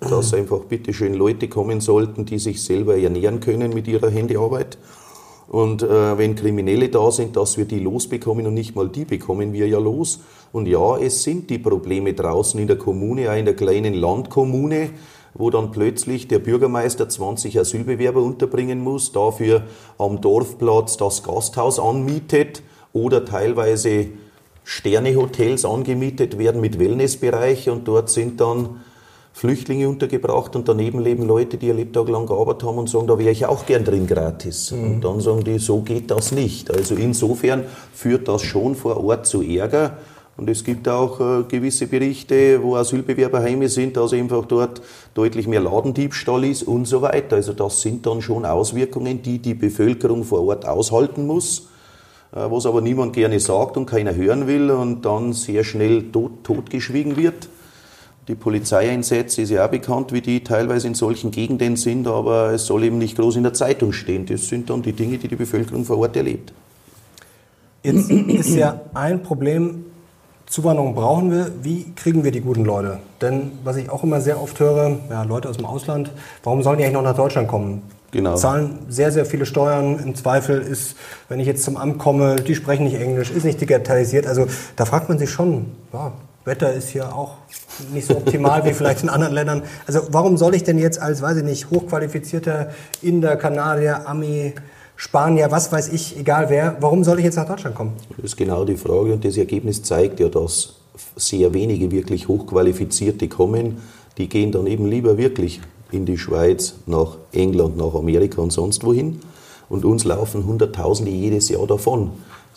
[0.09, 4.79] dass einfach bitteschön Leute kommen sollten, die sich selber ernähren können mit ihrer Handyarbeit.
[5.51, 9.53] Und äh, wenn Kriminelle da sind, dass wir die losbekommen und nicht mal die bekommen
[9.53, 10.21] wir ja los.
[10.53, 14.91] Und ja, es sind die Probleme draußen in der Kommune, auch in der kleinen Landkommune,
[15.35, 19.65] wo dann plötzlich der Bürgermeister 20 Asylbewerber unterbringen muss, dafür
[19.99, 24.07] am Dorfplatz das Gasthaus anmietet oder teilweise
[24.63, 28.81] Sternehotels angemietet werden mit Wellnessbereich und dort sind dann
[29.33, 33.19] Flüchtlinge untergebracht und daneben leben Leute, die ihr Lebtag lang gearbeitet haben und sagen, da
[33.19, 34.73] wäre ich auch gern drin gratis.
[34.73, 34.85] Mhm.
[34.85, 36.71] Und dann sagen die, so geht das nicht.
[36.71, 39.99] Also insofern führt das schon vor Ort zu Ärger.
[40.37, 44.81] Und es gibt auch äh, gewisse Berichte, wo Asylbewerber heime sind, dass einfach dort
[45.15, 47.37] deutlich mehr Ladendiebstahl ist und so weiter.
[47.37, 51.69] Also das sind dann schon Auswirkungen, die die Bevölkerung vor Ort aushalten muss,
[52.33, 56.43] äh, was aber niemand gerne sagt und keiner hören will und dann sehr schnell tot,
[56.43, 57.49] totgeschwiegen wird.
[58.29, 62.67] Die Polizeieinsätze ist ja auch bekannt, wie die teilweise in solchen Gegenden sind, aber es
[62.67, 64.27] soll eben nicht groß in der Zeitung stehen.
[64.27, 66.53] Das sind dann die Dinge, die die Bevölkerung vor Ort erlebt.
[67.83, 69.87] Jetzt ist ja ein Problem
[70.51, 71.53] Zuwanderung brauchen wir.
[71.63, 72.99] Wie kriegen wir die guten Leute?
[73.21, 76.11] Denn was ich auch immer sehr oft höre, ja, Leute aus dem Ausland,
[76.43, 77.83] warum sollen die eigentlich noch nach Deutschland kommen?
[78.11, 78.35] Genau.
[78.35, 80.01] Zahlen sehr, sehr viele Steuern.
[80.01, 80.97] Im Zweifel ist,
[81.29, 84.27] wenn ich jetzt zum Amt komme, die sprechen nicht Englisch, ist nicht digitalisiert.
[84.27, 86.13] Also da fragt man sich schon, ja,
[86.45, 87.35] Wetter ist hier auch
[87.93, 89.63] nicht so optimal wie vielleicht in anderen Ländern.
[89.87, 92.71] Also warum soll ich denn jetzt als, weiß ich nicht, hochqualifizierter
[93.03, 94.55] Inder, Kanadier, Ami,
[94.97, 97.93] Spanier, was weiß ich, egal wer, warum soll ich jetzt nach Deutschland kommen?
[98.17, 100.75] Das ist genau die Frage und das Ergebnis zeigt ja, dass
[101.17, 103.79] sehr wenige wirklich Hochqualifizierte kommen.
[104.19, 105.61] Die gehen dann eben lieber wirklich
[105.91, 109.21] in die Schweiz, nach England, nach Amerika und sonst wohin.
[109.69, 112.11] Und uns laufen Hunderttausende jedes Jahr davon.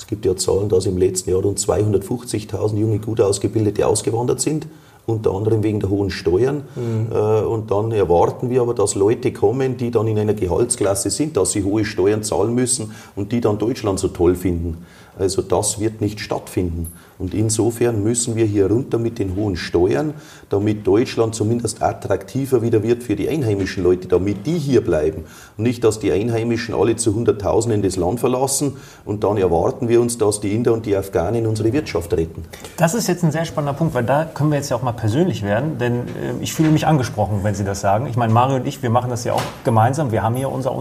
[0.03, 4.67] Es gibt ja Zahlen, dass im letzten Jahr rund 250.000 junge, gut ausgebildete ausgewandert sind
[5.05, 6.63] unter anderem wegen der hohen Steuern.
[6.75, 7.11] Mhm.
[7.45, 11.51] Und dann erwarten wir aber, dass Leute kommen, die dann in einer Gehaltsklasse sind, dass
[11.51, 14.85] sie hohe Steuern zahlen müssen und die dann Deutschland so toll finden.
[15.17, 16.91] Also das wird nicht stattfinden.
[17.19, 20.13] Und insofern müssen wir hier runter mit den hohen Steuern,
[20.49, 25.23] damit Deutschland zumindest attraktiver wieder wird für die einheimischen Leute, damit die hier bleiben.
[25.57, 30.01] Und nicht, dass die Einheimischen alle zu Hunderttausenden das Land verlassen und dann erwarten wir
[30.01, 32.43] uns, dass die Inder und die Afghanen unsere Wirtschaft retten.
[32.77, 34.91] Das ist jetzt ein sehr spannender Punkt, weil da können wir jetzt ja auch mal
[34.91, 38.07] persönlich werden, denn äh, ich fühle mich angesprochen, wenn Sie das sagen.
[38.07, 40.11] Ich meine, Mario und ich, wir machen das ja auch gemeinsam.
[40.11, 40.75] Wir haben hier unser,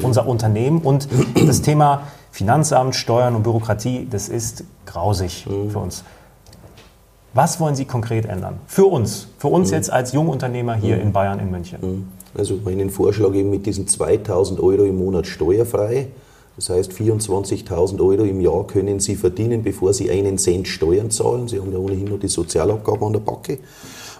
[0.00, 1.08] unser Unternehmen und
[1.46, 2.02] das Thema
[2.32, 5.70] Finanzamt, Steuern und Bürokratie, das ist grausig mhm.
[5.70, 6.02] für uns.
[7.34, 8.58] Was wollen Sie konkret ändern?
[8.66, 9.74] Für uns, für uns mhm.
[9.76, 11.02] jetzt als Jungunternehmer hier mhm.
[11.02, 11.78] in Bayern, in München.
[11.80, 12.08] Mhm.
[12.34, 16.08] Also meinen Vorschlag eben mit diesen 2000 Euro im Monat steuerfrei.
[16.56, 21.48] Das heißt, 24.000 Euro im Jahr können Sie verdienen, bevor Sie einen Cent Steuern zahlen.
[21.48, 23.58] Sie haben ja ohnehin nur die Sozialabgaben an der Backe.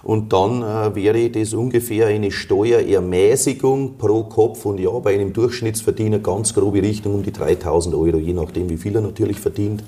[0.03, 6.19] Und dann äh, wäre das ungefähr eine Steuerermäßigung pro Kopf und Jahr bei einem Durchschnittsverdiener
[6.19, 9.83] ganz grobe Richtung um die 3000 Euro, je nachdem, wie viel er natürlich verdient.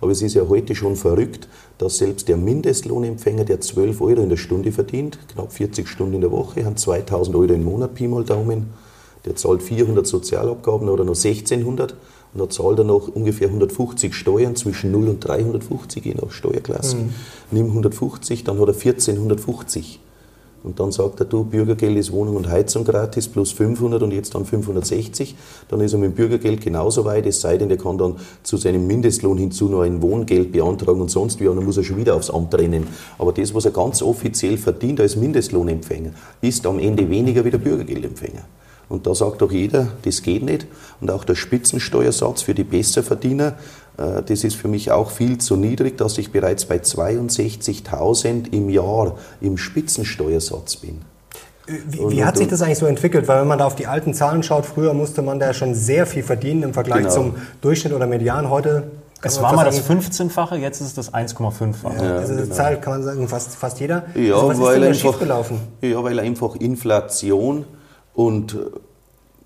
[0.00, 1.48] Aber es ist ja heute schon verrückt,
[1.78, 6.20] dass selbst der Mindestlohnempfänger, der 12 Euro in der Stunde verdient, knapp 40 Stunden in
[6.20, 8.68] der Woche, hat 2000 Euro im Monat, Pi mal Daumen,
[9.24, 11.96] der zahlt 400 Sozialabgaben oder nur 1600
[12.34, 16.96] und da zahlt er noch ungefähr 150 Steuern, zwischen 0 und 350, je nach Steuerklasse.
[16.96, 17.14] Mhm.
[17.50, 20.00] Nimm 150, dann hat er 1450.
[20.64, 24.34] Und dann sagt er, du, Bürgergeld ist Wohnung und Heizung gratis plus 500 und jetzt
[24.34, 25.36] dann 560.
[25.68, 28.56] Dann ist er mit dem Bürgergeld genauso weit, es sei denn, er kann dann zu
[28.56, 31.96] seinem Mindestlohn hinzu noch ein Wohngeld beantragen und sonst wie, und dann muss er schon
[31.96, 32.88] wieder aufs Amt rennen.
[33.18, 36.10] Aber das, was er ganz offiziell verdient als Mindestlohnempfänger,
[36.40, 38.42] ist am Ende weniger wie der Bürgergeldempfänger.
[38.88, 40.66] Und da sagt doch jeder, das geht nicht.
[41.00, 43.54] Und auch der Spitzensteuersatz für die Besserverdiener,
[43.98, 48.70] äh, das ist für mich auch viel zu niedrig, dass ich bereits bei 62.000 im
[48.70, 51.02] Jahr im Spitzensteuersatz bin.
[51.66, 53.28] Wie, wie, hat sich das eigentlich so entwickelt?
[53.28, 56.06] Weil wenn man da auf die alten Zahlen schaut, früher musste man da schon sehr
[56.06, 57.12] viel verdienen im Vergleich genau.
[57.12, 58.48] zum Durchschnitt oder Median.
[58.48, 58.84] Heute
[59.20, 62.04] es war mal das 15-fache, jetzt ist es das 1,5-fache.
[62.04, 62.54] Ja, also genau.
[62.54, 64.04] Zahl kann man sagen, fast, fast jeder.
[64.14, 65.50] Ja, also was weil ist denn einfach,
[65.82, 67.64] ja, weil einfach Inflation
[68.18, 68.56] und,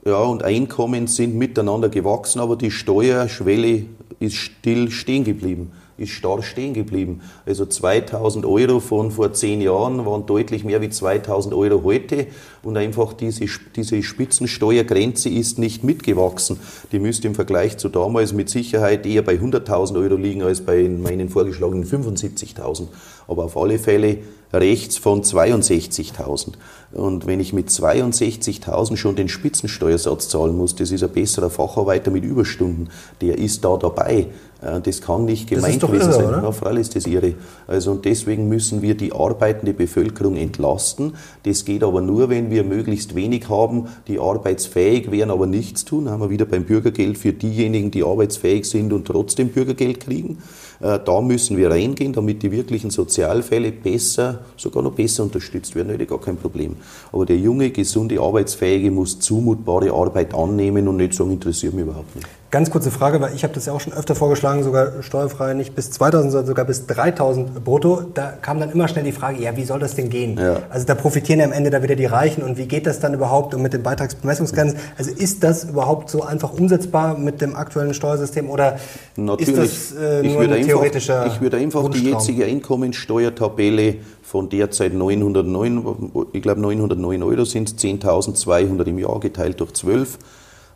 [0.06, 3.84] ja, und Einkommen sind miteinander gewachsen, aber die Steuerschwelle
[4.18, 7.20] ist still stehen geblieben, ist starr stehen geblieben.
[7.47, 12.26] Also 2000 Euro von vor zehn Jahren waren deutlich mehr wie 2000 Euro heute
[12.62, 16.59] und einfach diese, diese Spitzensteuergrenze ist nicht mitgewachsen.
[16.93, 20.88] Die müsste im Vergleich zu damals mit Sicherheit eher bei 100.000 Euro liegen als bei
[20.88, 22.88] meinen vorgeschlagenen 75.000.
[23.28, 24.18] Aber auf alle Fälle
[24.53, 26.53] rechts von 62.000.
[26.93, 32.11] Und wenn ich mit 62.000 schon den Spitzensteuersatz zahlen muss, das ist ein besserer Facharbeiter
[32.11, 32.90] mit Überstunden,
[33.20, 34.26] der ist da dabei.
[34.62, 36.26] Äh, das kann nicht gemeint gewesen sein.
[36.26, 36.42] Oder?
[36.42, 37.34] Ja, freilich ist das irre.
[37.66, 41.14] Also und deswegen müssen wir die arbeitende Bevölkerung entlasten.
[41.42, 46.06] Das geht aber nur, wenn wir möglichst wenig haben, die arbeitsfähig wären, aber nichts tun.
[46.06, 50.38] Da haben wir wieder beim Bürgergeld für diejenigen, die arbeitsfähig sind und trotzdem Bürgergeld kriegen.
[50.80, 55.90] Äh, da müssen wir reingehen, damit die wirklichen Sozialfälle besser, sogar noch besser unterstützt werden.
[55.90, 56.76] Hätte gar kein Problem.
[57.12, 62.14] Aber der junge, gesunde, arbeitsfähige muss zumutbare Arbeit annehmen und nicht sagen, interessiert mich überhaupt
[62.14, 62.41] nicht.
[62.53, 65.74] Ganz kurze Frage, weil ich habe das ja auch schon öfter vorgeschlagen, sogar steuerfrei nicht
[65.74, 68.03] bis 2000, sondern sogar bis 3000 brutto.
[68.12, 70.36] Da kam dann immer schnell die Frage, ja, wie soll das denn gehen?
[70.38, 70.59] Ja.
[70.68, 73.14] Also da profitieren ja am Ende da wieder die Reichen und wie geht das dann
[73.14, 74.78] überhaupt und mit den Beitragsbemessungsgrenzen?
[74.98, 78.76] Also ist das überhaupt so einfach umsetzbar mit dem aktuellen Steuersystem oder
[79.16, 79.48] Natürlich.
[79.48, 86.28] ist das äh, nur ein theoretischer Ich würde einfach die jetzige Einkommensteuertabelle von derzeit 909,
[86.34, 90.18] ich glaube 909 Euro sind es, 10.200 im Jahr geteilt durch 12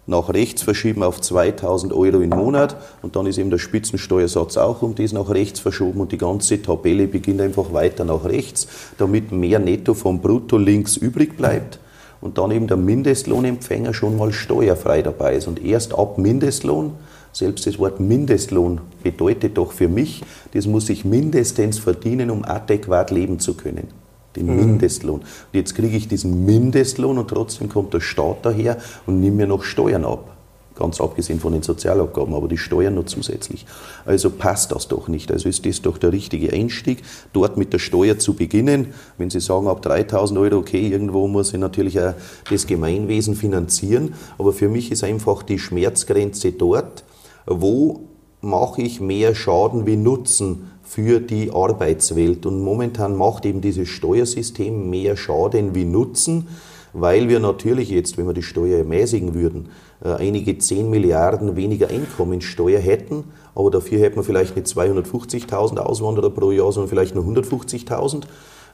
[0.07, 2.77] nach rechts verschieben auf 2000 Euro im Monat.
[3.03, 6.01] Und dann ist eben der Spitzensteuersatz auch um das nach rechts verschoben.
[6.01, 10.97] Und die ganze Tabelle beginnt einfach weiter nach rechts, damit mehr Netto vom Brutto links
[10.97, 11.81] übrig bleibt.
[12.21, 15.49] Und dann eben der Mindestlohnempfänger schon mal steuerfrei dabei ist.
[15.49, 16.93] Und erst ab Mindestlohn
[17.33, 20.23] selbst das Wort Mindestlohn bedeutet doch für mich,
[20.55, 24.06] das muss ich mindestens verdienen, um adäquat leben zu können
[24.37, 24.57] den mhm.
[24.57, 25.21] Mindestlohn.
[25.21, 29.47] Und jetzt kriege ich diesen Mindestlohn und trotzdem kommt der Staat daher und nimmt mir
[29.47, 30.37] noch Steuern ab.
[30.77, 33.65] Ganz abgesehen von den Sozialabgaben, aber die Steuern nur zusätzlich.
[34.05, 35.33] Also passt das doch nicht.
[35.33, 38.93] Also ist das doch der richtige Einstieg, dort mit der Steuer zu beginnen.
[39.17, 42.13] Wenn Sie sagen, ab 3000 Euro, okay, irgendwo muss ich natürlich auch
[42.51, 44.13] das Gemeinwesen finanzieren.
[44.37, 47.05] Aber für mich ist einfach die Schmerzgrenze dort,
[47.47, 48.03] wo
[48.43, 52.47] mache ich mehr Schaden wie Nutzen für die Arbeitswelt.
[52.47, 56.49] Und momentan macht eben dieses Steuersystem mehr Schaden wie Nutzen,
[56.93, 59.69] weil wir natürlich jetzt, wenn wir die Steuer ermäßigen würden,
[60.03, 63.25] äh, einige 10 Milliarden weniger Einkommenssteuer hätten,
[63.55, 68.23] aber dafür hätten wir vielleicht nicht 250.000 Auswanderer pro Jahr, sondern vielleicht nur 150.000.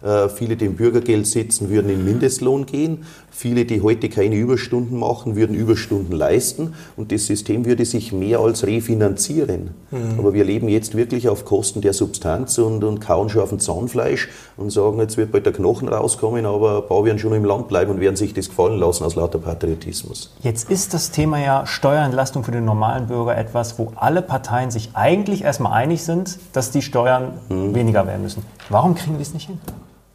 [0.02, 3.04] Äh, viele, die im Bürgergeld sitzen, würden in Mindestlohn gehen.
[3.30, 6.74] Viele, die heute keine Überstunden machen, würden Überstunden leisten.
[6.96, 9.70] Und das System würde sich mehr als refinanzieren.
[9.90, 10.18] Mhm.
[10.18, 13.60] Aber wir leben jetzt wirklich auf Kosten der Substanz und, und kauen schon auf dem
[13.60, 17.44] Zahnfleisch und sagen, jetzt wird bald der Knochen rauskommen, aber ein paar werden schon im
[17.44, 20.34] Land bleiben und werden sich das gefallen lassen aus lauter Patriotismus.
[20.42, 24.90] Jetzt ist das Thema ja Steuerentlastung für den normalen Bürger etwas, wo alle Parteien sich
[24.94, 27.74] eigentlich erstmal einig sind, dass die Steuern mhm.
[27.74, 28.42] weniger werden müssen.
[28.68, 29.58] Warum kriegen die es nicht hin?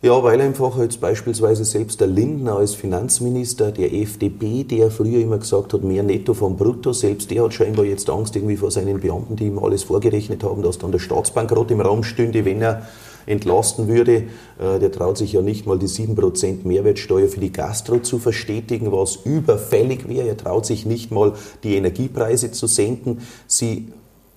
[0.07, 5.37] Ja, weil einfach jetzt beispielsweise selbst der Lindner als Finanzminister der FDP, der früher immer
[5.37, 9.01] gesagt hat, mehr Netto vom Brutto, selbst der hat scheinbar jetzt Angst irgendwie vor seinen
[9.01, 12.87] Beamten, die ihm alles vorgerechnet haben, dass dann der Staatsbankrott im Raum stünde, wenn er
[13.25, 14.23] entlasten würde.
[14.59, 18.93] Äh, der traut sich ja nicht mal die 7% Mehrwertsteuer für die Gastro zu verstetigen,
[18.93, 20.29] was überfällig wäre.
[20.29, 21.33] Er traut sich nicht mal
[21.65, 23.17] die Energiepreise zu senken.
[23.45, 23.89] Sie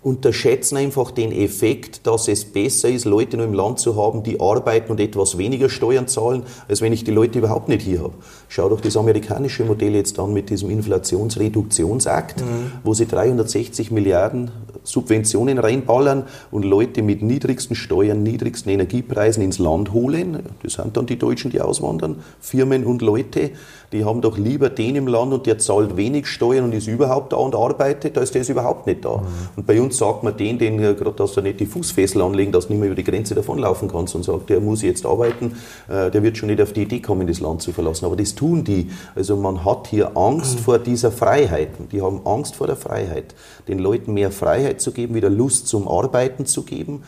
[0.02, 4.40] unterschätzen einfach den Effekt, dass es besser ist, Leute nur im Land zu haben, die
[4.40, 8.14] arbeiten und etwas weniger Steuern zahlen, als wenn ich die Leute überhaupt nicht hier habe.
[8.48, 12.72] Schau doch das amerikanische Modell jetzt an mit diesem Inflationsreduktionsakt, mhm.
[12.82, 14.50] wo sie 360 Milliarden
[14.82, 20.38] Subventionen reinballern und Leute mit niedrigsten Steuern, niedrigsten Energiepreisen ins Land holen.
[20.62, 23.50] Das sind dann die Deutschen, die auswandern, Firmen und Leute
[23.92, 27.32] die haben doch lieber den im Land und der zahlt wenig Steuern und ist überhaupt
[27.32, 29.16] da und arbeitet, als der ist überhaupt nicht da.
[29.16, 29.24] Mhm.
[29.56, 32.52] Und bei uns sagt man den, den äh, gerade, dass du nicht die Fußfessel anlegen,
[32.52, 35.56] dass du nicht mehr über die Grenze davonlaufen kannst und sagt, der muss jetzt arbeiten,
[35.88, 38.04] äh, der wird schon nicht auf die Idee kommen, das Land zu verlassen.
[38.04, 38.90] Aber das tun die.
[39.16, 40.62] Also man hat hier Angst mhm.
[40.62, 41.70] vor dieser Freiheit.
[41.90, 43.34] Die haben Angst vor der Freiheit.
[43.66, 47.02] Den Leuten mehr Freiheit zu geben, wieder Lust zum Arbeiten zu geben.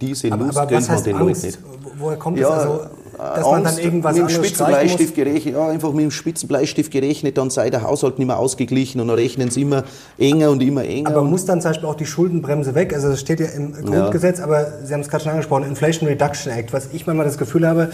[0.00, 1.42] Diese Lust aber, aber gönnt man den Angst?
[1.42, 1.58] Leuten nicht.
[1.98, 2.66] Woher kommt ja, das?
[2.66, 7.38] Also, dass man dann irgendwas mit dem Spitzenbleistift gerechnet, ja, einfach mit dem Spitzenbleistift gerechnet,
[7.38, 9.84] dann sei der Haushalt nicht mehr ausgeglichen und dann rechnen sie immer
[10.18, 11.10] enger und immer enger.
[11.10, 12.94] Aber muss dann zum Beispiel auch die Schuldenbremse weg?
[12.94, 14.44] Also das steht ja im Grundgesetz, ja.
[14.44, 17.66] aber Sie haben es gerade schon angesprochen, Inflation Reduction Act, was ich manchmal das Gefühl
[17.66, 17.90] habe,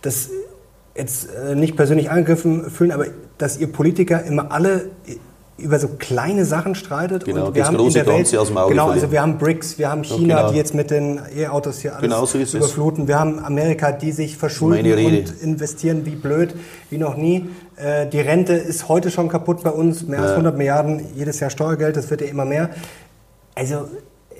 [0.00, 0.30] dass
[0.94, 3.06] jetzt äh, nicht persönlich angegriffen fühlen, aber
[3.38, 4.90] dass ihr Politiker immer alle
[5.62, 7.24] über so kleine Sachen streitet.
[7.24, 9.78] Genau, und wir haben in der Welt, aus dem Auge Genau, also wir haben BRICS,
[9.78, 10.50] wir haben China, genau.
[10.50, 13.04] die jetzt mit den E-Autos hier alles genau so überfluten.
[13.04, 13.08] Es.
[13.08, 16.54] Wir haben Amerika, die sich verschulden und investieren wie blöd,
[16.90, 17.48] wie noch nie.
[17.76, 20.24] Äh, die Rente ist heute schon kaputt bei uns, mehr ja.
[20.24, 22.70] als 100 Milliarden jedes Jahr Steuergeld, das wird ja immer mehr.
[23.54, 23.86] Also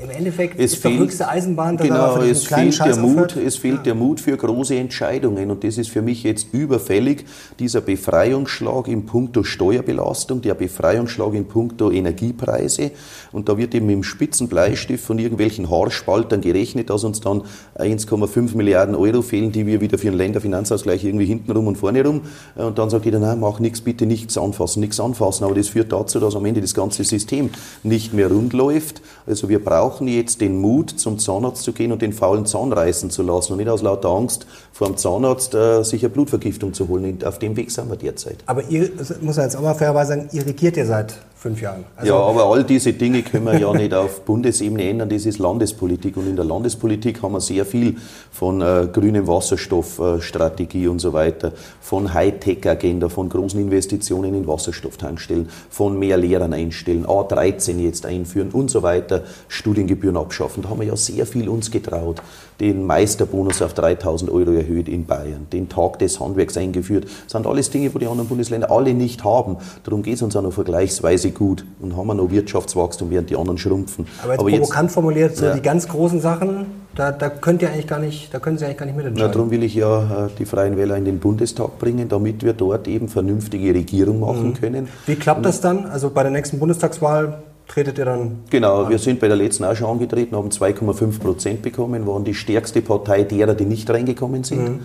[0.01, 3.79] im Endeffekt es ist fehlt, höchste Eisenbahn, dass genau, es fehlt der Mut, Es fehlt
[3.79, 3.83] ja.
[3.83, 7.25] der Mut für große Entscheidungen und das ist für mich jetzt überfällig,
[7.59, 12.93] dieser Befreiungsschlag in puncto Steuerbelastung, der Befreiungsschlag in puncto Energiepreise
[13.33, 17.43] und da wird eben dem spitzen Bleistift von irgendwelchen Haarspaltern gerechnet, dass uns dann
[17.77, 22.23] 1,5 Milliarden Euro fehlen, die wir wieder für den Länderfinanzausgleich irgendwie hintenrum und vorne rum
[22.57, 25.93] und dann sagt jeder, nein, mach nichts, bitte nichts anfassen, nichts anfassen, aber das führt
[25.93, 27.51] dazu, dass am Ende das ganze System
[27.83, 29.03] nicht mehr rund läuft.
[29.27, 32.73] Also wir brauchen brauchen jetzt den Mut, zum Zahnarzt zu gehen und den faulen Zahn
[32.73, 36.73] reißen zu lassen und nicht aus lauter Angst vor dem Zahnarzt äh, sich eine Blutvergiftung
[36.73, 37.19] zu holen.
[37.25, 38.37] Auf dem Weg sind wir derzeit.
[38.47, 41.85] Aber ihr, muss man jetzt auch mal fairerweise sagen, ihr regiert ja seit fünf Jahren.
[41.97, 45.09] Also ja, aber all diese Dinge können wir ja nicht auf Bundesebene ändern.
[45.09, 46.17] Das ist Landespolitik.
[46.17, 47.97] Und in der Landespolitik haben wir sehr viel
[48.31, 55.49] von äh, grünem Wasserstoffstrategie äh, und so weiter, von Hightech-Agenda, von großen Investitionen in Wasserstofftankstellen,
[55.69, 60.63] von mehr Lehrern einstellen, A13 jetzt einführen und so weiter, Studiengebühren abschaffen.
[60.63, 62.23] Da haben wir ja sehr viel uns getraut.
[62.63, 67.07] Den Meisterbonus auf 3000 Euro erhöht in Bayern, den Tag des Handwerks eingeführt.
[67.25, 69.57] Das sind alles Dinge, wo die anderen Bundesländer alle nicht haben.
[69.83, 73.37] Darum geht es uns auch noch vergleichsweise gut und haben wir noch Wirtschaftswachstum, während die
[73.37, 74.07] anderen schrumpfen.
[74.23, 75.55] Aber jetzt Aber provokant jetzt, formuliert, so ja.
[75.55, 78.79] die ganz großen Sachen, da, da könnt ihr eigentlich gar nicht, da können Sie eigentlich
[78.79, 79.29] gar nicht mitentscheiden.
[79.29, 82.53] Na, darum will ich ja äh, die Freien Wähler in den Bundestag bringen, damit wir
[82.53, 84.55] dort eben vernünftige Regierung machen mhm.
[84.55, 84.89] können.
[85.07, 85.87] Wie klappt das dann?
[85.87, 87.43] Also bei der nächsten Bundestagswahl
[87.73, 88.41] tretet ihr dann?
[88.51, 88.91] Genau, an?
[88.91, 92.83] wir sind bei der letzten auch schon angetreten, haben 2,5 Prozent bekommen, waren die stärkste
[92.83, 94.65] Partei derer, die nicht reingekommen sind.
[94.65, 94.81] Mhm.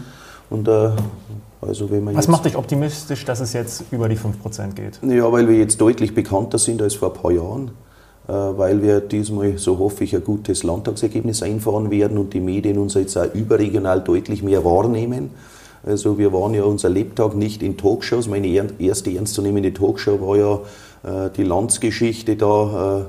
[0.50, 0.92] Und äh,
[1.62, 5.00] also wenn man Was macht dich optimistisch, dass es jetzt über die 5% geht?
[5.04, 7.72] Ja, weil wir jetzt deutlich bekannter sind als vor ein paar Jahren.
[8.28, 12.78] Äh, weil wir diesmal, so hoffe ich, ein gutes Landtagsergebnis einfahren werden und die Medien
[12.78, 15.32] uns jetzt auch überregional deutlich mehr wahrnehmen.
[15.86, 18.28] Also wir waren ja unser Lebtag nicht in Talkshows.
[18.28, 18.48] Meine
[18.80, 20.60] erste ernstzunehmende Talkshow war ja
[21.04, 23.06] die Landsgeschichte da äh,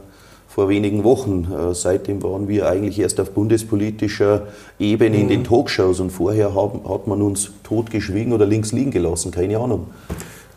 [0.59, 1.47] vor wenigen Wochen.
[1.53, 4.49] Äh, seitdem waren wir eigentlich erst auf bundespolitischer
[4.80, 5.22] Ebene mhm.
[5.22, 5.45] in den mhm.
[5.45, 9.86] Talkshows und vorher haben, hat man uns totgeschwiegen oder links liegen gelassen, keine Ahnung.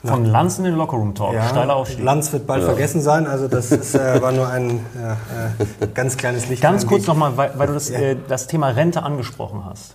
[0.04, 2.04] Von Lanz in den Lockerroom Talk, ja, steiler Aufstieg.
[2.04, 2.70] Lanz wird bald ja.
[2.70, 4.80] vergessen sein, also das ist, äh, war nur ein
[5.82, 6.64] äh, ganz kleines Licht.
[6.64, 8.00] Ganz kurz nochmal, weil, weil, du das, ja.
[8.00, 9.94] äh, das, Thema Rente angesprochen hast.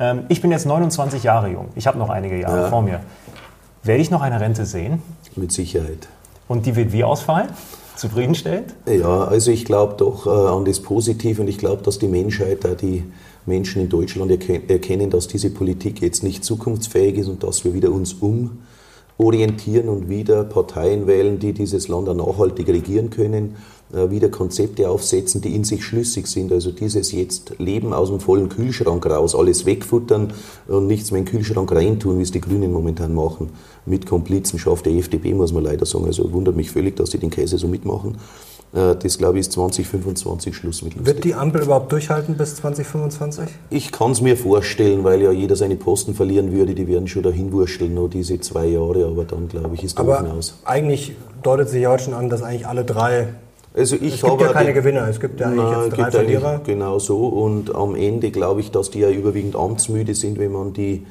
[0.00, 2.98] Ähm, ich bin jetzt 29 Jahre jung, ich habe noch einige Jahre vor mir.
[3.84, 5.00] Werde ich noch eine Rente sehen?
[5.36, 6.08] Mit Sicherheit.
[6.48, 7.48] Und die wird wie ausfallen?
[7.96, 8.74] zufriedenstellend?
[8.86, 12.66] Ja, also ich glaube doch äh, an das Positive und ich glaube, dass die Menschheit,
[12.66, 13.04] auch die
[13.46, 17.90] Menschen in Deutschland erkennen, dass diese Politik jetzt nicht zukunftsfähig ist und dass wir wieder
[17.90, 18.16] uns
[19.16, 23.56] umorientieren und wieder Parteien wählen, die dieses Land auch nachhaltig regieren können
[23.94, 26.52] äh, wieder Konzepte aufsetzen, die in sich schlüssig sind.
[26.52, 30.32] Also dieses jetzt Leben aus dem vollen Kühlschrank raus, alles wegfuttern
[30.66, 33.50] und nichts mehr in den Kühlschrank reintun, wie es die Grünen momentan machen.
[33.86, 36.06] Mit Komplizenschaft der FDP, muss man leider sagen.
[36.06, 38.16] Also wundert mich völlig, dass die den Käse so mitmachen.
[38.74, 41.14] Äh, das, glaube ich, ist 2025 Schluss mit lustig.
[41.14, 43.48] Wird die Ampel überhaupt durchhalten bis 2025?
[43.70, 46.74] Ich kann es mir vorstellen, weil ja jeder seine Posten verlieren würde.
[46.74, 49.06] Die werden schon dahin wursteln, nur diese zwei Jahre.
[49.06, 50.58] Aber dann, glaube ich, ist der Aber aus.
[50.64, 51.12] eigentlich
[51.42, 53.28] deutet sich ja heute schon an, dass eigentlich alle drei
[53.76, 56.60] also ich es gibt ja keine Gewinner, es gibt ja eigentlich nein, jetzt drei Verlierer.
[56.64, 60.72] Genau so und am Ende glaube ich, dass die ja überwiegend amtsmüde sind, wenn man
[60.72, 61.04] die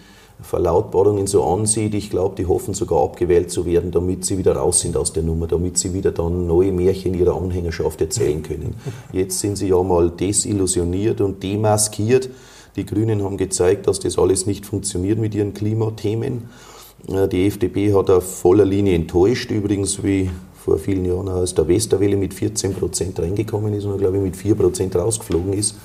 [0.43, 1.95] Verlautbarungen so ansieht.
[1.95, 5.23] Ich glaube, die hoffen sogar abgewählt zu werden, damit sie wieder raus sind aus der
[5.23, 8.75] Nummer, damit sie wieder dann neue Märchen ihrer Anhängerschaft erzählen können.
[9.13, 12.29] Jetzt sind sie ja mal desillusioniert und demaskiert.
[12.75, 16.49] Die Grünen haben gezeigt, dass das alles nicht funktioniert mit ihren Klimathemen.
[17.07, 21.67] Äh, die FDP hat auf voller Linie enttäuscht, übrigens wie vor vielen Jahren aus der
[21.67, 25.75] Westerwelle mit 14 Prozent reingekommen ist und, glaube ich, mit 4 Prozent rausgeflogen ist.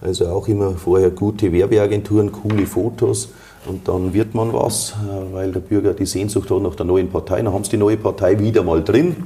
[0.00, 3.30] Also auch immer vorher gute Werbeagenturen, coole Fotos
[3.68, 7.08] und dann wird man was, äh, weil der Bürger die Sehnsucht hat nach der neuen
[7.08, 7.42] Partei.
[7.42, 9.16] Dann haben sie die neue Partei wieder mal drin.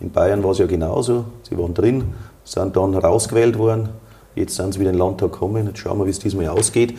[0.00, 1.24] In Bayern war es ja genauso.
[1.48, 2.04] Sie waren drin,
[2.44, 3.88] sind dann rausgewählt worden.
[4.34, 5.66] Jetzt sind sie wieder in den Landtag gekommen.
[5.66, 6.94] Jetzt schauen wir, wie es diesmal ausgeht.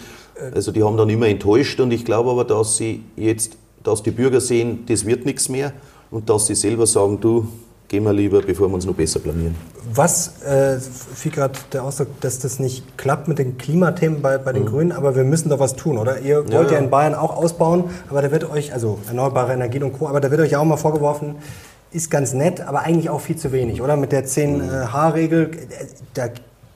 [0.54, 4.12] Also die haben dann immer enttäuscht und ich glaube aber, dass sie jetzt, dass die
[4.12, 5.74] Bürger sehen, das wird nichts mehr
[6.12, 7.48] und dass sie selber sagen, du,
[7.90, 9.56] gehen wir lieber, bevor wir uns noch besser planieren.
[9.94, 14.54] Was, äh, fiel gerade der Ausdruck, dass das nicht klappt mit den Klimathemen bei, bei
[14.54, 14.68] den mhm.
[14.68, 16.20] Grünen, aber wir müssen doch was tun, oder?
[16.20, 19.84] Ihr wollt ja, ja in Bayern auch ausbauen, aber da wird euch, also erneuerbare Energien
[19.84, 21.36] und Co., aber da wird euch ja auch mal vorgeworfen,
[21.92, 23.98] ist ganz nett, aber eigentlich auch viel zu wenig, oder?
[23.98, 25.54] Mit der 10H-Regel, mhm.
[25.54, 26.28] äh, da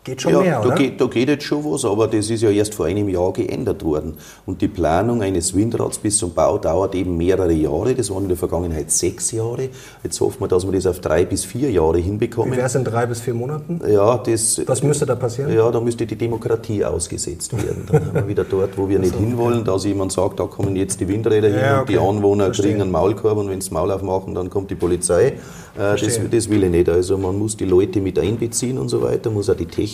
[0.03, 2.49] Geht schon ja, mehr, da Geht, da geht jetzt schon was, aber das ist ja
[2.49, 4.17] erst vor einem Jahr geändert worden.
[4.45, 7.95] Und die Planung eines Windrads bis zum Bau dauert eben mehrere Jahre.
[7.95, 9.69] Das waren in der Vergangenheit sechs Jahre.
[10.03, 12.51] Jetzt hoffen wir, dass wir das auf drei bis vier Jahre hinbekommen.
[12.51, 13.79] Wie wäre es in drei bis vier Monaten?
[13.89, 15.53] Ja, das, Was müsste da passieren?
[15.53, 17.85] Ja, da müsste die Demokratie ausgesetzt werden.
[17.89, 20.75] Dann haben wir wieder dort, wo wir nicht also, hinwollen, dass jemand sagt, da kommen
[20.75, 21.97] jetzt die Windräder hin ja, okay.
[21.97, 22.71] und die Anwohner Verstehe.
[22.71, 25.27] kriegen einen Maulkorb und wenn sie Maul aufmachen, dann kommt die Polizei.
[25.27, 26.89] Äh, das, das will ich nicht.
[26.89, 29.92] Also man muss die Leute mit einbeziehen und so weiter, muss auch die Technik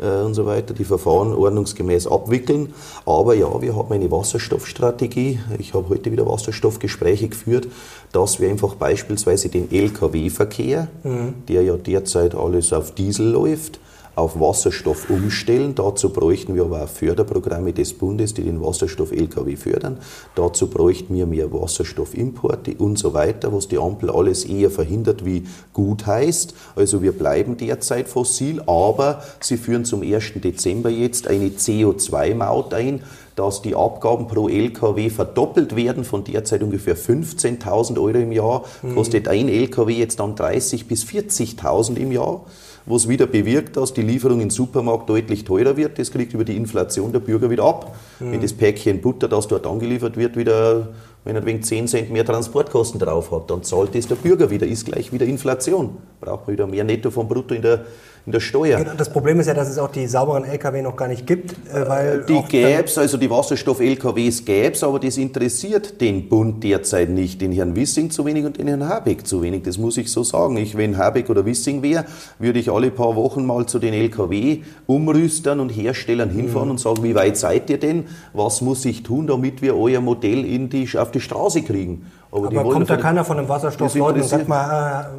[0.00, 2.74] äh, und so weiter, die Verfahren ordnungsgemäß abwickeln.
[3.06, 5.40] Aber ja, wir haben eine Wasserstoffstrategie.
[5.58, 7.68] Ich habe heute wieder Wasserstoffgespräche geführt,
[8.12, 11.34] dass wir einfach beispielsweise den Lkw-Verkehr, mhm.
[11.48, 13.80] der ja derzeit alles auf Diesel läuft,
[14.14, 15.74] auf Wasserstoff umstellen.
[15.74, 19.98] Dazu bräuchten wir aber auch Förderprogramme des Bundes, die den Wasserstoff-Lkw fördern.
[20.34, 25.44] Dazu bräuchten wir mehr Wasserstoffimporte und so weiter, was die Ampel alles eher verhindert wie
[25.72, 26.54] gut heißt.
[26.76, 30.32] Also wir bleiben derzeit fossil, aber sie führen zum 1.
[30.36, 33.02] Dezember jetzt eine CO2-Maut ein,
[33.36, 38.94] dass die Abgaben pro LKW verdoppelt werden von derzeit ungefähr 15.000 Euro im Jahr, mhm.
[38.94, 42.44] kostet ein LKW jetzt dann 30.000 bis 40.000 im Jahr
[42.86, 45.98] was wieder bewirkt, dass die Lieferung im Supermarkt deutlich teurer wird.
[45.98, 47.94] Das kriegt über die Inflation der Bürger wieder ab.
[48.18, 48.32] Mhm.
[48.32, 50.88] Wenn das Päckchen Butter, das dort angeliefert wird, wieder,
[51.24, 54.66] wenn er wegen 10 Cent mehr Transportkosten drauf hat, dann zahlt das der Bürger wieder,
[54.66, 55.96] ist gleich wieder Inflation.
[56.20, 57.84] Braucht man wieder mehr Netto vom Brutto in der
[58.24, 58.78] in der Steuer.
[58.78, 61.52] Genau, das Problem ist ja, dass es auch die sauberen Lkw noch gar nicht gibt,
[61.52, 66.62] äh, weil die gäbe es, also die Wasserstoff-Lkws gäbe es, aber das interessiert den Bund
[66.62, 67.40] derzeit nicht.
[67.40, 69.64] Den Herrn Wissing zu wenig und den Herrn Habeck zu wenig.
[69.64, 70.56] Das muss ich so sagen.
[70.56, 72.04] Ich, wenn Habeck oder Wissing wäre,
[72.38, 76.72] würde ich alle paar Wochen mal zu den Lkw umrüstern und Herstellern hinfahren mhm.
[76.72, 78.04] und sagen, wie weit seid ihr denn?
[78.32, 82.06] Was muss ich tun, damit wir euer Modell in die, auf die Straße kriegen?
[82.34, 85.10] Aber, aber kommt da keiner von dem Wasserstoffleuten und sagt mal,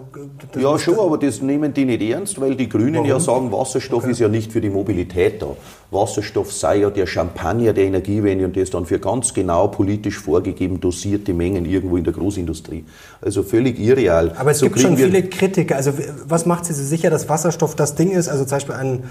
[0.55, 3.07] äh, Ja, schon, aber das nehmen die nicht ernst, weil die Grünen Warum?
[3.07, 4.14] ja sagen, Wasserstoff okay.
[4.14, 5.49] ist ja nicht für die Mobilität da.
[5.91, 10.18] Wasserstoff sei ja der Champagner der Energiewende und der ist dann für ganz genau politisch
[10.18, 12.84] vorgegeben dosierte Mengen irgendwo in der Großindustrie.
[13.22, 14.32] Also völlig irreal.
[14.36, 15.76] Aber es so gibt schon viele Kritiker.
[15.76, 15.93] Also
[16.28, 18.28] was macht Sie sicher, dass Wasserstoff das Ding ist?
[18.28, 19.03] Also zum Beispiel ein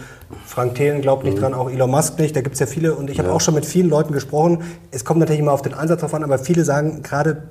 [0.45, 1.41] Frank Thelen glaubt nicht mhm.
[1.41, 2.35] dran, auch Elon Musk nicht.
[2.35, 3.35] Da gibt es ja viele und ich habe ja.
[3.35, 4.65] auch schon mit vielen Leuten gesprochen.
[4.91, 7.45] Es kommt natürlich immer auf den Einsatz drauf an, aber viele sagen gerade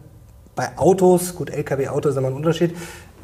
[0.56, 2.72] bei Autos, gut, LKW-Auto ist immer ein Unterschied,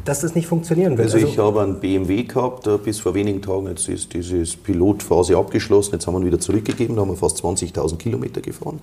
[0.06, 1.08] dass das nicht funktionieren wird.
[1.08, 4.44] Also, also ich habe einen BMW gehabt, äh, bis vor wenigen Tagen, jetzt ist diese
[4.58, 8.80] Pilotphase abgeschlossen, jetzt haben wir ihn wieder zurückgegeben, da haben wir fast 20.000 Kilometer gefahren.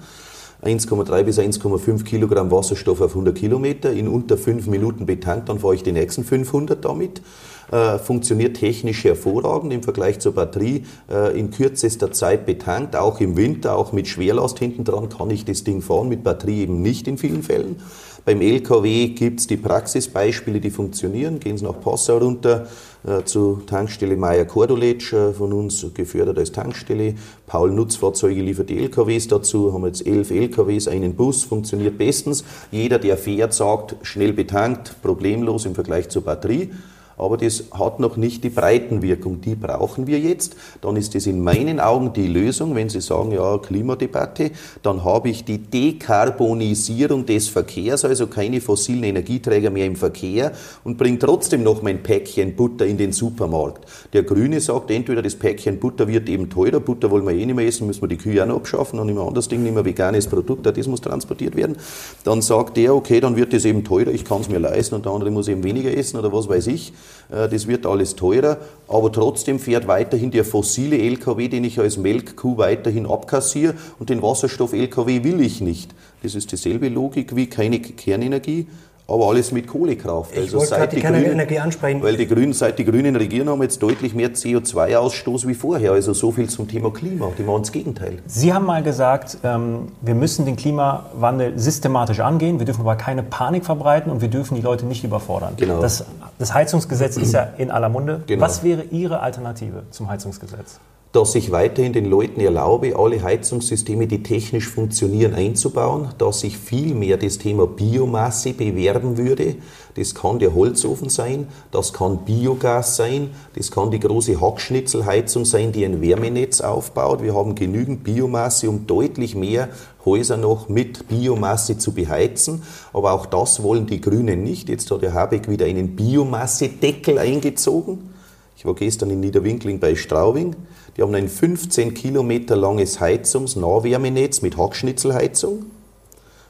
[0.63, 5.75] 1,3 bis 1,5 Kilogramm Wasserstoff auf 100 Kilometer, in unter 5 Minuten betankt, dann fahre
[5.75, 7.23] ich die nächsten 500 damit.
[7.71, 10.85] Äh, funktioniert technisch hervorragend im Vergleich zur Batterie.
[11.11, 15.45] Äh, in kürzester Zeit betankt, auch im Winter, auch mit Schwerlast hinten dran kann ich
[15.45, 17.77] das Ding fahren, mit Batterie eben nicht in vielen Fällen.
[18.25, 21.41] Beim LKW gibt es die Praxisbeispiele, die funktionieren.
[21.41, 22.67] Gehen Sie nach Passau runter
[23.07, 27.17] äh, zu Tankstelle Meier Kordoletsch, äh, von uns gefördert als Tankstelle.
[27.47, 32.45] Paul Nutzfahrzeuge liefert die LKWs dazu, haben jetzt elf LKWs, einen Bus, funktioniert bestens.
[32.71, 36.71] Jeder, der fährt, sagt, schnell betankt, problemlos im Vergleich zur Batterie
[37.17, 39.41] aber das hat noch nicht die Breitenwirkung.
[39.41, 40.57] Die brauchen wir jetzt.
[40.81, 44.51] Dann ist das in meinen Augen die Lösung, wenn Sie sagen, ja, Klimadebatte,
[44.83, 50.53] dann habe ich die Dekarbonisierung des Verkehrs, also keine fossilen Energieträger mehr im Verkehr
[50.83, 53.85] und bringe trotzdem noch mein Päckchen Butter in den Supermarkt.
[54.13, 57.55] Der Grüne sagt, entweder das Päckchen Butter wird eben teurer, Butter wollen wir eh nicht
[57.55, 59.85] mehr essen, müssen wir die Kühe auch noch abschaffen, dann immer anderes Ding, nicht mehr
[59.85, 61.77] veganes Produkt, das muss transportiert werden.
[62.25, 65.05] Dann sagt der, okay, dann wird das eben teurer, ich kann es mir leisten und
[65.05, 66.93] der andere muss eben weniger essen oder was weiß ich.
[67.31, 71.97] Äh, das wird alles teurer, aber trotzdem fährt weiterhin der fossile LKW, den ich als
[71.97, 75.95] Melkkuh weiterhin abkassiere und den Wasserstoff-LKW will ich nicht.
[76.23, 78.67] Das ist dieselbe Logik wie keine Kernenergie
[79.07, 80.33] aber alles mit Kohlekraft.
[80.33, 82.03] Ich also wollte gerade die Kernenergie ansprechen.
[82.03, 85.93] Weil die Grünen, seit die Grünen regieren, haben jetzt deutlich mehr CO2-Ausstoß wie vorher.
[85.93, 87.31] Also so viel zum Thema Klima.
[87.37, 88.19] Die machen das Gegenteil.
[88.27, 92.59] Sie haben mal gesagt, ähm, wir müssen den Klimawandel systematisch angehen.
[92.59, 95.55] Wir dürfen aber keine Panik verbreiten und wir dürfen die Leute nicht überfordern.
[95.57, 95.81] Genau.
[95.81, 96.07] Das,
[96.39, 98.23] das Heizungsgesetz ist ja in aller Munde.
[98.27, 98.43] Genau.
[98.43, 100.81] Was wäre Ihre Alternative zum Heizungsgesetz?
[101.15, 106.93] Dass ich weiterhin den Leuten erlaube, alle Heizungssysteme, die technisch funktionieren, einzubauen, dass ich viel
[106.93, 109.55] mehr das Thema Biomasse bewerben würde.
[109.95, 115.71] Das kann der Holzofen sein, das kann Biogas sein, das kann die große Hackschnitzelheizung sein,
[115.71, 117.23] die ein Wärmenetz aufbaut.
[117.23, 119.69] Wir haben genügend Biomasse, um deutlich mehr
[120.05, 122.65] Häuser noch mit Biomasse zu beheizen.
[122.93, 124.69] Aber auch das wollen die Grünen nicht.
[124.69, 128.11] Jetzt hat der Habeck wieder einen Biomassedeckel eingezogen.
[128.57, 130.57] Ich war gestern in Niederwinkling bei Straubing.
[130.97, 135.67] Die haben ein 15 Kilometer langes Heizungsnahwärmenetz mit Hackschnitzelheizung.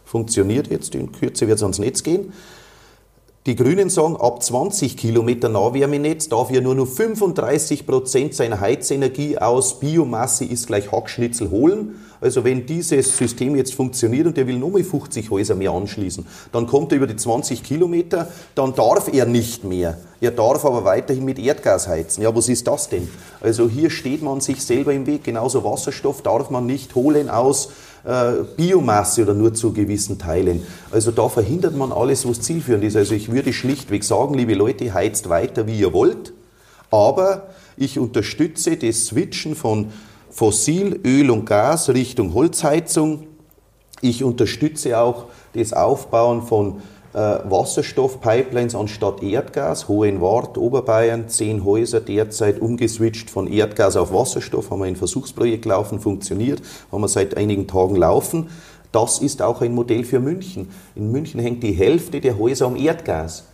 [0.05, 2.33] Funktioniert jetzt, in Kürze wird es ans Netz gehen.
[3.47, 9.37] Die Grünen sagen, ab 20 Kilometer Nahwärmenetz darf ja nur noch 35 Prozent seiner Heizenergie
[9.37, 11.97] aus Biomasse ist gleich Hackschnitzel holen.
[12.23, 16.67] Also wenn dieses System jetzt funktioniert und der will nochmal 50 Häuser mehr anschließen, dann
[16.67, 19.99] kommt er über die 20 Kilometer, dann darf er nicht mehr.
[20.23, 22.23] Er darf aber weiterhin mit Erdgas heizen.
[22.23, 23.11] Ja, was ist das denn?
[23.43, 25.23] Also hier steht man sich selber im Weg.
[25.23, 27.69] Genauso Wasserstoff darf man nicht holen aus
[28.57, 30.63] Biomasse oder nur zu gewissen Teilen.
[30.91, 32.97] Also da verhindert man alles, was zielführend ist.
[32.97, 36.35] Also ich würde schlichtweg sagen, liebe Leute, heizt weiter, wie ihr wollt,
[36.91, 39.93] aber ich unterstütze das Switchen von
[40.31, 43.27] Fossil, Öl und Gas Richtung Holzheizung.
[44.01, 46.81] Ich unterstütze auch das Aufbauen von äh,
[47.15, 49.89] Wasserstoffpipelines anstatt Erdgas.
[49.89, 54.71] Hohenwart, Oberbayern, zehn Häuser derzeit umgeswitcht von Erdgas auf Wasserstoff.
[54.71, 56.61] Haben wir ein Versuchsprojekt laufen, funktioniert.
[56.91, 58.49] Haben wir seit einigen Tagen laufen.
[58.91, 60.69] Das ist auch ein Modell für München.
[60.95, 63.45] In München hängt die Hälfte der Häuser am Erdgas.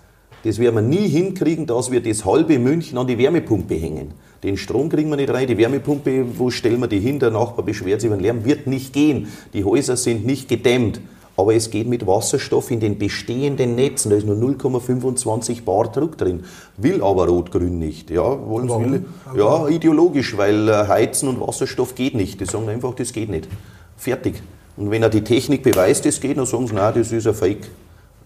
[0.42, 4.12] Das werden wir nie hinkriegen, dass wir das halbe München an die Wärmepumpe hängen.
[4.42, 7.18] Den Strom kriegen wir nicht rein, die Wärmepumpe, wo stellen wir die hin?
[7.18, 9.28] Der Nachbar beschwert sich über den Lärm, wird nicht gehen.
[9.52, 11.02] Die Häuser sind nicht gedämmt.
[11.41, 14.11] Aber es geht mit Wasserstoff in den bestehenden Netzen.
[14.11, 16.45] Da ist nur 0,25 Bar Druck drin.
[16.76, 18.11] Will aber Rot-Grün nicht.
[18.11, 19.07] Ja, wollen Warum?
[19.34, 22.43] Ja, ideologisch, weil äh, Heizen und Wasserstoff geht nicht.
[22.43, 23.49] Die sagen einfach, das geht nicht.
[23.97, 24.43] Fertig.
[24.76, 27.32] Und wenn er die Technik beweist, das geht, dann sagen sie, nein, das ist ein
[27.32, 27.70] Fake.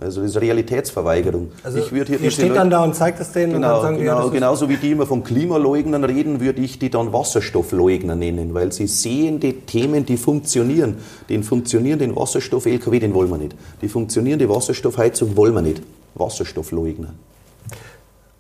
[0.01, 1.53] Also das ist Realitätsverweigerung.
[1.62, 3.99] Also ich hier ihr steht dann da und zeigt das denen genau, und dann sagen
[3.99, 8.16] genau, die, ja, Genauso wie die immer von Klimaleugnern reden, würde ich die dann Wasserstoffleugner
[8.16, 10.97] nennen, weil sie sehen die Themen, die funktionieren.
[11.28, 13.55] Den funktionierenden Wasserstoff-LKW, den wollen wir nicht.
[13.82, 15.82] Die funktionierende Wasserstoffheizung wollen wir nicht.
[16.14, 17.14] Wasserstoffleugner.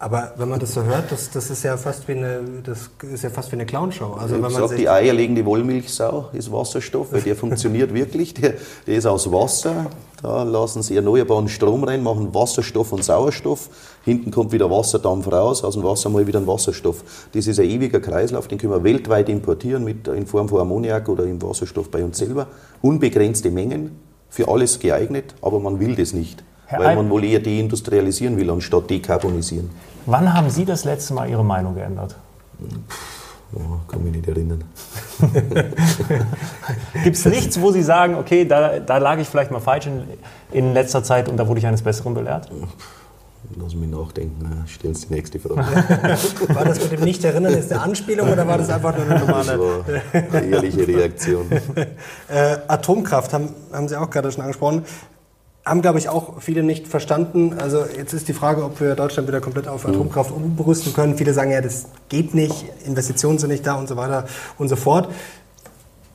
[0.04, 3.24] Aber wenn man das so hört, das, das ist ja fast wie eine, das ist
[3.24, 4.12] ja fast wie eine Clownshow.
[4.20, 8.34] Also, wenn ich man sag, die eierlegende Wollmilchsau ist Wasserstoff, weil der funktioniert wirklich.
[8.34, 8.52] Der,
[8.86, 9.86] der ist aus Wasser.
[10.20, 13.70] Da lassen sie erneuerbaren Strom rein, machen Wasserstoff und Sauerstoff.
[14.04, 17.02] Hinten kommt wieder Wasserdampf raus, aus dem Wasser mal wieder ein Wasserstoff.
[17.32, 21.08] Das ist ein ewiger Kreislauf, den können wir weltweit importieren mit, in Form von Ammoniak
[21.08, 22.48] oder im Wasserstoff bei uns selber.
[22.82, 23.98] Unbegrenzte Mengen,
[24.28, 26.44] für alles geeignet, aber man will das nicht.
[26.66, 29.70] Herr weil man wohl eher deindustrialisieren will, anstatt dekarbonisieren.
[30.06, 32.16] Wann haben Sie das letzte Mal Ihre Meinung geändert?
[33.54, 34.64] Oh, kann mich nicht erinnern.
[37.04, 40.02] Gibt es nichts, wo Sie sagen, okay, da, da lag ich vielleicht mal falsch in,
[40.50, 42.50] in letzter Zeit und da wurde ich eines Besseren belehrt?
[43.56, 44.64] Lass mich nachdenken.
[44.66, 45.60] Stellen Sie die nächste Frage.
[46.48, 49.84] war das mit dem Nicht-Erinnern jetzt eine Anspielung oder war das einfach nur eine normale?
[50.12, 51.50] Das war eine ehrliche Reaktion.
[52.28, 54.84] äh, Atomkraft haben, haben Sie auch gerade schon angesprochen
[55.64, 57.54] haben, glaube ich, auch viele nicht verstanden.
[57.58, 61.16] Also jetzt ist die Frage, ob wir Deutschland wieder komplett auf Atomkraft umrüsten können.
[61.16, 64.26] Viele sagen ja, das geht nicht, Investitionen sind nicht da und so weiter
[64.58, 65.08] und so fort.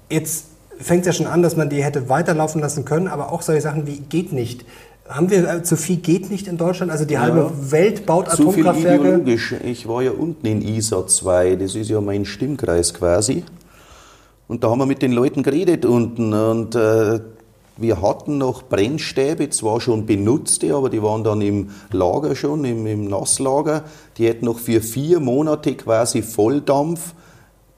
[0.10, 0.46] Jetzt
[0.80, 3.62] fängt es ja schon an, dass man die hätte weiterlaufen lassen können, aber auch solche
[3.62, 4.66] Sachen wie geht nicht
[5.08, 6.92] Haben wir äh, zu viel geht nicht in Deutschland?
[6.92, 7.72] Also die halbe Ja.
[7.72, 9.04] Welt baut Zu viel Atomkraftwerke.
[9.08, 9.56] ideologisch.
[9.64, 13.44] Ich war ja unten in ISA 2, das ist ja mein Stimmkreis quasi.
[14.48, 17.20] Und da haben wir mit den Leuten geredet unten und äh,
[17.80, 22.86] wir hatten noch Brennstäbe, zwar schon benutzte, aber die waren dann im Lager schon, im,
[22.86, 23.84] im Nasslager.
[24.18, 27.14] Die hätten noch für vier Monate quasi Volldampf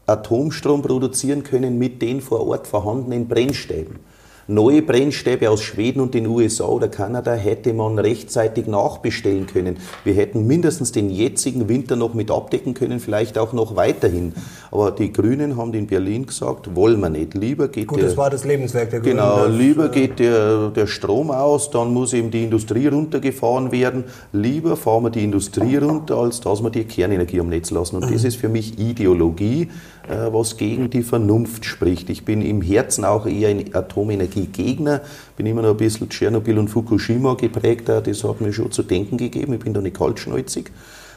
[0.08, 4.00] Atomstrom produzieren können mit den vor Ort vorhandenen Brennstäben.
[4.48, 9.78] Neue Brennstäbe aus Schweden und den USA oder Kanada hätte man rechtzeitig nachbestellen können.
[10.04, 14.34] Wir hätten mindestens den jetzigen Winter noch mit abdecken können, vielleicht auch noch weiterhin.
[14.72, 17.34] Aber die Grünen haben in Berlin gesagt, wollen wir nicht.
[17.34, 19.18] Lieber geht Gut, der, das war das Lebenswerk der Grünen.
[19.18, 24.06] Genau, lieber äh, geht der, der Strom aus, dann muss eben die Industrie runtergefahren werden.
[24.34, 27.98] Lieber fahren wir die Industrie runter, als dass wir die Kernenergie am Netz lassen.
[27.98, 29.70] Und das ist für mich Ideologie,
[30.08, 32.10] was gegen die Vernunft spricht.
[32.10, 35.02] Ich bin im Herzen auch eher ein Atomenergiegegner,
[35.38, 37.90] bin immer noch ein bisschen Tschernobyl und Fukushima geprägt.
[37.90, 39.54] Das hat mir schon zu denken gegeben.
[39.54, 40.72] Ich bin da nicht kaltschnäuzig.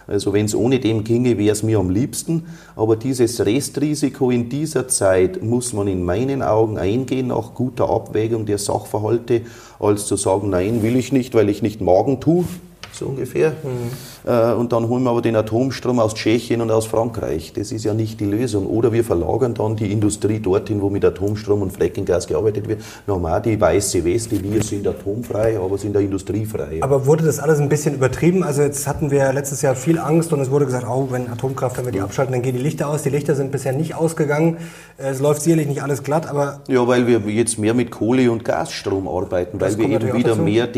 [0.06, 2.46] Also wenn es ohne dem ginge, wäre es mir am liebsten.
[2.76, 8.46] Aber dieses Restrisiko in dieser Zeit muss man in meinen Augen eingehen nach guter Abwägung
[8.46, 9.42] der Sachverhalte,
[9.78, 12.44] als zu sagen, nein, will ich nicht, weil ich nicht Magen tue,
[12.92, 13.48] so ungefähr.
[13.48, 13.52] Äh,
[14.24, 17.52] Und dann holen wir aber den Atomstrom aus Tschechien und aus Frankreich.
[17.54, 18.66] Das ist ja nicht die Lösung.
[18.66, 22.80] Oder wir verlagern dann die Industrie dorthin, wo mit Atomstrom und Frackinggas gearbeitet wird.
[23.06, 26.78] Nochmal die weiße Weste, wir sind atomfrei, aber sind da industriefrei.
[26.80, 28.42] Aber wurde das alles ein bisschen übertrieben?
[28.42, 31.76] Also jetzt hatten wir letztes Jahr viel Angst und es wurde gesagt, oh, wenn Atomkraft,
[31.76, 33.02] wenn wir die abschalten, dann gehen die Lichter aus.
[33.02, 34.56] Die Lichter sind bisher nicht ausgegangen.
[34.96, 38.42] Es läuft sicherlich nicht alles glatt, aber Ja, weil wir jetzt mehr mit Kohle- und
[38.42, 40.42] Gasstrom arbeiten, weil wir eben wieder dazu.
[40.42, 40.68] mehr,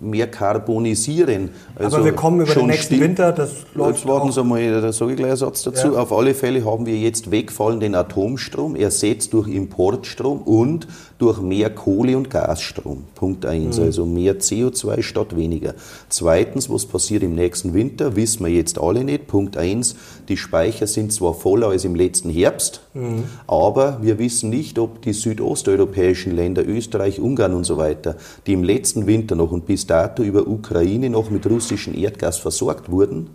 [0.00, 1.50] mehr karbonisieren.
[1.76, 4.32] Also aber wir kommen über den nächsten stimmt- Winter, das läuft Jetzt warten.
[4.32, 5.88] Sie mal, da sage ich gleich einen Satz dazu.
[5.94, 6.00] Ja.
[6.00, 10.86] Auf alle Fälle haben wir jetzt wegfallenden Atomstrom, ersetzt durch Importstrom und
[11.20, 13.04] durch mehr Kohle- und Gasstrom.
[13.14, 13.78] Punkt eins.
[13.78, 13.84] Mhm.
[13.84, 15.74] Also mehr CO2 statt weniger.
[16.08, 19.26] Zweitens, was passiert im nächsten Winter, wissen wir jetzt alle nicht.
[19.26, 19.96] Punkt eins,
[20.28, 23.24] die Speicher sind zwar voller als im letzten Herbst, Mhm.
[23.46, 28.16] aber wir wissen nicht, ob die südosteuropäischen Länder, Österreich, Ungarn und so weiter,
[28.46, 32.90] die im letzten Winter noch und bis dato über Ukraine noch mit russischem Erdgas versorgt
[32.90, 33.28] wurden,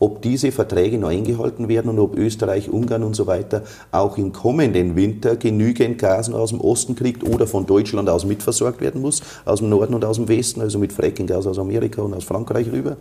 [0.00, 4.32] ob diese Verträge noch eingehalten werden und ob Österreich, Ungarn und so weiter auch im
[4.32, 9.02] kommenden Winter genügend Gas noch aus dem Osten kriegt oder von Deutschland aus mitversorgt werden
[9.02, 12.24] muss, aus dem Norden und aus dem Westen, also mit Frackinggas aus Amerika und aus
[12.24, 12.96] Frankreich rüber.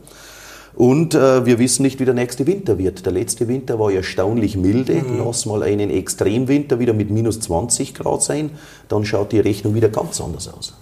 [0.76, 3.06] Und äh, wir wissen nicht, wie der nächste Winter wird.
[3.06, 5.02] Der letzte Winter war erstaunlich milde.
[5.18, 8.52] Lass mal einen Extremwinter wieder mit minus 20 Grad sein,
[8.88, 10.74] dann schaut die Rechnung wieder ganz anders aus.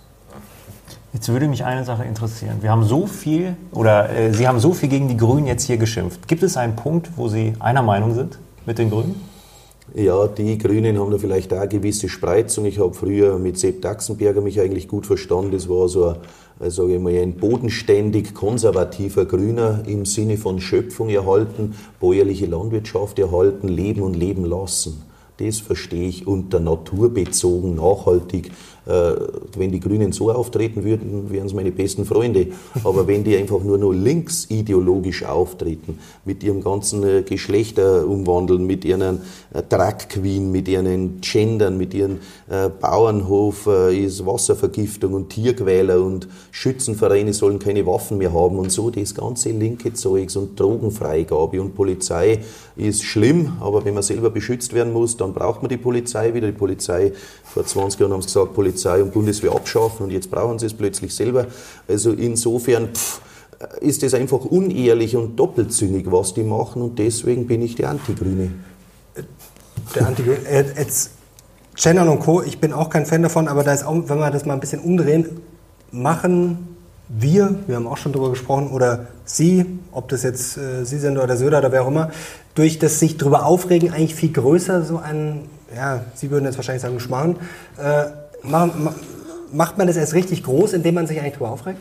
[1.18, 2.58] Jetzt würde mich eine Sache interessieren.
[2.62, 5.78] Wir haben so viel, oder äh, Sie haben so viel gegen die Grünen jetzt hier
[5.78, 6.28] geschimpft.
[6.28, 8.38] Gibt es einen Punkt, wo Sie einer Meinung sind
[8.68, 9.20] mit den Grünen?
[9.96, 12.66] Ja, die Grünen haben da vielleicht auch eine gewisse Spreizung.
[12.66, 15.54] Ich habe früher mit Sepp Daxenberger mich eigentlich gut verstanden.
[15.54, 16.18] Das war so
[16.60, 23.18] äh, sage ich mal, ein bodenständig konservativer Grüner im Sinne von Schöpfung erhalten, bäuerliche Landwirtschaft
[23.18, 25.02] erhalten, leben und leben lassen.
[25.38, 28.52] Das verstehe ich unter naturbezogen, nachhaltig.
[28.88, 29.16] Äh,
[29.58, 32.48] Wenn die Grünen so auftreten würden, wären es meine besten Freunde.
[32.84, 38.66] Aber wenn die einfach nur noch links ideologisch auftreten, mit ihrem ganzen äh, Geschlechter umwandeln,
[38.66, 39.02] mit ihren
[39.54, 42.20] äh, Drag Queen, mit ihren Gendern, mit ihren
[42.50, 48.72] äh, Bauernhof äh, ist Wasservergiftung und Tierquäler und Schützenvereine sollen keine Waffen mehr haben und
[48.72, 52.40] so, das ganze linke Zeugs und Drogenfreigabe und Polizei
[52.78, 56.48] ist schlimm, aber wenn man selber beschützt werden muss, dann braucht man die Polizei wieder.
[56.48, 57.12] Die Polizei,
[57.44, 60.74] vor 20 Jahren haben sie gesagt, Polizei und Bundeswehr abschaffen und jetzt brauchen sie es
[60.74, 61.48] plötzlich selber.
[61.88, 63.22] Also insofern pff,
[63.82, 68.52] ist es einfach unehrlich und doppelzünnig, was die machen und deswegen bin ich die Antigrüne.
[69.96, 71.12] der anti äh, jetzt
[71.76, 74.32] Shannon und Co., ich bin auch kein Fan davon, aber da ist auch, wenn wir
[74.32, 75.42] das mal ein bisschen umdrehen,
[75.92, 76.76] machen
[77.08, 81.18] wir, wir haben auch schon drüber gesprochen, oder Sie, ob das jetzt äh, Sie sind
[81.18, 82.12] oder Söder oder wer auch immer,
[82.56, 85.44] durch das sich drüber aufregen eigentlich viel größer, so ein,
[85.76, 87.38] ja, Sie würden jetzt wahrscheinlich sagen, Schmarrn,
[87.78, 88.06] äh,
[88.50, 91.80] macht man das erst richtig groß, indem man sich eigentlich drüber aufregt?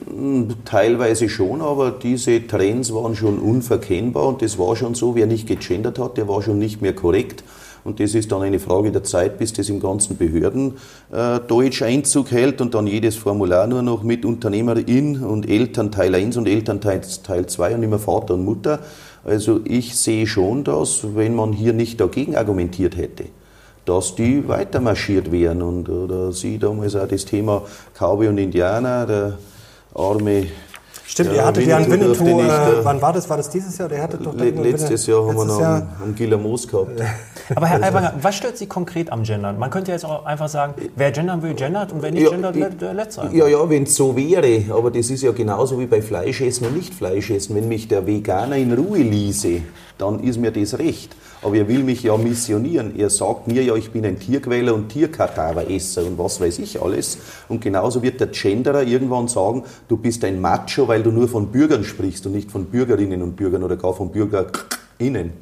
[0.64, 5.46] Teilweise schon, aber diese Trends waren schon unverkennbar und das war schon so, wer nicht
[5.46, 7.44] gegendert hat, der war schon nicht mehr korrekt.
[7.84, 12.60] Und das ist dann eine Frage der Zeit, bis das im ganzen Behördendeutsch Einzug hält
[12.60, 17.84] und dann jedes Formular nur noch mit Unternehmerin und Elternteil 1 und Elternteil 2 und
[17.84, 18.80] immer Vater und Mutter.
[19.24, 23.26] Also ich sehe schon, dass, wenn man hier nicht dagegen argumentiert hätte,
[23.86, 25.62] dass die weiter marschiert wären.
[25.62, 27.62] Und oder Sie damals auch das Thema
[27.98, 29.32] Cowboy und Indianer, der
[29.94, 30.46] arme
[31.08, 33.30] Stimmt, Ja, ihr hattet ja einen Winnetou Winnetou, nicht, äh, wann war das?
[33.30, 33.88] War das dieses Jahr?
[33.88, 35.76] Der hattet doch Le letztes Winnetou- Jahr haben wir noch Jahr.
[35.76, 37.00] einen, einen Giller Moos gehabt.
[37.54, 39.56] Aber Herr Aiwanger, was stört Sie konkret am Gendern?
[39.56, 42.56] Man könnte jetzt auch einfach sagen, wer gendern will, gendert und wer nicht Ja, gendert,
[42.56, 43.32] ich- der sein.
[43.32, 46.76] Ja, ja, wenn es so wäre, aber das ist ja genauso wie bei Fleischessen und
[46.76, 47.54] Nicht-Fleischessen.
[47.54, 49.60] Wenn mich der Veganer in Ruhe ließe,
[49.98, 51.14] dann ist mir das recht.
[51.42, 52.98] Aber er will mich ja missionieren.
[52.98, 57.18] Er sagt mir ja, ich bin ein Tierquäler und Tierkadaveresser und was weiß ich alles.
[57.48, 61.48] Und genauso wird der Genderer irgendwann sagen, du bist ein Macho, weil du nur von
[61.48, 65.32] Bürgern sprichst und nicht von Bürgerinnen und Bürgern oder gar von BürgerInnen.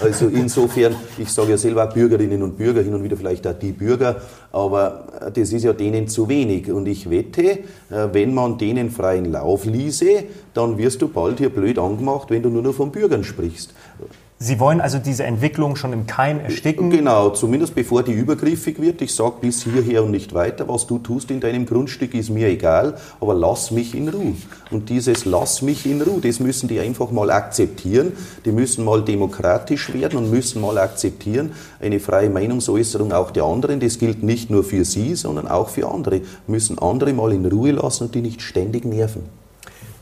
[0.00, 3.72] Also insofern, ich sage ja selber Bürgerinnen und Bürger, hin und wieder vielleicht auch die
[3.72, 4.22] Bürger,
[4.52, 6.70] aber das ist ja denen zu wenig.
[6.70, 7.58] Und ich wette, äh,
[8.12, 10.24] wenn man denen freien Lauf ließe,
[10.54, 13.74] dann wirst du bald hier blöd angemacht, wenn du nur noch von Bürgern sprichst.
[14.36, 16.90] Sie wollen also diese Entwicklung schon im Keim ersticken.
[16.90, 19.00] Genau, zumindest bevor die übergriffig wird.
[19.00, 20.68] Ich sage bis hierher und nicht weiter.
[20.68, 24.34] Was du tust in deinem Grundstück ist mir egal, aber lass mich in Ruhe.
[24.72, 28.12] Und dieses Lass mich in Ruhe, das müssen die einfach mal akzeptieren.
[28.44, 33.78] Die müssen mal demokratisch werden und müssen mal akzeptieren, eine freie Meinungsäußerung auch der anderen.
[33.78, 36.22] Das gilt nicht nur für sie, sondern auch für andere.
[36.48, 39.22] Müssen andere mal in Ruhe lassen und die nicht ständig nerven.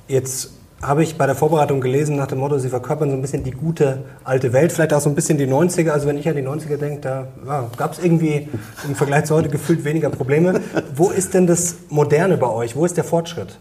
[0.09, 0.51] Jetzt
[0.83, 3.53] habe ich bei der Vorbereitung gelesen nach dem Motto, Sie verkörpern so ein bisschen die
[3.53, 5.91] gute alte Welt, vielleicht auch so ein bisschen die 90er.
[5.91, 8.49] Also wenn ich an die 90er denke, da ja, gab es irgendwie
[8.87, 10.61] im Vergleich zu heute gefühlt weniger Probleme.
[10.95, 12.75] Wo ist denn das Moderne bei euch?
[12.75, 13.57] Wo ist der Fortschritt?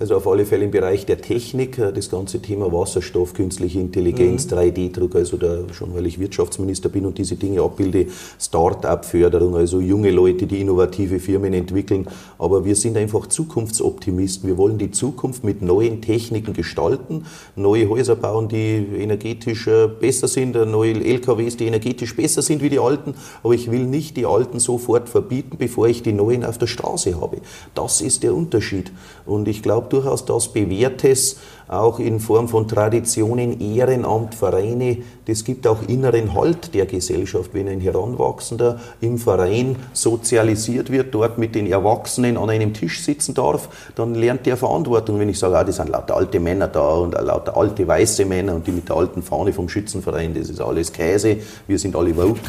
[0.00, 4.46] Also auf alle Fälle im Bereich der Technik, äh, das ganze Thema Wasserstoff, künstliche Intelligenz,
[4.46, 8.06] 3D-Druck, also da, schon weil ich Wirtschaftsminister bin und diese Dinge abbilde,
[8.40, 12.08] Start-up-Förderung, also junge Leute, die innovative Firmen entwickeln.
[12.38, 14.48] Aber wir sind einfach Zukunftsoptimisten.
[14.48, 20.28] Wir wollen die Zukunft mit neuen Techniken gestalten, neue Häuser bauen, die energetisch äh, besser
[20.28, 23.12] sind, äh, neue LKWs, die energetisch besser sind wie die alten.
[23.42, 27.20] Aber ich will nicht die alten sofort verbieten, bevor ich die neuen auf der Straße
[27.20, 27.42] habe.
[27.74, 28.90] Das ist der Unterschied.
[29.26, 31.36] Und ich glaube durchaus, dass Bewährtes
[31.70, 37.68] auch in Form von Traditionen, Ehrenamt, Vereine, das gibt auch inneren Halt der Gesellschaft, wenn
[37.68, 43.68] ein Heranwachsender im Verein sozialisiert wird, dort mit den Erwachsenen an einem Tisch sitzen darf,
[43.94, 45.20] dann lernt der Verantwortung.
[45.20, 48.56] Wenn ich sage, ah, das sind lauter alte Männer da und lauter alte weiße Männer
[48.56, 51.36] und die mit der alten Fahne vom Schützenverein, das ist alles Käse,
[51.68, 52.40] wir sind alle woke.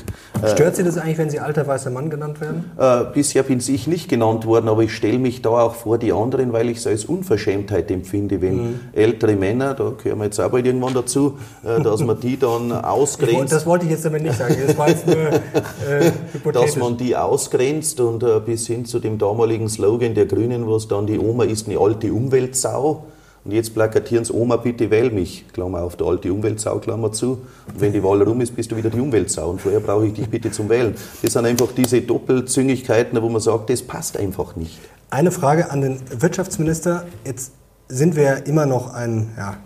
[0.47, 2.71] Stört Sie das eigentlich, wenn Sie alter weißer Mann genannt werden?
[2.79, 6.11] Äh, bisher bin ich nicht genannt worden, aber ich stelle mich da auch vor die
[6.11, 8.79] anderen, weil ich es als Unverschämtheit empfinde, wenn Mhm.
[9.11, 12.71] Ältere Männer, da gehören wir jetzt auch bald irgendwann dazu, äh, dass man die dann
[12.71, 13.53] ausgrenzt.
[13.53, 14.55] Das wollte ich jetzt damit nicht sagen.
[14.65, 16.11] Das war jetzt nur äh,
[16.53, 20.87] dass man die ausgrenzt und äh, bis hin zu dem damaligen Slogan der Grünen, was
[20.87, 23.05] dann die Oma ist eine alte Umweltsau.
[23.43, 27.39] Und jetzt plakatieren sie, Oma, bitte wähl mich, Klammer auf, der alte Umweltsau, Klammer zu.
[27.73, 29.49] Und wenn die Wahl rum ist, bist du wieder die Umweltsau.
[29.49, 30.95] Und vorher brauche ich dich bitte zum Wählen.
[31.23, 34.77] Das sind einfach diese Doppelzüngigkeiten, wo man sagt, das passt einfach nicht.
[35.09, 37.05] Eine Frage an den Wirtschaftsminister.
[37.25, 37.51] Jetzt
[37.91, 39.57] sind wir immer noch ein ja,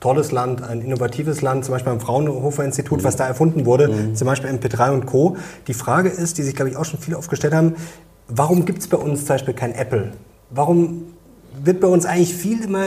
[0.00, 4.26] tolles Land, ein innovatives Land, zum Beispiel am Fraunhofer Institut, was da erfunden wurde, zum
[4.26, 5.36] Beispiel MP3 und Co.
[5.66, 7.76] Die Frage ist, die sich, glaube ich, auch schon viele aufgestellt haben,
[8.28, 10.12] warum gibt es bei uns zum Beispiel kein Apple?
[10.50, 11.04] Warum
[11.62, 12.84] wird bei uns eigentlich viel immer,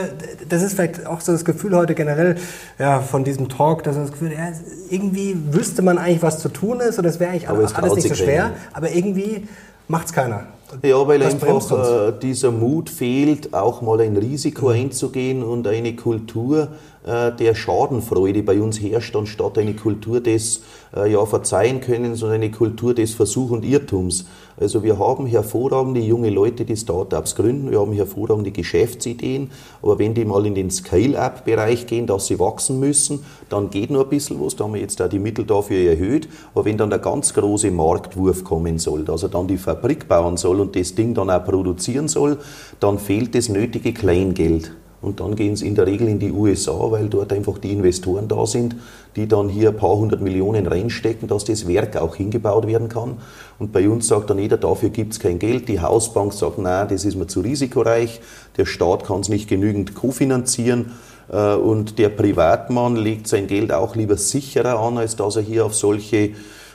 [0.48, 2.36] das ist vielleicht auch so das Gefühl heute generell
[2.78, 4.52] ja, von diesem Talk, dass man das Gefühl, ja,
[4.88, 7.90] irgendwie wüsste man eigentlich, was zu tun ist und es wäre eigentlich Aber es alles
[7.90, 9.48] traut nicht so schwer, aber irgendwie
[9.88, 10.44] macht es keiner.
[10.82, 11.70] Ja, weil einfach
[12.08, 14.74] äh, dieser Mut fehlt, auch mal ein Risiko Mhm.
[14.74, 16.68] einzugehen und eine Kultur
[17.04, 20.62] äh, der Schadenfreude bei uns herrscht, anstatt eine Kultur des
[20.94, 24.26] äh, ja, Verzeihen können, sondern eine Kultur des Versuch und Irrtums.
[24.60, 29.50] Also wir haben hervorragende junge Leute, die Startups gründen, wir haben hervorragende Geschäftsideen,
[29.80, 34.02] aber wenn die mal in den Scale-Up-Bereich gehen, dass sie wachsen müssen, dann geht noch
[34.02, 36.90] ein bisschen was, da haben wir jetzt auch die Mittel dafür erhöht, aber wenn dann
[36.90, 40.94] der ganz große Marktwurf kommen soll, dass er dann die Fabrik bauen soll und das
[40.94, 42.38] Ding dann auch produzieren soll,
[42.78, 44.72] dann fehlt das nötige Kleingeld.
[45.02, 48.28] Und dann gehen sie in der Regel in die USA, weil dort einfach die Investoren
[48.28, 48.76] da sind,
[49.16, 53.16] die dann hier ein paar hundert Millionen reinstecken, dass das Werk auch hingebaut werden kann.
[53.58, 55.68] Und bei uns sagt dann jeder, dafür gibt es kein Geld.
[55.68, 58.20] Die Hausbank sagt, nein, das ist mir zu risikoreich.
[58.58, 60.92] Der Staat kann es nicht genügend kofinanzieren.
[61.32, 65.64] Äh, Und der Privatmann legt sein Geld auch lieber sicherer an, als dass er hier
[65.64, 66.32] auf solche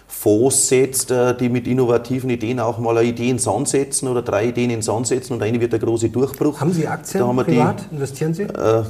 [0.07, 4.21] Fonds setzt, äh, die mit innovativen Ideen auch mal eine Idee ins Sand setzen oder
[4.21, 6.59] drei Ideen ins Sand setzen und eine wird der große Durchbruch.
[6.61, 7.85] Haben Sie Aktien Da haben wir die- privat?
[7.91, 8.43] Investieren Sie?
[8.43, 8.83] Äh,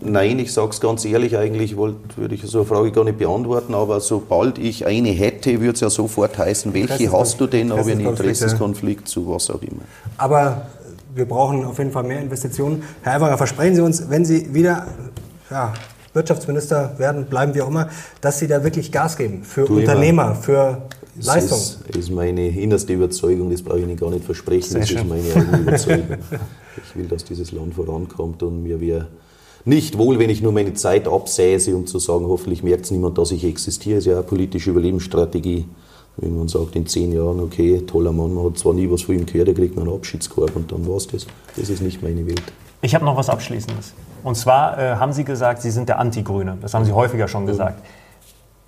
[0.00, 3.18] nein, ich sage es ganz ehrlich, eigentlich wollt, würde ich so eine Frage gar nicht
[3.18, 7.70] beantworten, aber sobald ich eine hätte, würde es ja sofort heißen, welche hast du denn?
[7.70, 8.06] Habe ich einen.
[8.06, 9.82] Interessenskonflikt zu was auch immer.
[10.18, 10.66] Aber
[11.14, 12.82] wir brauchen auf jeden Fall mehr Investitionen.
[13.02, 14.86] Herr Aiwanger, versprechen Sie uns, wenn Sie wieder
[15.50, 15.72] ja,
[16.14, 17.88] Wirtschaftsminister werden, bleiben wie auch immer,
[18.20, 19.78] dass Sie da wirklich Gas geben für immer.
[19.80, 20.82] Unternehmer, für
[21.16, 21.58] Das Leistung.
[21.58, 24.98] ist, ist meine innerste Überzeugung, das brauche ich Ihnen gar nicht versprechen, Sehr das ist
[24.98, 25.08] schön.
[25.08, 26.06] meine eigene Überzeugung.
[26.88, 29.08] Ich will, dass dieses Land vorankommt und mir wir
[29.64, 33.16] nicht wohl, wenn ich nur meine Zeit absäße, um zu sagen, hoffentlich merkt es niemand,
[33.18, 33.96] dass ich existiere.
[33.96, 35.66] Das ist ja eine politische Überlebensstrategie.
[36.16, 39.16] Wenn man sagt, in zehn Jahren, okay, toller Mann, man hat zwar nie was von
[39.16, 41.26] ihm gehört, er kriegt einen Abschiedskorb und dann war es das.
[41.56, 42.42] Das ist nicht meine Welt.
[42.82, 43.94] Ich habe noch was Abschließendes.
[44.24, 46.58] Und zwar äh, haben Sie gesagt, Sie sind der Anti-Grüne.
[46.60, 47.78] Das haben Sie häufiger schon gesagt.
[47.78, 47.88] Mhm.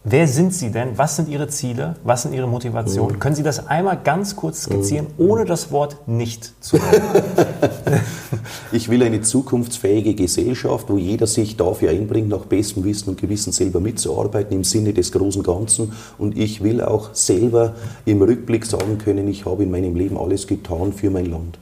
[0.09, 0.97] Wer sind Sie denn?
[0.97, 1.97] Was sind Ihre Ziele?
[2.05, 3.17] Was sind Ihre Motivationen?
[3.17, 3.19] Mhm.
[3.19, 5.29] Können Sie das einmal ganz kurz skizzieren, mhm.
[5.31, 7.03] ohne das Wort nicht zu nennen?
[8.73, 13.51] ich will eine zukunftsfähige Gesellschaft, wo jeder sich dafür einbringt, nach bestem Wissen und Gewissen
[13.51, 15.93] selber mitzuarbeiten im Sinne des großen Ganzen.
[16.19, 17.75] Und ich will auch selber
[18.05, 21.59] im Rückblick sagen können, ich habe in meinem Leben alles getan für mein Land.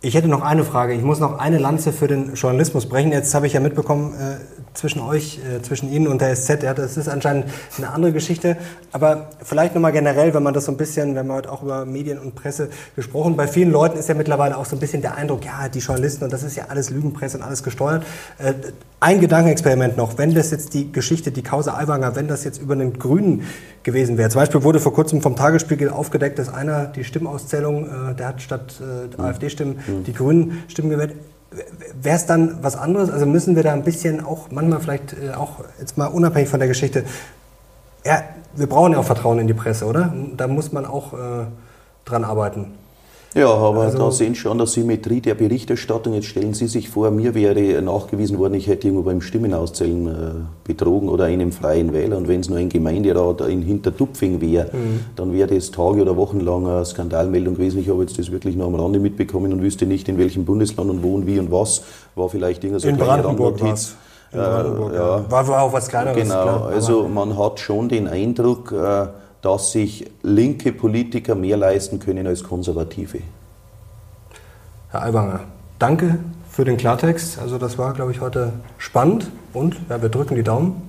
[0.00, 0.94] Ich hätte noch eine Frage.
[0.94, 3.10] Ich muss noch eine Lanze für den Journalismus brechen.
[3.10, 4.36] Jetzt habe ich ja mitbekommen, äh,
[4.72, 7.46] zwischen euch, äh, zwischen Ihnen und der SZ, ja, das ist anscheinend
[7.76, 8.56] eine andere Geschichte.
[8.92, 11.84] Aber vielleicht nochmal generell, wenn man das so ein bisschen, wenn man heute auch über
[11.84, 15.16] Medien und Presse gesprochen, bei vielen Leuten ist ja mittlerweile auch so ein bisschen der
[15.16, 18.06] Eindruck, ja, die Journalisten und das ist ja alles Lügenpresse und alles gesteuert.
[18.38, 18.54] Äh,
[19.00, 22.74] ein Gedankenexperiment noch, wenn das jetzt die Geschichte, die Causa Aiwanger, wenn das jetzt über
[22.74, 23.42] einen Grünen
[23.82, 24.28] gewesen wäre.
[24.28, 28.42] Zum Beispiel wurde vor kurzem vom Tagesspiegel aufgedeckt, dass einer die Stimmauszählung, äh, der hat
[28.42, 29.24] statt mhm.
[29.24, 30.04] AfD-Stimmen mhm.
[30.04, 31.14] die Grünen Stimmen gewählt.
[32.02, 33.10] Wäre es dann was anderes?
[33.10, 36.60] Also müssen wir da ein bisschen auch manchmal vielleicht äh, auch jetzt mal unabhängig von
[36.60, 37.04] der Geschichte,
[38.04, 38.22] ja,
[38.54, 40.12] wir brauchen ja auch Vertrauen in die Presse, oder?
[40.36, 41.46] Da muss man auch äh,
[42.04, 42.72] dran arbeiten.
[43.34, 46.88] Ja, aber also, da sehen Sie schon, dass Symmetrie der Berichterstattung, jetzt stellen Sie sich
[46.88, 50.12] vor, mir wäre nachgewiesen worden, ich hätte irgendwo beim Stimmenauszählen äh,
[50.64, 55.00] betrogen oder einem freien Wähler und wenn es nur ein Gemeinderat in Hintertupfing wäre, mhm.
[55.14, 57.80] dann wäre das Tage- oder wochenlang eine Skandalmeldung gewesen.
[57.80, 60.90] Ich habe jetzt das wirklich nur am Rande mitbekommen und wüsste nicht, in welchem Bundesland
[60.90, 61.82] und wo und wie und was,
[62.14, 63.60] war vielleicht irgendwas so in Brandenburg.
[63.60, 63.74] In
[64.32, 65.30] Brandenburg, äh, ja.
[65.30, 66.16] War, war auch was Kleineres.
[66.16, 66.66] Genau, klar.
[66.66, 69.06] also man hat schon den Eindruck, äh,
[69.42, 73.20] dass sich linke Politiker mehr leisten können als konservative.
[74.90, 75.40] Herr Aiwanger,
[75.78, 76.18] danke
[76.50, 77.38] für den Klartext.
[77.38, 80.82] Also das war, glaube ich, heute spannend und ja, wir drücken die Daumen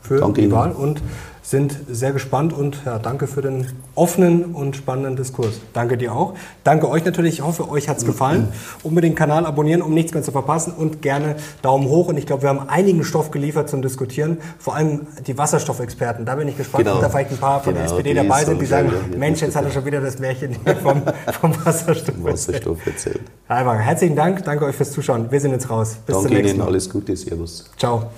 [0.00, 0.52] für danke die Ihnen.
[0.52, 1.00] Wahl und
[1.46, 5.60] sind sehr gespannt und ja, danke für den offenen und spannenden Diskurs.
[5.72, 6.34] Danke dir auch.
[6.64, 7.34] Danke euch natürlich.
[7.34, 8.48] Ich hoffe, euch hat es gefallen.
[8.82, 12.08] Unbedingt den Kanal abonnieren, um nichts mehr zu verpassen und gerne Daumen hoch.
[12.08, 14.38] Und ich glaube, wir haben einigen Stoff geliefert zum Diskutieren.
[14.58, 16.26] Vor allem die Wasserstoffexperten.
[16.26, 16.96] Da bin ich gespannt, genau.
[16.96, 19.54] ob da vielleicht ein paar von genau, der SPD dabei sind, die sagen, Mensch, jetzt
[19.54, 21.02] hat er schon wieder das Märchen vom,
[21.40, 23.20] vom Wasserstoff, Wasserstoff erzählt.
[23.48, 24.44] Herzlichen Dank.
[24.44, 25.30] Danke euch fürs Zuschauen.
[25.30, 25.96] Wir sind jetzt raus.
[26.04, 26.64] Bis Danke zum nächsten Mal.
[26.64, 26.72] Ihnen.
[26.72, 27.16] Alles Gute.
[27.16, 27.70] Servus.
[27.78, 28.10] Ciao.